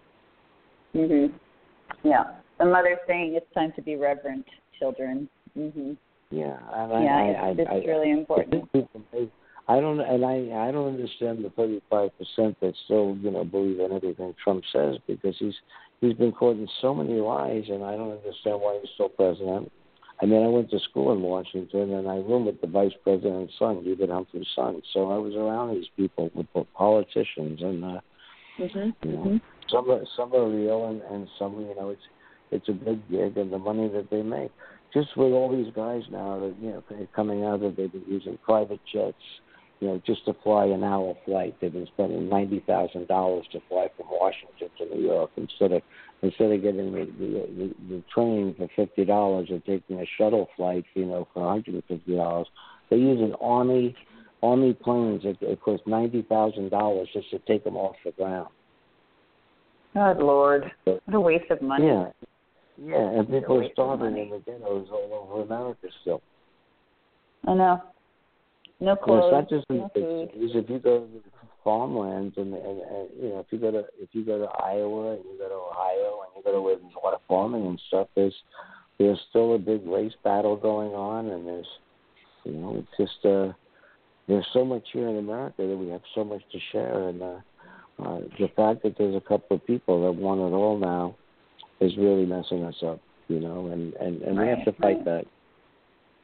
Mhm. 0.95 1.33
Yeah. 2.03 2.25
The 2.59 2.65
mother 2.65 2.99
saying 3.07 3.35
it's 3.35 3.53
time 3.53 3.73
to 3.73 3.83
be 3.83 3.97
reverent, 3.97 4.47
children. 4.79 5.29
Mhm. 5.57 5.97
Yeah, 6.31 6.59
and 6.73 7.05
Yeah, 7.05 7.17
I, 7.17 7.25
it's, 7.25 7.41
I, 7.41 7.49
it's 7.63 7.87
I, 7.87 7.91
really 7.91 8.11
important. 8.11 8.69
Think 9.69 9.81
people 9.81 9.95
may- 9.95 10.05
I 10.05 10.13
don't, 10.15 10.25
and 10.25 10.25
I, 10.25 10.69
I 10.69 10.71
don't 10.71 10.89
understand 10.89 11.45
the 11.45 11.51
thirty-five 11.51 12.11
percent 12.19 12.61
that 12.61 12.75
still, 12.85 13.17
you 13.21 13.31
know, 13.31 13.45
believe 13.45 13.81
in 13.81 13.93
everything 13.93 14.35
Trump 14.43 14.65
says 14.73 14.97
because 15.07 15.37
he's 15.39 15.55
he's 16.01 16.15
been 16.15 16.33
caught 16.33 16.57
in 16.57 16.69
so 16.81 16.95
many 16.95 17.21
lies, 17.21 17.65
and 17.69 17.85
I 17.85 17.97
don't 17.97 18.13
understand 18.13 18.61
why 18.61 18.79
he's 18.81 18.91
still 18.95 19.09
president. 19.09 19.71
I 20.21 20.27
mean, 20.27 20.43
I 20.43 20.49
went 20.49 20.71
to 20.71 20.81
school 20.81 21.13
in 21.13 21.23
Washington, 21.23 21.93
and 21.93 22.09
I 22.09 22.17
roomed 22.17 22.47
with 22.47 22.61
the 22.61 22.67
vice 22.67 22.93
president's 23.05 23.53
son, 23.59 23.85
David 23.85 24.11
Humphrey's 24.11 24.49
son. 24.57 24.83
So 24.93 25.13
I 25.13 25.19
was 25.19 25.35
around 25.37 25.75
these 25.75 25.89
people, 25.97 26.31
with 26.35 26.47
politicians, 26.75 27.63
and 27.63 27.85
uh, 27.85 28.01
Mhm. 28.59 28.95
you 29.05 29.11
know, 29.13 29.25
Mhm. 29.25 29.41
some 29.69 29.91
are 29.91 30.05
some 30.17 30.35
are 30.35 30.49
real, 30.49 30.87
and 30.87 31.03
and 31.03 31.29
some, 31.39 31.61
you 31.61 31.75
know, 31.77 31.91
it's 31.91 32.03
it's 32.51 32.69
a 32.69 32.73
big 32.73 33.09
gig, 33.11 33.37
and 33.37 33.53
the 33.53 33.59
money 33.59 33.89
that 33.89 34.11
they 34.11 34.23
make. 34.23 34.51
Just 34.93 35.17
with 35.17 35.33
all 35.35 35.51
these 35.51 35.71
guys 35.75 36.09
now 36.11 36.41
that 36.41 36.55
you 36.61 36.71
know 36.71 36.83
coming 37.15 37.45
out 37.45 37.61
that 37.61 37.77
they've 37.77 37.93
been 37.93 38.05
using 38.09 38.39
private 38.39 38.81
jets, 38.87 39.23
you 39.81 39.89
know, 39.89 40.03
just 40.05 40.25
to 40.25 40.35
fly 40.43 40.67
an 40.67 40.83
hour 40.83 41.15
flight. 41.25 41.55
They've 41.61 41.73
been 41.73 41.87
spending 41.87 42.29
ninety 42.29 42.61
thousand 42.67 43.09
dollars 43.09 43.47
to 43.53 43.61
fly 43.69 43.89
from 43.97 44.07
Washington 44.11 44.69
to 44.79 44.95
New 44.95 45.03
York 45.03 45.31
instead 45.37 45.73
of 45.73 45.83
instead 46.23 46.51
of 46.51 46.63
getting 46.63 46.93
the 46.93 47.05
the, 47.05 47.49
the, 47.57 47.75
the 47.89 48.05
train 48.13 48.55
for 48.59 48.69
fifty 48.75 49.05
dollars 49.05 49.49
or 49.51 49.61
taking 49.61 50.01
a 50.01 50.07
shuttle 50.17 50.49
flight, 50.57 50.85
you 50.95 51.07
know, 51.07 51.29
for 51.33 51.45
one 51.45 51.53
hundred 51.53 51.75
and 51.75 51.85
fifty 51.85 52.17
dollars. 52.17 52.49
They're 52.91 52.99
using 52.99 53.35
army 53.41 53.95
army 54.43 54.75
planes. 54.75 55.23
It 55.25 55.61
costs 55.61 55.87
ninety 55.87 56.23
thousand 56.23 56.71
dollars 56.71 57.09
just 57.13 57.31
to 57.31 57.39
take 57.41 57.65
them 57.65 57.77
off 57.77 57.97
the 58.05 58.13
ground. 58.13 58.49
Good 59.95 60.19
Lord. 60.19 60.71
What 60.85 61.01
a 61.13 61.21
waste 61.21 61.51
of 61.51 61.63
money. 61.63 61.87
Yeah, 61.87 62.11
yeah, 62.81 63.19
and 63.19 63.29
people 63.29 63.65
are 63.65 63.69
starving 63.73 64.19
in 64.19 64.31
the 64.31 64.39
ghettos 64.39 64.89
all 64.91 65.29
over 65.31 65.43
America 65.43 65.89
still. 66.03 66.21
I 67.47 67.55
know. 67.55 67.83
No 68.81 68.97
clothes. 68.97 69.25
it's 69.27 69.33
not 69.33 69.49
just 69.49 69.71
no 69.71 69.91
food. 69.95 70.31
If 70.35 70.71
you 70.71 70.79
go 70.79 71.01
to 71.01 71.07
the 71.07 71.21
farmlands 71.65 72.35
and, 72.37 72.55
and, 72.55 72.81
and 72.81 73.09
you 73.21 73.29
know 73.31 73.41
if 73.41 73.47
you 73.51 73.59
go 73.59 73.71
to 73.71 73.85
if 74.01 74.09
you 74.13 74.25
go 74.25 74.39
to 74.39 74.47
Iowa 74.47 75.15
and 75.15 75.25
you 75.25 75.37
go 75.39 75.49
to 75.49 75.55
Ohio 75.55 76.23
and 76.23 76.37
you 76.37 76.43
go 76.45 76.53
to 76.53 76.63
where 76.63 76.77
there's 76.77 76.95
a 76.95 77.05
lot 77.05 77.15
of 77.15 77.21
farming 77.27 77.67
and 77.67 77.81
stuff, 77.89 78.09
there's 78.15 78.35
there's 78.99 79.19
still 79.31 79.55
a 79.55 79.59
big 79.59 79.87
race 79.87 80.13
battle 80.23 80.57
going 80.57 80.93
on, 80.93 81.29
and 81.29 81.47
there's 81.47 81.67
you 82.45 82.53
know 82.53 82.77
it's 82.79 82.97
just 82.97 83.25
uh 83.27 83.53
there's 84.29 84.47
so 84.53 84.65
much 84.65 84.85
here 84.93 85.09
in 85.09 85.17
America 85.17 85.67
that 85.67 85.77
we 85.77 85.89
have 85.89 86.03
so 86.15 86.23
much 86.23 86.43
to 86.53 86.59
share, 86.71 87.09
and 87.09 87.23
uh, 87.23 87.41
uh, 88.03 88.21
the 88.39 88.49
fact 88.55 88.83
that 88.83 88.95
there's 88.99 89.17
a 89.17 89.21
couple 89.21 89.57
of 89.57 89.67
people 89.67 90.05
that 90.05 90.13
want 90.13 90.41
it 90.41 90.55
all 90.55 90.79
now 90.79 91.17
is 91.81 91.97
really 91.97 92.27
messing 92.27 92.63
us 92.63 92.77
up, 92.87 93.01
you 93.29 93.41
know, 93.41 93.67
and 93.67 93.95
and 93.95 94.23
and 94.23 94.39
right, 94.39 94.45
we 94.45 94.51
have 94.51 94.65
to 94.65 94.73
fight 94.81 94.97
right. 94.97 95.05
that. 95.05 95.25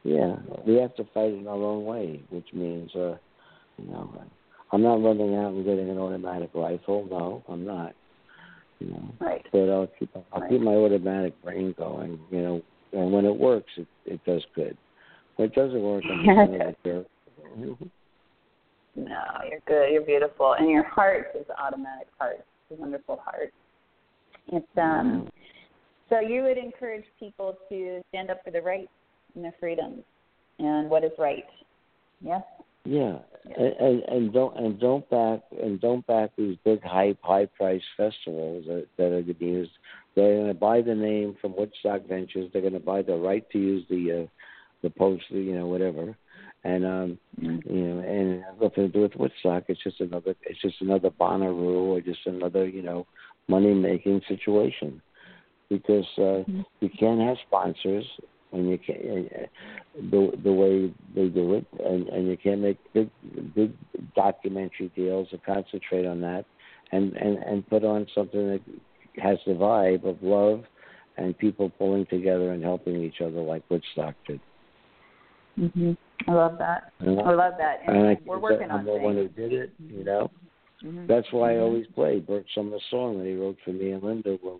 Yeah, 0.04 0.36
we 0.66 0.74
have 0.76 0.94
to 0.96 1.04
fight 1.14 1.32
in 1.32 1.46
our 1.46 1.54
own 1.54 1.86
way, 1.86 2.20
which 2.28 2.48
means, 2.52 2.94
uh, 2.94 3.16
you 3.78 3.90
know, 3.90 4.12
I'm 4.70 4.82
not 4.82 5.02
running 5.02 5.34
out 5.34 5.52
and 5.54 5.64
getting 5.64 5.88
an 5.88 5.98
automatic 5.98 6.50
rifle. 6.54 7.06
No, 7.10 7.42
I'm 7.48 7.64
not. 7.64 7.94
You 8.80 8.88
know, 8.88 9.14
Right. 9.18 9.46
but 9.50 9.70
I'll 9.70 9.86
keep 9.86 10.10
I'll 10.14 10.42
Right. 10.42 10.50
keep 10.50 10.60
my 10.60 10.74
automatic 10.74 11.40
brain 11.42 11.72
going. 11.78 12.20
You 12.30 12.42
know, 12.42 12.62
and 12.92 13.12
when 13.12 13.24
it 13.24 13.34
works, 13.34 13.72
it 13.78 13.86
it 14.04 14.22
does 14.24 14.44
good. 14.54 14.76
When 15.36 15.48
it 15.48 15.54
doesn't 15.54 15.82
work, 15.82 16.04
I'm 16.10 16.26
let 16.60 16.82
go. 16.82 17.06
No, 18.96 19.24
you're 19.48 19.60
good. 19.66 19.92
You're 19.92 20.02
beautiful, 20.02 20.52
and 20.52 20.68
your 20.68 20.84
heart 20.84 21.28
is 21.34 21.46
automatic 21.58 22.08
heart. 22.18 22.44
It's 22.70 22.78
a 22.78 22.80
wonderful 22.80 23.16
heart. 23.24 23.52
It's 24.48 24.66
um. 24.76 25.28
So 26.10 26.20
you 26.20 26.42
would 26.42 26.58
encourage 26.58 27.06
people 27.18 27.56
to 27.70 28.02
stand 28.10 28.30
up 28.30 28.44
for 28.44 28.50
the 28.50 28.60
rights 28.60 28.90
and 29.34 29.44
their 29.44 29.54
freedoms 29.60 30.02
and 30.58 30.88
what 30.88 31.04
is 31.04 31.12
right. 31.18 31.46
Yes. 32.20 32.42
Yeah, 32.86 33.16
and, 33.56 33.72
and 33.80 34.02
and 34.02 34.32
don't 34.32 34.56
and 34.58 34.78
don't 34.78 35.08
back 35.08 35.40
and 35.62 35.80
don't 35.80 36.06
back 36.06 36.32
these 36.36 36.58
big 36.64 36.82
hype 36.82 37.18
high 37.22 37.46
price 37.46 37.80
festivals 37.96 38.66
that, 38.66 38.86
that 38.98 39.06
are 39.06 39.22
going 39.22 39.26
to 39.26 39.34
be 39.34 39.46
used. 39.46 39.70
They're 40.14 40.36
going 40.36 40.48
to 40.48 40.54
buy 40.54 40.82
the 40.82 40.94
name 40.94 41.34
from 41.40 41.56
Woodstock 41.56 42.06
Ventures. 42.06 42.50
They're 42.52 42.60
going 42.60 42.74
to 42.74 42.80
buy 42.80 43.00
the 43.00 43.16
right 43.16 43.48
to 43.52 43.58
use 43.58 43.86
the 43.88 44.24
uh, 44.24 44.26
the 44.82 44.90
poster, 44.90 45.40
you 45.40 45.54
know, 45.54 45.66
whatever. 45.66 46.14
And 46.62 46.84
um, 46.84 47.18
you 47.40 47.60
know, 47.62 48.00
and 48.00 48.44
nothing 48.60 48.84
to 48.84 48.88
do 48.88 49.00
with 49.00 49.16
Woodstock. 49.16 49.64
It's 49.68 49.82
just 49.82 50.00
another. 50.00 50.34
It's 50.42 50.60
just 50.60 50.82
another 50.82 51.08
Bonnaroo 51.08 51.88
or 51.88 52.02
just 52.02 52.26
another, 52.26 52.68
you 52.68 52.82
know, 52.82 53.06
money 53.48 53.72
making 53.72 54.20
situation. 54.28 55.00
Because 55.70 56.06
uh, 56.18 56.44
you 56.80 56.90
can't 57.00 57.20
have 57.20 57.36
sponsors 57.46 58.04
and 58.54 58.70
you 58.70 58.78
can't 58.78 59.00
uh, 59.32 59.46
the 60.10 60.32
the 60.42 60.52
way 60.52 60.92
they 61.14 61.28
do 61.28 61.54
it, 61.54 61.66
and 61.84 62.08
and 62.08 62.28
you 62.28 62.36
can't 62.36 62.60
make 62.60 62.78
big 62.92 63.10
big 63.54 63.72
documentary 64.14 64.90
deals 64.96 65.28
and 65.32 65.42
concentrate 65.44 66.06
on 66.06 66.20
that, 66.20 66.44
and 66.92 67.12
and 67.14 67.38
and 67.38 67.68
put 67.68 67.84
on 67.84 68.06
something 68.14 68.48
that 68.48 68.60
has 69.22 69.38
the 69.46 69.52
vibe 69.52 70.04
of 70.04 70.22
love 70.22 70.64
and 71.16 71.36
people 71.38 71.70
pulling 71.70 72.06
together 72.06 72.52
and 72.52 72.62
helping 72.62 73.02
each 73.02 73.20
other 73.20 73.40
like 73.40 73.62
Woodstock 73.70 74.14
did. 74.26 74.40
Mhm. 75.58 75.96
I 76.26 76.32
love 76.32 76.58
that. 76.58 76.92
And 77.00 77.20
I 77.20 77.32
love 77.32 77.54
that. 77.58 77.82
And, 77.86 77.96
and 77.96 78.08
I 78.08 78.18
we're 78.24 78.38
working 78.38 78.68
that 78.68 78.74
on 78.74 78.80
I'm 78.80 78.86
the 78.86 78.96
one 78.96 79.14
who 79.14 79.28
did 79.28 79.52
it, 79.52 79.72
you 79.78 80.04
know. 80.04 80.30
Mhm. 80.82 81.06
That's 81.06 81.30
why 81.32 81.54
I 81.54 81.58
always 81.58 81.86
play 81.88 82.18
Bert 82.18 82.46
Sommer's 82.54 82.82
song 82.90 83.18
that 83.18 83.26
he 83.26 83.36
wrote 83.36 83.58
for 83.64 83.70
me 83.70 83.92
and 83.92 84.02
Linda 84.02 84.38
when, 84.42 84.58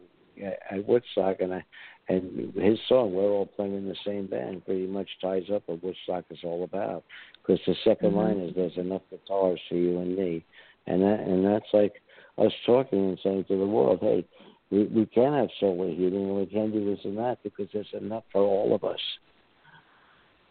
at 0.71 0.87
Woodstock, 0.87 1.41
and 1.41 1.55
I 1.55 1.65
and 2.09 2.53
his 2.55 2.79
song 2.89 3.15
we're 3.15 3.31
all 3.31 3.47
playing 3.47 3.75
in 3.75 3.89
the 3.89 3.97
same 4.05 4.27
band 4.27 4.65
pretty 4.65 4.87
much 4.87 5.09
ties 5.21 5.45
up 5.53 5.63
what 5.67 5.83
Woodstock 5.83 6.25
is 6.31 6.39
all 6.45 6.65
about. 6.65 7.03
Because 7.41 7.65
the 7.67 7.75
2nd 7.85 8.13
Mhm. 8.13 8.17
line 8.17 8.39
is 8.39 8.55
"There's 8.55 8.77
enough 8.77 9.03
guitars 9.11 9.61
for 9.69 9.77
you 9.77 9.99
and 9.99 10.17
me," 10.17 10.45
and 10.87 11.03
that 11.03 11.21
and 11.21 11.45
that's 11.45 11.73
like 11.73 12.03
us 12.39 12.53
talking 12.67 13.09
and 13.11 13.19
saying 13.21 13.45
to 13.45 13.57
the 13.57 13.67
world, 13.67 14.01
"Hey, 14.01 14.25
we 14.71 14.85
we 14.85 15.07
can 15.07 15.33
have 15.33 15.51
solar 15.61 15.89
heating 15.89 16.25
and 16.25 16.37
we 16.37 16.47
can 16.47 16.71
do 16.71 16.85
this 16.85 17.05
and 17.05 17.17
that 17.19 17.43
because 17.43 17.69
there's 17.73 17.93
enough 17.95 18.25
for 18.33 18.43
all 18.43 18.75
of 18.75 18.85
us." 18.85 19.01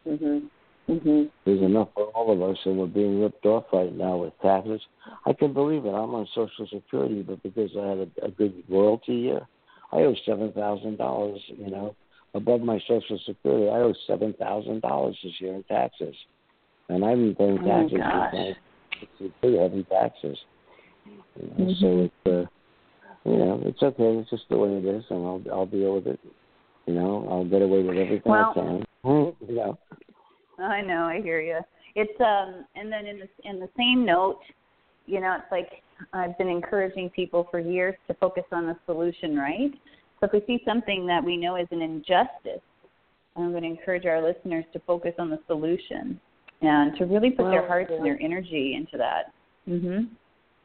Mhm. 0.08 0.50
Mhm. 0.90 1.30
There's 1.46 1.62
enough 1.62 1.90
for 1.94 2.06
all 2.08 2.32
of 2.32 2.42
us, 2.42 2.58
and 2.66 2.78
we're 2.78 2.88
being 2.88 3.22
ripped 3.22 3.46
off 3.46 3.72
right 3.72 3.94
now 3.94 4.18
with 4.18 4.38
taxes. 4.42 4.82
I 5.26 5.34
can 5.34 5.54
believe 5.54 5.86
it. 5.86 5.92
I'm 5.92 6.14
on 6.14 6.28
Social 6.28 6.68
Security, 6.68 7.22
but 7.22 7.42
because 7.42 7.72
I 7.78 7.88
had 7.88 7.98
a, 8.00 8.26
a 8.26 8.32
good 8.32 8.64
royalty 8.68 9.14
year, 9.14 9.48
I 9.94 10.02
owe 10.02 10.16
seven 10.26 10.52
thousand 10.54 10.98
dollars. 10.98 11.40
You 11.48 11.70
know, 11.70 11.96
above 12.34 12.62
my 12.62 12.80
Social 12.88 13.20
Security, 13.26 13.68
I 13.70 13.80
owe 13.82 13.94
seven 14.08 14.34
thousand 14.40 14.82
dollars 14.82 15.18
this 15.24 15.34
year 15.40 15.54
in 15.54 15.64
taxes, 15.64 16.16
and 16.90 17.06
I've 17.06 17.18
been 17.18 17.36
paying 17.36 17.60
Oh, 17.62 17.68
taxes. 17.68 17.98
gosh. 18.00 18.32
since 18.34 18.58
I- 18.58 19.08
It's 19.20 19.34
pretty 19.42 19.58
heavy 19.58 19.84
taxes. 19.84 20.38
You 21.06 21.48
know, 21.48 21.66
Mhm. 21.66 21.80
So 21.82 21.88
it's 22.06 22.28
uh, 22.28 23.30
you 23.30 23.38
know, 23.38 23.62
it's 23.66 23.84
okay. 23.84 24.18
It's 24.18 24.30
just 24.30 24.48
the 24.50 24.58
way 24.58 24.70
it 24.78 24.86
is, 24.86 25.04
and 25.10 25.26
I'll 25.26 25.42
I'll 25.52 25.66
deal 25.66 25.96
with 25.96 26.08
it. 26.08 26.20
You 26.86 26.94
know, 26.96 27.28
I'll 27.30 27.46
get 27.46 27.62
away 27.62 27.84
with 27.84 27.98
everything 27.98 28.32
Well- 28.32 28.52
I 28.52 28.54
can. 28.54 28.86
You 29.48 29.56
know. 29.56 29.78
I 30.60 30.82
know, 30.82 31.04
I 31.06 31.20
hear 31.22 31.42
you. 31.42 31.60
It's 31.96 32.20
um, 32.22 32.66
and 32.76 32.92
then 32.92 33.06
in 33.06 33.20
the 33.20 33.28
in 33.44 33.60
the 33.60 33.70
same 33.78 34.06
note, 34.06 34.40
you 35.06 35.20
know, 35.20 35.34
it's 35.36 35.52
like 35.52 35.84
I've 36.12 36.38
been 36.38 36.50
encouraging 36.50 37.10
people 37.12 37.48
for 37.50 37.60
years 37.60 37.96
to 38.08 38.14
focus 38.16 38.44
on 38.52 38.68
the 38.68 38.76
solution, 38.86 39.38
right? 39.38 39.72
So 40.20 40.28
if 40.28 40.34
we 40.34 40.44
see 40.46 40.64
something 40.66 41.06
that 41.08 41.24
we 41.24 41.38
know 41.38 41.56
is 41.56 41.68
an 41.72 41.82
injustice, 41.82 42.62
I'm 43.36 43.52
going 43.52 43.64
to 43.64 43.70
encourage 43.70 44.06
our 44.06 44.22
listeners 44.22 44.66
to 44.74 44.80
focus 44.80 45.14
on 45.20 45.30
the 45.30 45.40
solution 45.48 46.20
and 46.62 46.96
to 46.98 47.06
really 47.06 47.32
put 47.32 47.50
their 47.50 47.68
hearts 47.68 47.90
yeah. 47.90 47.98
and 47.98 48.06
their 48.06 48.20
energy 48.22 48.76
into 48.76 48.98
that. 48.98 49.34
Mhm. 49.68 50.10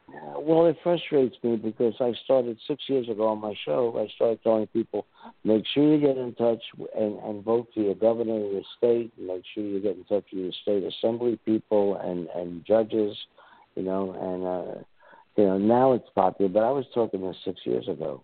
Uh, 0.09 0.39
Well, 0.39 0.65
it 0.65 0.77
frustrates 0.81 1.35
me 1.43 1.55
because 1.57 1.93
I 1.99 2.13
started 2.23 2.57
six 2.67 2.87
years 2.87 3.09
ago 3.09 3.27
on 3.27 3.39
my 3.39 3.53
show. 3.65 3.99
I 3.99 4.07
started 4.15 4.41
telling 4.43 4.67
people, 4.67 5.05
make 5.43 5.65
sure 5.67 5.83
you 5.83 5.99
get 5.99 6.17
in 6.17 6.33
touch 6.35 6.63
and, 6.95 7.19
and 7.19 7.43
vote 7.43 7.67
for 7.73 7.81
your 7.81 7.95
governor 7.95 8.43
of 8.43 8.51
your 8.51 8.63
state. 8.77 9.11
Make 9.17 9.43
sure 9.53 9.63
you 9.63 9.79
get 9.79 9.97
in 9.97 10.03
touch 10.05 10.25
with 10.31 10.43
your 10.43 10.51
state 10.63 10.83
assembly 10.83 11.37
people 11.45 11.97
and 11.97 12.27
and 12.29 12.65
judges. 12.65 13.15
You 13.75 13.83
know, 13.83 14.03
and 14.13 14.41
uh, 14.45 14.83
you 15.35 15.45
know 15.45 15.57
now 15.57 15.93
it's 15.93 16.09
popular, 16.15 16.49
but 16.51 16.63
I 16.63 16.71
was 16.71 16.85
talking 16.93 17.21
this 17.21 17.35
six 17.45 17.59
years 17.65 17.87
ago 17.87 18.23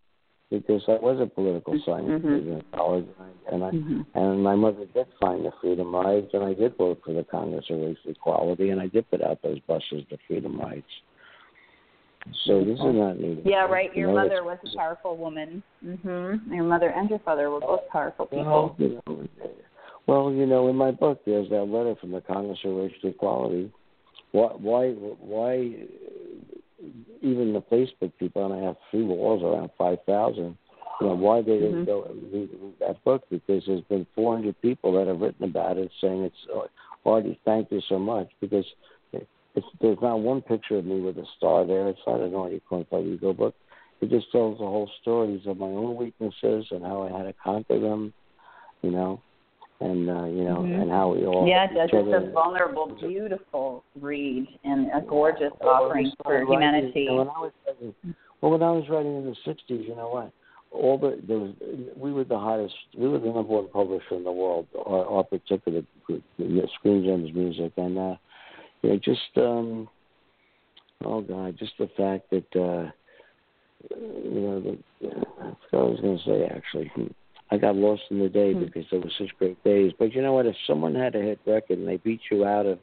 because 0.51 0.83
I 0.87 0.93
was 0.93 1.19
a 1.19 1.25
political 1.25 1.79
science 1.85 2.07
Mhm. 2.07 2.23
major 2.23 2.53
in 2.53 2.63
college, 2.73 3.07
and 3.51 3.63
I 3.63 3.71
Mhm. 3.71 4.05
and 4.13 4.43
my 4.43 4.55
mother 4.55 4.85
did 4.85 5.07
find 5.19 5.45
the 5.45 5.51
Freedom 5.61 5.95
Rides, 5.95 6.33
and 6.33 6.43
I 6.43 6.53
did 6.53 6.77
work 6.77 7.03
for 7.03 7.13
the 7.13 7.23
Congress 7.23 7.69
of 7.69 7.81
Racial 7.81 8.11
Equality, 8.11 8.69
and 8.69 8.79
I 8.81 8.87
did 8.87 9.09
put 9.09 9.21
out 9.21 9.41
those 9.41 9.59
buses, 9.61 10.05
the 10.09 10.17
Freedom 10.27 10.59
Rides. 10.59 10.83
So 12.45 12.63
this 12.63 12.79
is 12.79 12.95
not 12.95 13.19
new. 13.19 13.41
Yeah, 13.45 13.65
right. 13.65 13.95
Your 13.95 14.09
You 14.09 14.15
know, 14.15 14.23
mother 14.23 14.43
was 14.43 14.57
a 14.63 14.77
powerful 14.77 15.15
woman. 15.15 15.61
Mhm. 15.83 16.51
Your 16.51 16.63
mother 16.63 16.89
and 16.89 17.09
your 17.09 17.19
father 17.19 17.51
were 17.51 17.59
both 17.59 17.87
powerful 17.89 18.25
people. 18.25 18.45
Well, 18.45 18.75
you 18.79 19.01
know, 19.07 19.27
well, 20.07 20.31
you 20.31 20.45
know, 20.45 20.67
in 20.67 20.75
my 20.75 20.91
book, 20.91 21.23
there's 21.25 21.49
that 21.49 21.65
letter 21.65 21.95
from 21.95 22.11
the 22.11 22.21
Congress 22.21 22.59
of 22.63 22.75
Racial 22.75 23.09
Equality. 23.09 23.71
Why, 24.31 24.47
why, 24.47 24.91
why? 24.91 25.75
Even 27.21 27.53
the 27.53 27.61
Facebook 27.61 28.11
people, 28.19 28.45
and 28.45 28.53
I 28.53 28.65
have 28.65 28.75
three 28.91 29.03
walls 29.03 29.43
around 29.43 29.69
five 29.77 29.99
thousand. 30.05 30.57
You 31.01 31.07
know, 31.07 31.15
why 31.15 31.41
they 31.41 31.59
didn't 31.59 31.83
Mhm. 31.83 31.85
go 31.85 32.01
read, 32.31 32.49
read 32.61 32.79
that 32.79 33.03
book? 33.03 33.23
Because 33.29 33.65
there's 33.65 33.81
been 33.81 34.05
400 34.15 34.59
people 34.61 34.93
that 34.93 35.07
have 35.07 35.19
written 35.19 35.43
about 35.43 35.77
it, 35.77 35.91
saying 35.99 36.23
it's 36.23 36.47
uh, 36.53 36.67
Artie, 37.05 37.39
thank 37.43 37.71
you 37.71 37.81
so 37.81 37.99
much. 37.99 38.29
Because 38.39 38.65
it, 39.11 39.27
it's, 39.55 39.67
there's 39.81 39.99
not 40.01 40.21
one 40.21 40.41
picture 40.41 40.77
of 40.77 40.85
me 40.85 41.01
with 41.01 41.17
a 41.17 41.25
star 41.37 41.65
there. 41.65 41.89
It's 41.89 41.99
not 42.07 42.21
an 42.21 42.33
Artie 42.33 42.61
Kornfeld 42.69 43.13
Ego 43.13 43.33
book. 43.33 43.55
It 44.01 44.09
just 44.09 44.31
tells 44.31 44.57
the 44.57 44.65
whole 44.65 44.89
stories 45.01 45.45
of 45.47 45.57
my 45.57 45.67
own 45.67 45.95
weaknesses 45.95 46.67
and 46.71 46.83
how 46.83 47.03
I 47.03 47.17
had 47.17 47.23
to 47.23 47.33
conquer 47.33 47.79
them. 47.79 48.13
You 48.81 48.91
know, 48.91 49.21
and 49.81 50.09
uh, 50.09 50.23
you 50.25 50.43
know, 50.43 50.57
Mhm. 50.59 50.81
and 50.81 50.91
how 50.91 51.09
we 51.13 51.25
all 51.25 51.47
Yeah, 51.47 51.65
it 51.69 51.73
does. 51.73 51.89
It's 51.91 52.13
a 52.27 52.31
vulnerable, 52.31 52.87
beautiful 52.95 53.83
read 53.99 54.47
and 54.63 54.89
a 54.93 55.01
gorgeous 55.01 55.51
Well, 55.61 55.69
offering 55.69 56.07
started 56.07 56.23
for 56.23 56.31
writing- 56.33 56.47
humanity. 56.53 56.99
you 57.01 57.05
know, 57.11 57.17
when 57.17 57.29
I 57.29 57.39
was 57.39 57.51
writing, 57.67 57.95
well, 58.41 58.51
when 58.51 58.63
I 58.63 58.71
was 58.71 58.89
writing 58.89 59.15
in 59.17 59.25
the 59.25 59.35
'60s, 59.43 59.85
you 59.85 59.95
know 59.95 60.09
what? 60.09 60.31
All 60.71 60.97
the 60.97 61.19
there 61.27 61.39
was 61.39 61.51
we 61.97 62.11
were 62.13 62.23
the 62.23 62.37
hottest, 62.39 62.75
we 62.97 63.07
were 63.07 63.19
the 63.19 63.27
number 63.27 63.53
one 63.53 63.67
publisher 63.69 64.15
in 64.15 64.23
the 64.23 64.31
world. 64.31 64.67
Our, 64.85 65.05
our 65.05 65.23
particular 65.23 65.83
group, 66.05 66.23
the 66.37 66.67
Screen 66.75 67.03
Gems 67.03 67.33
Music, 67.33 67.71
and 67.77 67.97
uh, 67.97 68.15
you 68.81 68.89
know, 68.89 68.97
just 68.97 69.37
um, 69.37 69.89
oh 71.03 71.21
god, 71.21 71.57
just 71.57 71.77
the 71.77 71.87
fact 71.97 72.29
that 72.31 72.55
uh, 72.55 72.91
you 73.91 74.41
know, 74.41 74.59
the, 74.61 74.77
I 75.03 75.09
forgot 75.09 75.57
what 75.71 75.79
I 75.79 75.83
was 75.91 75.99
going 76.01 76.17
to 76.17 76.23
say 76.23 76.45
actually. 76.45 76.91
I 77.51 77.57
got 77.57 77.75
lost 77.75 78.03
in 78.09 78.19
the 78.19 78.29
day 78.29 78.53
Hmm. 78.53 78.65
because 78.65 78.85
there 78.89 78.99
were 78.99 79.11
such 79.17 79.37
great 79.37 79.63
days. 79.63 79.93
But 79.97 80.13
you 80.13 80.21
know 80.21 80.33
what? 80.33 80.45
If 80.45 80.55
someone 80.65 80.95
had 80.95 81.15
a 81.15 81.21
hit 81.21 81.39
record 81.45 81.77
and 81.77 81.87
they 81.87 81.97
beat 81.97 82.21
you 82.31 82.45
out 82.45 82.65
of, 82.65 82.79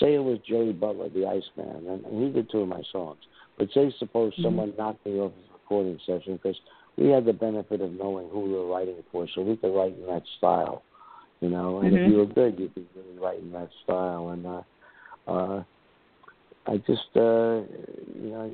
say 0.00 0.14
it 0.14 0.24
was 0.24 0.38
Jerry 0.40 0.72
Butler, 0.72 1.08
the 1.10 1.26
Iceman, 1.26 1.86
and, 1.86 2.04
and 2.04 2.24
he 2.24 2.32
did 2.32 2.50
two 2.50 2.60
of 2.60 2.68
my 2.68 2.82
songs. 2.90 3.18
But 3.58 3.68
say 3.72 3.92
suppose 3.98 4.32
Mm-hmm. 4.32 4.42
someone 4.42 4.72
knocked 4.78 5.04
me 5.06 5.18
off 5.20 5.32
his 5.36 5.50
recording 5.52 5.98
session 6.06 6.36
because 6.36 6.58
we 6.96 7.08
had 7.08 7.24
the 7.26 7.32
benefit 7.32 7.80
of 7.82 7.92
knowing 7.92 8.28
who 8.30 8.40
we 8.40 8.52
were 8.52 8.66
writing 8.66 8.96
for, 9.12 9.26
so 9.34 9.42
we 9.42 9.56
could 9.56 9.74
write 9.74 9.94
in 9.98 10.06
that 10.06 10.22
style, 10.38 10.82
you 11.40 11.50
know. 11.50 11.80
And 11.80 11.92
Mhm. 11.92 11.98
if 12.00 12.10
you 12.10 12.16
were 12.18 12.26
good, 12.26 12.58
you 12.58 12.68
could 12.70 12.86
really 12.96 13.18
write 13.18 13.38
in 13.40 13.52
that 13.52 13.70
style. 13.84 14.30
And 14.30 14.46
uh, 14.46 14.62
uh, 15.26 15.62
I 16.66 16.78
just, 16.78 17.14
uh, 17.16 17.62
you 18.22 18.30
know, 18.30 18.50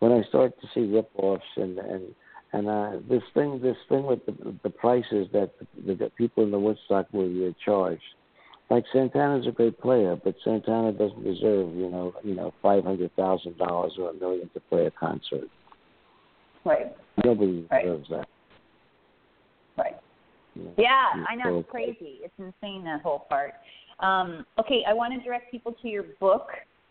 when 0.00 0.12
I 0.12 0.22
start 0.24 0.60
to 0.60 0.66
see 0.74 0.84
rip-offs 0.92 1.44
and 1.56 1.78
and 1.78 2.14
and 2.56 2.68
uh, 2.68 2.92
this 3.06 3.22
thing, 3.34 3.60
this 3.62 3.76
thing 3.90 4.06
with 4.06 4.24
the, 4.24 4.54
the 4.62 4.70
prices 4.70 5.28
that 5.34 5.50
the, 5.86 5.94
the 5.94 6.10
people 6.16 6.42
in 6.42 6.50
the 6.50 6.58
Woodstock 6.58 7.06
were 7.12 7.26
uh, 7.26 7.52
charged, 7.62 8.00
like 8.70 8.84
Santana's 8.94 9.46
a 9.46 9.50
great 9.50 9.78
player, 9.78 10.16
but 10.24 10.34
Santana 10.42 10.92
doesn't 10.92 11.22
deserve, 11.22 11.74
you 11.74 11.90
know, 11.90 12.14
you 12.24 12.34
know, 12.34 12.54
five 12.62 12.82
hundred 12.82 13.14
thousand 13.14 13.58
dollars 13.58 13.92
or 13.98 14.08
a 14.08 14.14
million 14.14 14.48
to 14.54 14.60
play 14.70 14.86
a 14.86 14.90
concert. 14.90 15.48
Right. 16.64 16.96
Nobody 17.22 17.66
Right. 17.70 17.84
deserves 17.84 18.08
that. 18.08 18.28
Right. 19.76 19.96
know. 20.54 20.72
Yeah, 20.78 21.24
I 21.28 21.34
know 21.34 21.50
know, 21.50 21.58
it's 21.58 21.70
crazy. 21.70 22.20
It's 22.22 22.34
insane 22.38 22.84
that 22.84 23.02
whole 23.02 23.26
part. 23.28 23.52
Um, 24.00 24.46
okay, 24.58 24.82
I 24.88 24.94
want 24.94 25.12
to 25.12 25.20
direct 25.20 25.50
people 25.50 25.74
to 25.82 25.88
your 25.88 26.04
book. 26.20 26.48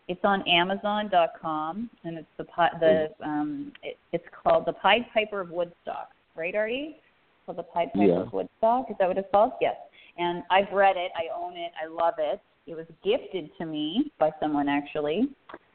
It's 0.08 0.20
on 0.22 0.46
Amazon.com, 0.48 1.90
and 2.04 2.18
it's 2.18 2.28
the 2.38 2.46
the 2.78 3.08
um, 3.24 3.72
it, 3.82 3.96
it's 4.12 4.24
called 4.42 4.64
the 4.64 4.72
Pied 4.72 5.04
Piper 5.12 5.40
of 5.40 5.50
Woodstock, 5.50 6.10
right, 6.36 6.54
Artie? 6.54 6.96
Called 7.44 7.58
the 7.58 7.64
Pied 7.64 7.92
Piper 7.92 8.06
Yeah. 8.06 8.20
of 8.20 8.32
Woodstock. 8.32 8.86
Is 8.90 8.96
that 9.00 9.08
what 9.08 9.18
it's 9.18 9.28
called? 9.32 9.52
Yes. 9.60 9.74
And 10.16 10.44
I've 10.50 10.72
read 10.72 10.96
it. 10.96 11.10
I 11.16 11.36
own 11.36 11.56
it. 11.56 11.72
I 11.82 11.88
love 11.88 12.14
it. 12.18 12.40
It 12.66 12.74
was 12.74 12.86
gifted 13.04 13.50
to 13.58 13.66
me 13.66 14.12
by 14.18 14.30
someone 14.40 14.68
actually, 14.68 15.28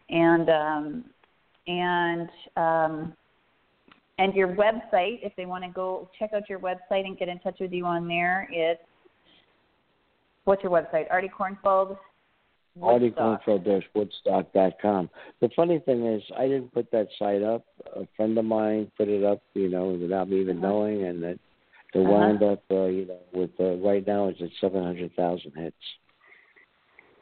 and 0.10 0.50
um, 0.50 1.06
and 1.68 2.30
um, 2.56 3.14
and 4.18 4.34
your 4.34 4.50
website, 4.50 5.20
if 5.24 5.34
they 5.36 5.46
want 5.46 5.64
to 5.64 5.70
go 5.70 6.10
check 6.18 6.32
out 6.34 6.50
your 6.50 6.60
website 6.60 7.06
and 7.06 7.18
get 7.18 7.28
in 7.28 7.40
touch 7.40 7.58
with 7.60 7.74
you 7.74 7.86
on 7.86 8.08
there, 8.08 8.48
it's 8.52 8.82
what's 10.46 10.64
your 10.64 10.72
website? 10.72 11.06
Artie 11.10 11.30
Kornfeld. 11.30 11.98
Woodstock. 12.76 13.42
Woodstock.com. 13.94 15.10
The 15.42 15.50
funny 15.56 15.80
thing 15.80 16.06
is, 16.06 16.24
I 16.38 16.44
didn't 16.48 16.74
put 16.74 16.90
that 16.92 17.08
site 17.20 17.44
up. 17.44 17.66
A 17.96 18.08
friend 18.16 18.38
of 18.38 18.46
mine 18.46 18.92
put 18.98 19.08
it 19.08 19.24
up, 19.24 19.42
you 19.54 19.70
know, 19.70 19.90
without 19.90 20.30
me 20.30 20.40
even 20.42 20.58
Uh-huh. 20.58 20.68
knowing, 20.68 21.04
and 21.04 21.24
it, 21.24 21.40
it 21.94 22.00
Uh-huh. 22.00 22.10
wound 22.10 22.44
up, 22.44 22.64
uh, 22.72 22.86
you 22.86 23.06
know, 23.06 23.20
with 23.34 23.52
uh, 23.60 23.76
right 23.78 24.06
now 24.08 24.28
it's 24.28 24.42
at 24.42 24.50
seven 24.60 24.84
hundred 24.84 25.14
thousand 25.16 25.52
hits. 25.56 25.76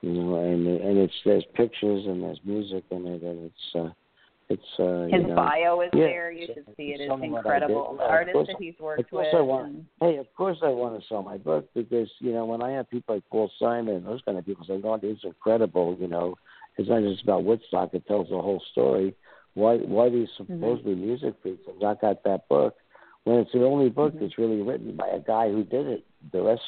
You 0.01 0.13
know, 0.13 0.35
and 0.35 0.65
and 0.67 0.97
it's 0.97 1.13
there's 1.25 1.45
pictures 1.55 2.05
and 2.05 2.23
there's 2.23 2.39
music 2.45 2.83
in 2.91 3.05
it, 3.07 3.21
and 3.21 3.45
it's 3.51 3.75
uh, 3.75 3.89
it's 4.49 4.61
uh, 4.79 5.03
His 5.03 5.21
you 5.21 5.27
know, 5.27 5.35
bio 5.35 5.81
is 5.81 5.89
yeah, 5.93 6.05
there. 6.05 6.31
You 6.31 6.47
should 6.47 6.65
see 6.75 6.91
it. 6.93 7.01
It's 7.01 7.09
some 7.09 7.21
of 7.23 7.29
what 7.29 7.45
I 7.45 7.55
incredible. 7.55 7.93
The 7.93 7.97
Yeah, 7.99 8.05
of 8.05 8.11
artists 8.11 8.33
course- 8.33 8.47
that 8.47 8.55
he's 8.59 8.79
worked 8.79 9.11
with. 9.11 9.27
Want. 9.33 9.85
Hey, 10.01 10.17
of 10.17 10.25
course 10.35 10.57
I 10.63 10.69
want 10.69 10.99
to 10.99 11.07
sell 11.07 11.21
my 11.21 11.37
book 11.37 11.67
because 11.75 12.09
you 12.19 12.33
know 12.33 12.45
when 12.45 12.61
I 12.61 12.71
have 12.71 12.89
people 12.89 13.15
like 13.15 13.23
Paul 13.31 13.51
Simon 13.59 13.95
and 13.95 14.05
those 14.05 14.21
kind 14.23 14.37
of 14.37 14.45
people 14.45 14.65
say, 14.65 14.81
"Oh, 14.83 14.99
it's 15.01 15.23
incredible," 15.23 15.95
you 15.99 16.07
know, 16.07 16.35
it's 16.77 16.89
not 16.89 17.01
just 17.03 17.23
about 17.23 17.43
Woodstock; 17.43 17.93
it 17.93 18.07
tells 18.07 18.29
the 18.29 18.41
whole 18.41 18.61
story. 18.71 19.13
Why 19.53 19.77
why 19.77 20.09
these 20.09 20.29
Mm-hmm. 20.39 20.53
supposedly 20.61 20.95
music 20.95 21.35
freaks 21.41 21.65
have 21.67 21.79
not 21.79 22.01
got 22.01 22.23
that 22.23 22.47
book 22.49 22.75
when 23.25 23.37
it's 23.37 23.51
the 23.51 23.63
only 23.65 23.89
book 23.89 24.13
Mhm. 24.15 24.19
that's 24.21 24.37
really 24.37 24.61
written 24.61 24.95
by 24.95 25.07
a 25.09 25.19
guy 25.19 25.51
who 25.51 25.63
did 25.63 25.85
it. 25.87 26.05
The 26.31 26.41
rest, 26.41 26.61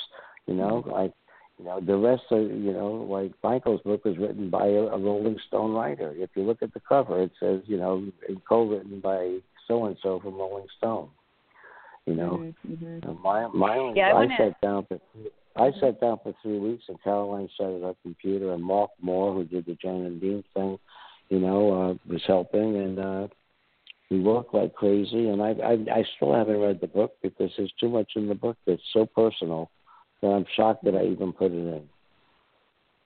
you 0.45 0.53
know, 0.53 0.81
Mm-hmm. 0.81 0.91
like 0.91 1.13
you 1.61 1.67
know, 1.67 1.79
the 1.79 1.95
rest 1.95 2.23
of 2.31 2.41
you 2.41 2.73
know, 2.73 3.07
like 3.09 3.31
Michael's 3.43 3.81
book 3.81 4.03
was 4.03 4.17
written 4.17 4.49
by 4.49 4.65
a, 4.65 4.81
a 4.81 4.97
Rolling 4.97 5.37
Stone 5.47 5.73
writer. 5.73 6.11
If 6.15 6.31
you 6.35 6.43
look 6.43 6.63
at 6.63 6.73
the 6.73 6.79
cover, 6.79 7.21
it 7.21 7.31
says 7.39 7.61
you 7.65 7.77
know, 7.77 8.03
co-written 8.49 8.99
by 8.99 9.37
so 9.67 9.85
and 9.85 9.95
so 10.01 10.19
from 10.19 10.35
Rolling 10.35 10.67
Stone. 10.77 11.09
You 12.07 12.15
know, 12.15 12.53
Mhm, 12.67 13.01
mhm. 13.03 13.07
uh, 13.07 13.13
My. 13.53 13.93
Yeah, 13.95 14.13
I 14.15 14.23
I, 14.23 14.37
sat 14.37 14.61
down 14.61 14.87
for 14.87 14.99
I 15.55 15.71
sat 15.79 16.01
down 16.01 16.19
for 16.23 16.33
three 16.41 16.57
weeks, 16.57 16.85
and 16.87 17.01
Caroline 17.03 17.47
set 17.57 17.67
up 17.67 17.81
her 17.81 17.95
computer, 18.01 18.53
and 18.53 18.63
Mark 18.63 18.89
Moore, 18.99 19.33
who 19.35 19.43
did 19.43 19.67
the 19.67 19.75
Jan 19.75 20.05
and 20.05 20.19
Dean 20.19 20.43
thing, 20.55 20.79
you 21.29 21.39
know, 21.39 21.71
uh, 21.91 22.11
was 22.11 22.23
helping, 22.25 22.77
and 22.77 22.97
uh, 22.97 23.27
we 24.09 24.19
worked 24.19 24.55
like 24.55 24.73
crazy. 24.73 25.27
And 25.27 25.43
I, 25.43 25.51
I 25.63 25.99
I 25.99 26.03
still 26.15 26.33
haven't 26.33 26.59
read 26.59 26.81
the 26.81 26.87
book 26.87 27.13
because 27.21 27.51
there's 27.55 27.73
too 27.79 27.89
much 27.89 28.13
in 28.15 28.27
the 28.27 28.35
book 28.35 28.57
that's 28.65 28.81
so 28.93 29.05
personal 29.05 29.69
that 30.21 30.27
I'm 30.27 30.45
shocked 30.55 30.83
that 30.85 30.95
I 30.95 31.05
even 31.05 31.33
put 31.33 31.51
it 31.51 31.55
in. 31.55 31.83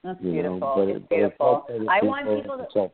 That's 0.03 0.19
You 0.21 0.31
beautiful. 0.33 0.59
know, 0.59 0.87
it's 0.87 0.97
it, 0.97 1.09
beautiful. 1.09 1.65
I 1.89 2.03
want 2.03 2.27
people 2.27 2.67
to 2.73 2.91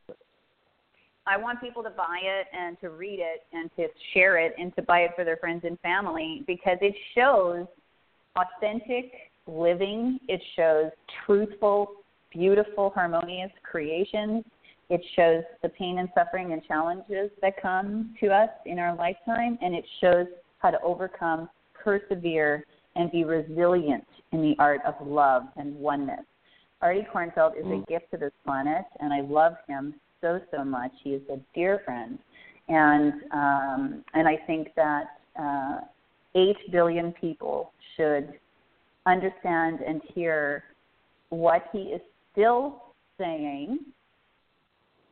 I 1.27 1.37
want 1.37 1.61
people 1.61 1.83
to 1.83 1.91
buy 1.91 2.19
it 2.23 2.47
and 2.51 2.79
to 2.81 2.89
read 2.89 3.19
it 3.19 3.43
and 3.53 3.69
to 3.75 3.87
share 4.13 4.39
it 4.39 4.55
and 4.57 4.75
to 4.75 4.81
buy 4.81 5.01
it 5.01 5.11
for 5.15 5.23
their 5.23 5.37
friends 5.37 5.63
and 5.65 5.79
family 5.81 6.43
because 6.47 6.77
it 6.81 6.95
shows 7.15 7.67
authentic 8.35 9.13
living. 9.45 10.19
It 10.27 10.41
shows 10.55 10.91
truthful, 11.25 11.91
beautiful, 12.31 12.89
harmonious 12.89 13.51
creations. 13.63 14.43
It 14.89 15.01
shows 15.15 15.43
the 15.61 15.69
pain 15.69 15.99
and 15.99 16.09
suffering 16.15 16.53
and 16.53 16.63
challenges 16.65 17.29
that 17.41 17.61
come 17.61 18.15
to 18.19 18.27
us 18.27 18.49
in 18.65 18.79
our 18.79 18.95
lifetime, 18.95 19.57
and 19.61 19.75
it 19.75 19.85
shows 20.01 20.27
how 20.57 20.71
to 20.71 20.81
overcome, 20.81 21.49
persevere, 21.73 22.65
and 22.95 23.11
be 23.11 23.23
resilient 23.23 24.05
in 24.31 24.41
the 24.41 24.55
art 24.59 24.81
of 24.85 24.95
love 25.05 25.43
and 25.57 25.75
oneness. 25.75 26.25
Artie 26.81 27.05
Kornfeld 27.13 27.57
is 27.59 27.65
a 27.65 27.83
gift 27.87 28.11
to 28.11 28.17
this 28.17 28.31
planet, 28.43 28.85
and 28.99 29.13
I 29.13 29.21
love 29.21 29.53
him 29.67 29.93
so 30.19 30.39
so 30.51 30.63
much. 30.63 30.91
He 31.03 31.11
is 31.11 31.21
a 31.31 31.37
dear 31.53 31.81
friend, 31.85 32.17
and 32.67 33.13
um, 33.31 34.03
and 34.13 34.27
I 34.27 34.37
think 34.47 34.69
that 34.75 35.03
uh, 35.39 35.81
eight 36.35 36.57
billion 36.71 37.11
people 37.13 37.71
should 37.95 38.33
understand 39.05 39.79
and 39.81 40.01
hear 40.13 40.63
what 41.29 41.67
he 41.71 41.79
is 41.79 42.01
still 42.31 42.83
saying 43.17 43.79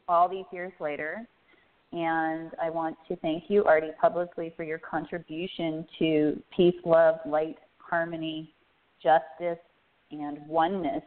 all 0.08 0.28
these 0.28 0.46
years 0.52 0.74
later. 0.80 1.26
And 1.92 2.52
I 2.62 2.70
want 2.70 2.98
to 3.08 3.16
thank 3.18 3.46
you, 3.48 3.64
Artie, 3.66 3.92
publicly 4.00 4.54
for 4.56 4.64
your 4.64 4.78
contribution 4.78 5.88
to 5.98 6.42
peace, 6.56 6.76
love, 6.86 7.16
light, 7.26 7.58
harmony, 7.80 8.54
justice, 9.02 9.60
and 10.12 10.39
oneness 10.47 11.04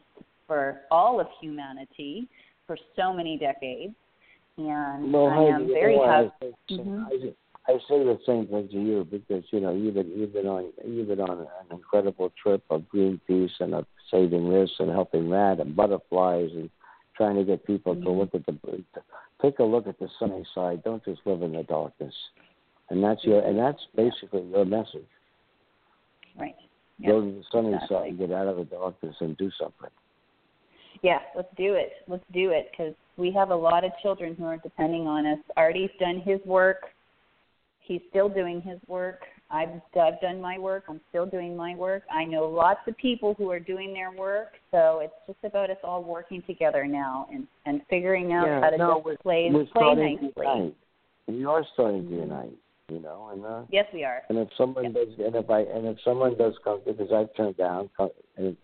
for 0.47 0.83
all 0.91 1.21
of 1.21 1.27
humanity 1.41 2.29
for 2.67 2.77
so 2.97 3.13
many 3.13 3.37
decades. 3.39 3.95
And 4.59 5.13
Well, 5.13 5.29
I 5.29 5.45
am 5.45 5.67
very 5.69 5.97
happy. 5.99 6.31
I, 6.43 6.47
say- 6.69 6.77
Mhm. 6.77 7.07
I, 7.69 7.73
I 7.73 7.79
say 7.89 8.03
the 8.05 8.19
same 8.27 8.47
thing 8.49 8.69
to 8.69 8.81
you 8.81 9.05
because 9.11 9.45
you 9.53 9.61
know 9.61 9.73
you've 9.73 9.95
been 9.95 10.11
you've 10.19 10.33
been 10.33 10.47
on 10.49 10.73
you've 10.85 11.09
been 11.09 11.21
on 11.21 11.41
an 11.41 11.47
incredible 11.71 12.33
trip 12.43 12.63
of 12.71 12.83
Greenpeace 12.93 13.53
and 13.61 13.75
of 13.75 13.87
saving 14.11 14.51
this 14.51 14.71
and 14.81 14.91
helping 14.91 15.31
that 15.31 15.59
and 15.61 15.75
butterflies 15.77 16.51
and 16.55 16.69
trying 17.17 17.37
to 17.37 17.45
get 17.45 17.65
people 17.67 17.95
Mm-hmm. 17.95 18.05
to 18.05 18.11
look 18.11 18.35
at 18.35 18.45
the 18.47 18.85
take 19.41 19.59
a 19.61 19.65
look 19.65 19.87
at 19.87 19.99
the 19.99 20.09
sunny 20.19 20.45
side. 20.55 20.83
Don't 20.85 21.05
just 21.05 21.21
live 21.25 21.43
in 21.43 21.53
the 21.53 21.63
darkness. 21.63 22.15
And 22.91 23.03
that's 23.03 23.25
your 23.25 23.41
and 23.41 23.59
that's 23.59 23.81
basically 23.97 24.43
your 24.51 24.65
message. 24.65 25.07
Right. 26.39 26.57
Go 27.05 27.21
to 27.21 27.27
the 27.27 27.43
sunny 27.51 27.75
exactly. 27.75 27.97
side, 27.97 28.19
get 28.19 28.33
out 28.33 28.49
of 28.49 28.57
the 28.57 28.65
darkness, 28.65 29.17
and 29.21 29.37
do 29.37 29.51
something. 29.59 29.91
Yeah, 31.03 31.19
let's 31.35 31.49
do 31.57 31.75
it. 31.75 31.93
Let's 32.07 32.25
do 32.33 32.51
it 32.51 32.71
because 32.71 32.95
we 33.17 33.33
have 33.33 33.51
a 33.51 33.57
lot 33.57 33.85
of 33.85 33.91
children 34.03 34.37
who 34.37 34.45
are 34.45 34.59
depending 34.59 35.07
on 35.07 35.27
us. 35.27 35.39
Artie's 35.57 35.91
done 35.99 36.21
his 36.21 36.39
work. 36.45 36.83
He's 37.81 38.01
still 38.11 38.29
doing 38.29 38.61
his 38.61 38.79
work. 38.87 39.23
I've 39.51 39.81
I've 40.01 40.21
done 40.21 40.41
my 40.41 40.59
work. 40.59 40.85
I'm 40.89 41.01
still 41.09 41.27
doing 41.27 41.57
my 41.57 41.75
work. 41.75 42.05
I 42.11 42.25
know 42.25 42.45
lots 42.45 42.81
of 42.87 42.97
people 42.97 43.35
who 43.35 43.51
are 43.51 43.59
doing 43.59 43.93
their 43.93 44.13
work. 44.13 44.53
So 44.71 45.01
it's 45.03 45.13
just 45.27 45.39
about 45.45 45.71
us 45.71 45.77
all 45.83 46.05
working 46.05 46.43
together 46.47 46.87
now 46.87 47.27
and 47.33 47.47
and 47.67 47.83
figuring 47.91 48.33
out 48.33 48.47
yeah, 48.47 48.61
how 48.61 48.71
to 48.71 48.79
no, 48.79 49.03
just 49.05 49.23
play 49.23 49.51
we're 49.53 49.67
play 49.67 49.95
nicely. 49.95 50.33
to 50.35 50.41
unite. 50.41 50.77
We 51.27 51.45
are 51.45 51.65
starting 51.75 52.09
to 52.09 52.15
Mhm. 52.15 52.21
unite. 52.21 52.59
You 52.93 53.01
know, 53.01 53.31
and 53.33 53.45
uh, 53.45 53.63
Yes, 53.71 53.87
we 53.95 54.05
are. 54.05 54.23
And 54.29 54.39
if 54.39 54.49
someone 54.59 54.85
Yeah. 54.85 54.91
does, 54.91 55.09
and 55.19 55.35
if 55.35 55.49
I, 55.49 55.61
and 55.61 55.87
if 55.87 55.99
someone 56.05 56.37
does 56.37 56.55
come, 56.63 56.81
because 56.85 57.11
I've 57.11 57.35
turned 57.35 57.57
down, 57.57 57.89
and 58.37 58.57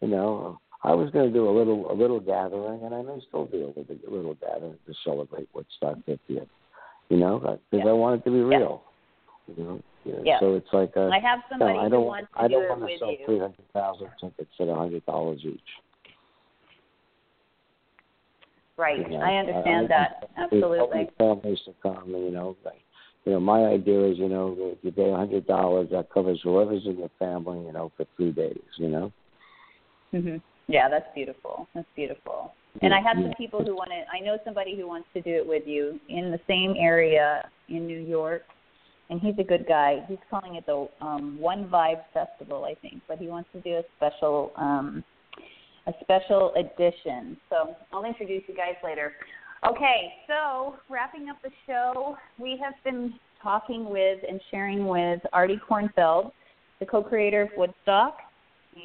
you 0.00 0.08
know, 0.08 0.58
I 0.82 0.94
was 0.94 1.10
going 1.10 1.26
to 1.28 1.32
do 1.32 1.48
a 1.48 1.54
little, 1.56 1.90
a 1.90 1.94
little 1.94 2.18
gathering, 2.18 2.82
and 2.82 2.92
I 2.94 3.02
may 3.02 3.20
still 3.28 3.46
do 3.46 3.66
a 3.66 3.72
little, 3.78 3.96
a 4.08 4.10
little 4.10 4.34
gathering 4.34 4.78
to 4.86 4.94
celebrate 5.04 5.48
Woodstock 5.54 5.98
50th. 6.08 6.48
You 7.08 7.16
know, 7.16 7.38
because 7.38 7.84
Yeah. 7.84 7.90
I 7.90 7.92
want 7.92 8.20
it 8.20 8.24
to 8.24 8.30
be 8.30 8.40
real. 8.40 8.82
You 9.46 9.64
know, 9.64 9.82
yeah. 10.04 10.14
Yeah. 10.24 10.40
so 10.40 10.54
it's 10.54 10.68
like 10.72 10.92
uh, 10.96 11.08
I 11.08 11.20
have 11.20 11.40
somebody 11.48 11.74
no, 11.74 11.78
I 11.80 11.84
who 11.84 11.90
don't, 11.90 12.04
wants 12.06 12.32
to 12.34 12.40
I 12.40 12.48
do 12.48 12.54
don't 12.54 12.64
it 12.64 12.68
want 12.68 12.80
to 12.80 12.84
with 12.86 12.98
sell 12.98 13.16
three 13.24 13.38
hundred 13.38 13.72
thousand 13.72 14.08
tickets 14.20 14.50
at 14.60 14.68
a 14.68 14.74
hundred 14.74 15.06
dollars 15.06 15.40
each. 15.44 15.60
Right. 18.76 18.98
You 18.98 19.08
know, 19.08 19.24
I 19.24 19.36
understand 19.36 19.86
I, 19.86 19.88
that. 19.88 20.30
Absolutely. 20.36 21.08
Families 21.18 21.58
to 21.64 21.74
come, 21.82 22.10
you 22.10 22.30
know, 22.30 22.56
like, 22.64 22.80
you 23.28 23.34
know, 23.34 23.40
my 23.40 23.62
idea 23.66 24.06
is, 24.06 24.16
you 24.16 24.28
know, 24.28 24.56
if 24.58 24.78
you 24.80 24.90
pay 24.90 25.10
a 25.10 25.16
hundred 25.16 25.46
dollars, 25.46 25.88
that 25.92 26.10
covers 26.10 26.40
whoever's 26.42 26.86
in 26.86 26.98
your 26.98 27.10
family, 27.18 27.58
you 27.66 27.72
know, 27.72 27.92
for 27.94 28.06
three 28.16 28.32
days, 28.32 28.62
you 28.78 28.88
know. 28.88 29.12
Mhm. 30.14 30.40
Yeah, 30.66 30.88
that's 30.88 31.12
beautiful. 31.14 31.68
That's 31.74 31.86
beautiful. 31.94 32.54
And 32.80 32.94
I 32.94 33.00
have 33.00 33.16
some 33.16 33.34
people 33.34 33.62
who 33.62 33.74
want 33.74 33.90
to. 33.90 34.04
I 34.10 34.20
know 34.20 34.38
somebody 34.44 34.76
who 34.76 34.86
wants 34.86 35.08
to 35.12 35.20
do 35.20 35.30
it 35.30 35.46
with 35.46 35.66
you 35.66 36.00
in 36.08 36.30
the 36.30 36.40
same 36.46 36.74
area 36.78 37.50
in 37.68 37.86
New 37.86 37.98
York, 37.98 38.44
and 39.10 39.20
he's 39.20 39.38
a 39.38 39.44
good 39.44 39.66
guy. 39.66 40.04
He's 40.08 40.18
calling 40.30 40.54
it 40.54 40.64
the 40.64 40.88
um, 41.02 41.38
One 41.38 41.68
Vibe 41.68 42.04
Festival, 42.14 42.64
I 42.64 42.74
think, 42.76 43.02
but 43.08 43.18
he 43.18 43.28
wants 43.28 43.50
to 43.52 43.60
do 43.60 43.76
a 43.76 43.82
special, 43.96 44.52
um, 44.56 45.04
a 45.86 45.92
special 46.00 46.54
edition. 46.54 47.36
So 47.50 47.76
I'll 47.92 48.04
introduce 48.04 48.48
you 48.48 48.54
guys 48.54 48.76
later. 48.82 49.12
Okay, 49.66 50.12
so 50.28 50.76
wrapping 50.88 51.28
up 51.28 51.36
the 51.42 51.50
show, 51.66 52.16
we 52.38 52.60
have 52.62 52.74
been 52.84 53.14
talking 53.42 53.90
with 53.90 54.20
and 54.28 54.40
sharing 54.50 54.86
with 54.86 55.20
Artie 55.32 55.60
Kornfeld, 55.68 56.30
the 56.78 56.86
co-creator 56.86 57.42
of 57.42 57.48
Woodstock, 57.56 58.18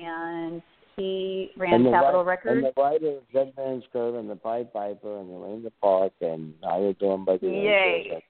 and 0.02 0.64
He 0.96 1.52
ran 1.58 1.84
Capitol 1.84 2.24
Records. 2.24 2.56
And 2.56 2.66
the 2.66 2.82
writer 2.82 3.18
of 3.18 3.24
Dead 3.32 3.54
Man's 3.56 3.84
Curve 3.94 4.16
and 4.16 4.30
the 4.30 4.36
Pied 4.36 4.74
Piper 4.74 5.20
and 5.20 5.30
Elaine 5.30 5.64
the 5.64 5.72
Park 5.82 6.14
and 6.22 6.54
I 6.68 6.78
was 6.78 6.96
doing 7.00 7.24
by 7.24 7.38
the 7.38 7.48
Yay. 7.48 8.04
Angels, 8.06 8.24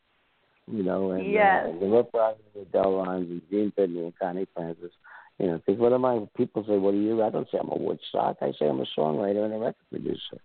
You 0.68 0.84
know, 0.84 1.12
and 1.12 1.32
Yes. 1.32 1.68
uh, 1.68 1.80
the 1.80 1.88
Rip 1.88 2.12
the 2.12 2.66
Del 2.72 2.98
Rhymes 2.98 3.30
and 3.30 3.42
Gene 3.50 3.72
Pitney 3.78 4.04
and 4.04 4.18
Connie 4.18 4.48
Francis. 4.54 4.92
You 5.40 5.48
know, 5.48 5.62
because 5.66 5.80
what 5.80 5.94
am 5.94 6.06
I? 6.06 6.28
People 6.38 6.64
say, 6.66 6.78
"What 6.78 6.94
are 6.94 6.98
you?" 6.98 7.24
I 7.24 7.30
don't 7.30 7.50
say 7.50 7.58
I'm 7.58 7.70
a 7.70 7.76
Woodstock. 7.76 8.38
I 8.42 8.52
say 8.54 8.68
I'm 8.68 8.80
a 8.80 8.86
songwriter 8.98 9.44
and 9.44 9.54
a 9.54 9.58
record 9.58 9.90
producer. 9.90 10.40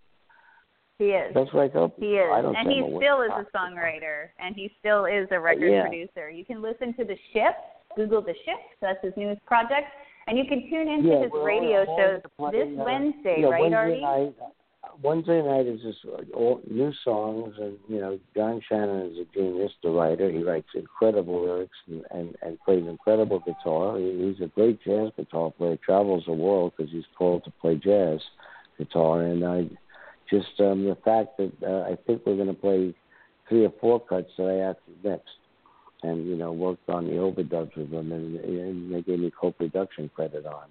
He 0.99 1.05
is. 1.05 1.33
That's 1.33 1.49
tell. 1.71 1.93
He 1.97 2.17
is, 2.19 2.29
and 2.29 2.69
he 2.69 2.83
still 2.97 3.21
is 3.21 3.31
a 3.31 3.45
songwriter, 3.55 4.27
and 4.37 4.53
he 4.53 4.69
still 4.79 5.05
is 5.05 5.27
a 5.31 5.39
record 5.39 5.71
Yeah. 5.71 5.87
producer. 5.87 6.29
You 6.29 6.45
can 6.45 6.61
listen 6.61 6.93
to 6.95 7.05
the 7.05 7.17
Ship. 7.33 7.55
Google 7.95 8.21
the 8.21 8.35
Shift. 8.45 8.75
That's 8.81 9.01
his 9.03 9.13
newest 9.17 9.43
project, 9.45 9.87
and 10.27 10.37
you 10.37 10.45
can 10.45 10.69
tune 10.69 10.87
into 10.87 11.07
Yeah, 11.07 11.23
his 11.23 11.31
radio 11.33 11.85
all 11.85 11.97
shows 11.97 12.21
this 12.51 12.67
uh, 12.79 12.83
Wednesday, 12.83 13.37
yeah, 13.41 13.47
right, 13.47 13.61
Wednesday 13.61 13.75
Artie? 13.75 14.01
Night, 14.01 14.35
Wednesday 15.01 15.41
night 15.41 15.65
is 15.65 15.81
just 15.81 16.05
all 16.33 16.61
new 16.69 16.93
songs, 17.03 17.55
and 17.57 17.77
you 17.87 17.99
know, 17.99 18.19
John 18.35 18.61
Shannon 18.67 19.11
is 19.11 19.17
a 19.19 19.25
genius, 19.33 19.71
the 19.81 19.89
writer. 19.89 20.29
He 20.29 20.43
writes 20.43 20.67
incredible 20.75 21.43
lyrics 21.43 21.77
and 21.87 22.05
and, 22.11 22.35
and 22.41 22.59
plays 22.61 22.85
incredible 22.85 23.39
guitar. 23.39 23.97
He, 23.97 24.27
he's 24.27 24.41
a 24.41 24.47
great 24.47 24.81
jazz 24.83 25.09
guitar 25.15 25.51
player. 25.51 25.77
Travels 25.77 26.25
the 26.25 26.33
world 26.33 26.73
because 26.75 26.91
he's 26.91 27.07
called 27.17 27.43
to 27.45 27.51
play 27.51 27.75
jazz 27.75 28.19
guitar, 28.77 29.23
and 29.23 29.43
I 29.45 29.69
just 30.29 30.59
um, 30.59 30.85
the 30.85 30.97
fact 31.03 31.37
that 31.37 31.51
uh, 31.65 31.91
I 31.91 31.97
think 32.05 32.21
we're 32.25 32.35
going 32.35 32.47
to 32.47 32.53
play 32.53 32.93
three 33.47 33.65
or 33.65 33.73
four 33.81 33.99
cuts 33.99 34.31
that 34.37 34.43
I 34.45 34.69
actually 34.69 35.09
mixed. 35.11 35.27
And 36.01 36.27
you 36.27 36.37
know, 36.37 36.53
worked 36.53 36.87
on 36.87 37.07
the 37.07 37.13
overdubs 37.13 37.75
with 37.75 37.91
them, 37.91 38.13
and, 38.13 38.37
and 38.37 38.93
they 38.93 39.01
gave 39.01 39.19
me 39.19 39.31
co-production 39.37 40.09
credit 40.15 40.45
on. 40.45 40.67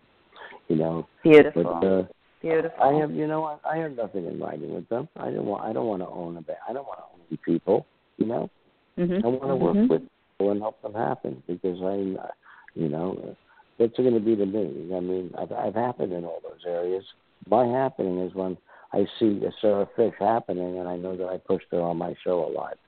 You 0.68 0.76
know, 0.76 1.08
Beautiful, 1.22 1.64
but 1.64 1.86
uh, 1.86 2.04
beautiful. 2.40 2.82
I 2.82 2.94
have, 2.94 3.10
you 3.10 3.26
know, 3.26 3.44
I, 3.44 3.58
I 3.70 3.76
have 3.76 3.94
nothing 3.94 4.26
in 4.26 4.40
writing 4.40 4.72
with 4.74 4.88
them. 4.88 5.06
I 5.16 5.30
don't 5.30 5.44
want, 5.44 5.64
I 5.64 5.74
don't 5.74 5.86
want 5.86 6.00
to 6.00 6.08
own 6.08 6.38
a 6.38 6.40
band. 6.40 6.58
I 6.66 6.72
don't 6.72 6.86
want 6.86 7.00
to 7.00 7.04
own 7.12 7.38
people. 7.44 7.86
You 8.16 8.26
know, 8.26 8.50
Mhm. 8.98 9.22
I 9.22 9.28
want 9.28 9.48
to 9.48 9.56
work 9.56 9.76
Mhm. 9.76 9.88
with 9.90 10.02
people 10.38 10.52
and 10.52 10.60
help 10.62 10.80
them 10.80 10.94
happen 10.94 11.42
because 11.46 11.80
uh, 11.82 12.28
you 12.74 12.88
know, 12.88 13.36
what's 13.76 13.96
going 13.98 14.14
to 14.14 14.20
be 14.20 14.34
to 14.34 14.46
me? 14.46 14.94
I 14.94 15.00
mean, 15.00 15.34
I've, 15.36 15.52
I've 15.52 15.74
happened 15.74 16.12
in 16.12 16.24
all 16.24 16.40
those 16.42 16.64
areas. 16.66 17.04
My 17.48 17.66
happening 17.66 18.18
is 18.20 18.34
when 18.34 18.56
I 18.92 19.06
see 19.18 19.44
a 19.44 19.50
Sarah 19.60 19.88
Fish 19.96 20.14
happening, 20.18 20.78
and 20.78 20.88
I 20.88 20.96
know 20.96 21.16
that 21.16 21.28
I 21.28 21.36
pushed 21.38 21.66
her 21.72 21.80
on 21.80 21.98
my 21.98 22.14
show 22.24 22.44
a 22.46 22.50
lot. 22.50 22.78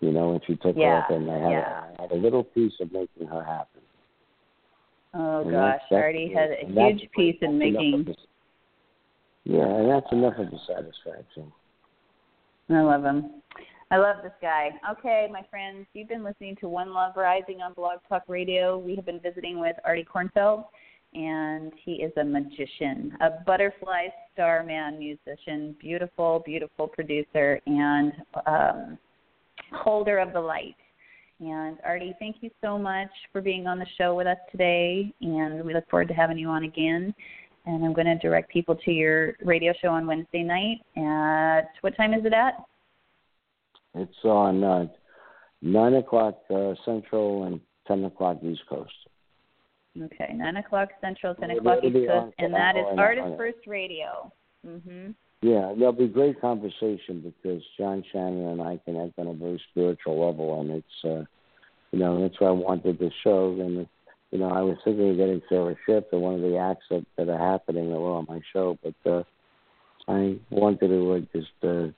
You 0.00 0.12
know, 0.12 0.32
and 0.32 0.40
she 0.46 0.56
took 0.56 0.76
Yeah, 0.76 1.00
off, 1.00 1.10
and 1.10 1.30
I 1.30 1.38
had, 1.38 1.50
yeah. 1.50 1.84
I 1.98 2.02
had 2.02 2.12
a 2.12 2.16
little 2.16 2.44
piece 2.44 2.74
of 2.80 2.92
making 2.92 3.26
her 3.28 3.42
happen. 3.42 3.80
Oh 5.14 5.40
And 5.40 5.50
gosh, 5.52 5.80
that's- 5.90 6.02
Artie 6.04 6.32
had 6.32 6.50
a 6.50 6.66
huge 6.66 7.10
piece 7.12 7.36
in 7.40 7.58
making. 7.58 8.04
the- 8.04 8.16
Yeah, 9.44 9.64
and 9.64 9.90
that's 9.90 10.10
enough 10.12 10.38
of 10.38 10.50
the 10.50 10.58
satisfaction. 10.66 11.52
I 12.68 12.80
love 12.82 13.04
him. 13.04 13.42
I 13.90 13.98
love 13.98 14.16
this 14.22 14.32
guy. 14.42 14.78
Okay, 14.90 15.28
my 15.30 15.42
friends, 15.44 15.86
you've 15.94 16.08
been 16.08 16.24
listening 16.24 16.56
to 16.56 16.68
One 16.68 16.92
Love 16.92 17.16
Rising 17.16 17.62
on 17.62 17.72
Blog 17.72 18.00
Talk 18.08 18.24
Radio. 18.26 18.76
We 18.76 18.96
have 18.96 19.06
been 19.06 19.20
visiting 19.20 19.60
with 19.60 19.76
Artie 19.84 20.04
Kornfeld, 20.04 20.64
and 21.14 21.72
he 21.84 21.92
is 21.94 22.12
a 22.16 22.24
magician, 22.24 23.16
a 23.20 23.42
butterfly 23.44 24.06
starman 24.32 24.98
musician, 24.98 25.74
beautiful, 25.80 26.42
beautiful 26.44 26.88
producer, 26.88 27.60
and 27.66 28.12
um, 28.46 28.98
holder 29.72 30.18
of 30.18 30.32
the 30.32 30.40
light. 30.40 30.76
And 31.40 31.78
Artie, 31.84 32.14
thank 32.18 32.36
you 32.40 32.50
so 32.62 32.78
much 32.78 33.10
for 33.32 33.40
being 33.40 33.66
on 33.66 33.78
the 33.78 33.86
show 33.98 34.14
with 34.14 34.26
us 34.26 34.38
today, 34.50 35.12
and 35.20 35.64
we 35.64 35.74
look 35.74 35.88
forward 35.90 36.08
to 36.08 36.14
having 36.14 36.38
you 36.38 36.48
on 36.48 36.64
again. 36.64 37.14
And 37.66 37.84
I'm 37.84 37.92
going 37.92 38.06
to 38.06 38.16
direct 38.18 38.50
people 38.50 38.76
to 38.76 38.90
your 38.90 39.34
radio 39.44 39.72
show 39.82 39.88
on 39.88 40.06
Wednesday 40.06 40.42
night. 40.42 40.78
At 40.96 41.68
what 41.80 41.96
time 41.96 42.14
is 42.14 42.24
it 42.24 42.32
at? 42.32 42.64
It's 43.94 44.24
on 44.24 44.62
uh, 44.62 44.86
nine 45.62 45.94
o'clock 45.94 46.38
uh, 46.54 46.74
Central 46.84 47.44
and 47.44 47.60
ten 47.86 48.04
o'clock 48.04 48.38
East 48.42 48.62
Coast. 48.68 48.92
Okay, 50.04 50.32
nine 50.34 50.56
o'clock 50.56 50.90
Central, 51.00 51.34
ten 51.34 51.50
It'll 51.50 51.60
o'clock 51.60 51.84
East 51.84 52.08
Coast, 52.08 52.34
and 52.38 52.52
that 52.54 52.76
is 52.76 52.84
on- 52.86 52.98
Artist 52.98 53.26
on- 53.26 53.36
First 53.36 53.66
Radio. 53.66 54.30
Mhm. 54.66 55.14
Yeah, 55.42 55.74
there'll 55.76 55.92
be 55.92 56.08
great 56.08 56.40
conversation 56.40 57.20
because 57.20 57.62
John 57.78 58.02
Shannon 58.10 58.46
and 58.48 58.62
I 58.62 58.78
connect 58.84 59.18
on 59.18 59.28
a 59.28 59.32
very 59.34 59.60
spiritual 59.70 60.18
level, 60.26 60.60
and 60.60 60.70
it's 60.70 61.04
uh, 61.04 61.24
you 61.92 61.98
know 61.98 62.20
that's 62.20 62.40
why 62.40 62.48
I 62.48 62.52
wanted 62.52 62.98
the 62.98 63.10
show. 63.22 63.52
And 63.60 63.86
you 64.32 64.38
know, 64.38 64.48
I 64.50 64.62
was 64.62 64.76
thinking 64.84 65.10
of 65.10 65.16
getting 65.16 65.42
Sarah 65.48 65.76
Shipp 65.86 66.12
and 66.12 66.20
one 66.22 66.34
of 66.34 66.40
the 66.40 66.56
acts 66.56 66.86
that, 66.90 67.06
that 67.16 67.28
are 67.28 67.38
happening 67.38 67.90
that 67.90 68.00
were 68.00 68.12
on 68.12 68.26
my 68.28 68.40
show, 68.52 68.76
but 68.82 69.10
uh, 69.10 69.22
I 70.08 70.36
wanted 70.50 70.88
to 70.88 71.12
uh, 71.12 71.20
just 71.38 71.52
uh, 71.62 71.88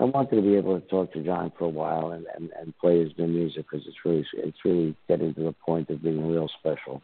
I 0.00 0.04
wanted 0.04 0.36
to 0.36 0.42
be 0.42 0.56
able 0.56 0.80
to 0.80 0.86
talk 0.88 1.12
to 1.12 1.22
John 1.22 1.52
for 1.58 1.66
a 1.66 1.68
while 1.68 2.12
and 2.12 2.24
and, 2.34 2.50
and 2.58 2.76
play 2.78 3.04
his 3.04 3.12
new 3.18 3.26
music 3.26 3.66
because 3.70 3.86
it's 3.86 3.98
really 4.04 4.26
it's 4.34 4.58
really 4.64 4.96
getting 5.08 5.34
to 5.34 5.42
the 5.42 5.52
point 5.52 5.90
of 5.90 6.02
being 6.02 6.26
real 6.26 6.48
special. 6.58 7.02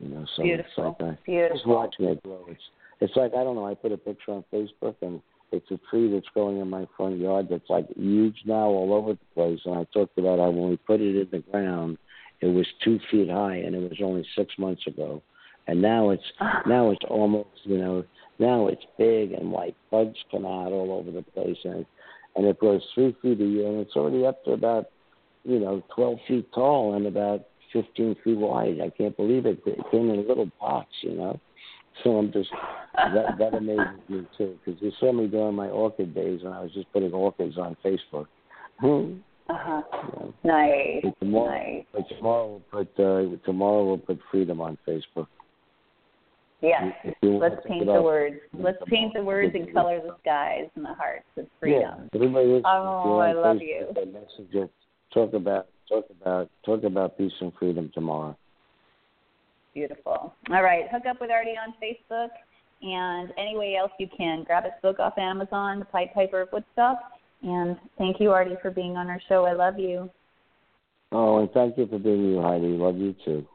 You 0.00 0.08
know, 0.08 0.26
so 0.36 0.42
Beautiful. 0.42 0.66
it's 0.68 1.00
like 1.00 1.08
uh, 1.08 1.12
just 1.12 1.24
Beautiful. 1.26 1.74
watching 1.74 2.06
it 2.06 2.22
grow. 2.24 2.44
It's 2.48 2.62
it's 3.00 3.16
like 3.16 3.32
I 3.34 3.44
don't 3.44 3.54
know. 3.54 3.66
I 3.66 3.74
put 3.74 3.92
a 3.92 3.96
picture 3.96 4.32
on 4.32 4.44
Facebook 4.52 4.96
and 5.00 5.22
it's 5.52 5.70
a 5.70 5.78
tree 5.90 6.12
that's 6.12 6.26
growing 6.34 6.58
in 6.58 6.68
my 6.68 6.86
front 6.96 7.18
yard 7.18 7.46
that's 7.50 7.70
like 7.70 7.86
huge 7.96 8.36
now 8.44 8.66
all 8.66 8.92
over 8.92 9.12
the 9.12 9.18
place. 9.34 9.60
And 9.64 9.76
I 9.76 9.84
talked 9.92 10.18
about 10.18 10.40
how 10.40 10.50
when 10.50 10.70
we 10.70 10.76
put 10.76 11.00
it 11.00 11.16
in 11.16 11.28
the 11.30 11.44
ground, 11.50 11.98
it 12.40 12.46
was 12.46 12.66
two 12.84 12.98
feet 13.10 13.30
high 13.30 13.56
and 13.56 13.76
it 13.76 13.78
was 13.78 13.98
only 14.02 14.26
six 14.36 14.52
months 14.58 14.86
ago. 14.88 15.22
And 15.68 15.80
now 15.80 16.10
it's 16.10 16.32
now 16.66 16.90
it's 16.90 17.04
almost 17.08 17.48
you 17.62 17.78
know 17.78 18.04
now 18.40 18.66
it's 18.66 18.84
big 18.98 19.32
and 19.32 19.52
like 19.52 19.76
buds 19.90 20.16
come 20.32 20.46
out 20.46 20.72
all 20.72 20.90
over 20.92 21.12
the 21.12 21.22
place 21.22 21.58
and 21.62 21.86
and 22.38 22.46
it 22.46 22.58
grows 22.58 22.80
three 22.94 23.14
feet 23.20 23.40
a 23.40 23.44
year 23.44 23.66
and 23.66 23.80
it's 23.80 23.96
already 23.96 24.24
up 24.24 24.42
to 24.44 24.52
about 24.52 24.86
you 25.44 25.58
know 25.58 25.82
twelve 25.94 26.18
feet 26.26 26.48
tall 26.54 26.94
and 26.94 27.06
about 27.06 27.46
fifteen 27.72 28.14
feet 28.24 28.38
wide. 28.38 28.80
I 28.80 28.90
can't 28.90 29.16
believe 29.16 29.44
it. 29.44 29.60
It 29.66 29.78
came 29.90 30.08
in 30.08 30.20
a 30.20 30.22
little 30.22 30.50
box, 30.60 30.88
you 31.02 31.14
know. 31.14 31.38
So 32.02 32.16
I'm 32.16 32.32
just 32.32 32.48
that 32.94 33.38
that 33.38 33.54
amazes 33.54 33.98
me 34.08 34.26
too 34.38 34.56
because 34.64 34.80
you 34.80 34.92
saw 35.00 35.12
me 35.12 35.26
during 35.26 35.56
my 35.56 35.66
orchid 35.68 36.14
days 36.14 36.40
and 36.44 36.54
I 36.54 36.60
was 36.60 36.72
just 36.72 36.90
putting 36.92 37.12
orchids 37.12 37.58
on 37.58 37.76
Facebook. 37.84 38.26
Uh-huh. 39.50 39.82
Yeah. 39.90 40.26
Nice. 40.44 41.02
But 41.02 41.18
tomorrow, 41.18 41.74
Nice. 41.74 41.84
but 41.92 42.08
tomorrow 42.08 42.62
we'll 42.70 42.84
put 42.84 43.00
uh, 43.04 43.36
tomorrow 43.44 43.84
we'll 43.84 43.98
put 43.98 44.20
freedom 44.30 44.60
on 44.60 44.78
Facebook. 44.86 45.26
Yes. 46.60 46.92
If 47.04 47.14
you 47.22 47.30
want 47.32 47.54
Let's 47.54 47.66
paint 47.66 47.86
the 47.86 48.02
words. 48.02 48.36
Let's 48.52 48.78
paint 48.86 49.14
the 49.14 49.22
words 49.22 49.54
and 49.54 49.72
color 49.72 50.00
the 50.00 50.16
skies 50.20 50.68
and 50.74 50.84
the 50.84 50.94
hearts 50.94 51.26
of 51.36 51.46
freedom. 51.60 51.82
Yeah, 51.82 52.08
everybody 52.14 52.46
listen. 52.46 52.64
Oh, 52.66 53.00
if 53.00 53.06
you're 53.06 53.14
on 53.14 53.28
I 53.28 53.32
love 53.32 53.62
you. 53.62 53.86
that 53.94 54.12
message 54.12 54.54
it. 54.54 54.70
Talk 55.14 55.32
about 55.34 55.68
talk 55.88 56.06
about 56.20 56.50
talk 56.66 56.82
about 56.82 57.16
peace 57.16 57.32
and 57.40 57.52
freedom 57.58 57.90
tomorrow. 57.94 58.36
Beautiful. 59.72 60.34
All 60.50 60.62
right, 60.62 60.86
hook 60.90 61.06
up 61.08 61.20
with 61.20 61.30
Artie 61.30 61.54
on 61.56 61.74
Facebook 61.82 62.30
and 62.82 63.32
any 63.38 63.56
way 63.56 63.76
else 63.76 63.92
you 63.98 64.08
can. 64.16 64.44
Grab 64.44 64.64
his 64.64 64.72
book 64.82 64.98
off 64.98 65.16
Amazon, 65.18 65.78
The 65.78 65.84
Pied 65.84 66.12
Piper 66.14 66.42
of 66.42 66.48
Woodstock. 66.52 66.98
And 67.42 67.76
thank 67.96 68.20
you, 68.20 68.32
Artie, 68.32 68.56
for 68.60 68.70
being 68.70 68.96
on 68.96 69.08
our 69.08 69.20
show. 69.28 69.44
I 69.44 69.52
love 69.52 69.78
you. 69.78 70.10
Oh, 71.12 71.38
and 71.38 71.50
thank 71.52 71.78
you 71.78 71.86
for 71.86 71.98
being 71.98 72.24
you, 72.32 72.42
Heidi. 72.42 72.66
Love 72.66 72.96
you 72.96 73.14
too. 73.24 73.46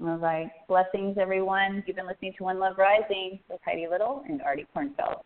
All 0.00 0.18
right. 0.18 0.50
Blessings, 0.68 1.16
everyone. 1.18 1.82
You've 1.86 1.96
been 1.96 2.06
listening 2.06 2.34
to 2.36 2.44
One 2.44 2.58
Love 2.58 2.76
Rising 2.76 3.38
with 3.48 3.60
Heidi 3.64 3.86
Little 3.90 4.22
and 4.28 4.42
Artie 4.42 4.66
Kornfeld. 4.76 5.22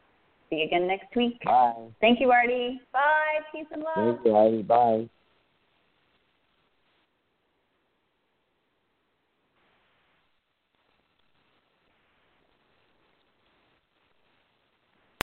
See 0.49 0.57
you 0.57 0.65
again 0.65 0.87
next 0.87 1.15
week. 1.17 1.43
Bye. 1.45 1.75
Thank 2.01 2.21
you, 2.21 2.31
Artie. 2.31 2.81
Bye. 2.93 3.41
Peace 3.53 3.67
and 3.73 3.83
love. 3.83 4.17
Thank 4.17 4.27
you, 4.27 4.35
Heidi. 4.35 4.63
Bye. 4.63 5.09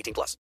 18 0.00 0.14
plus. 0.14 0.36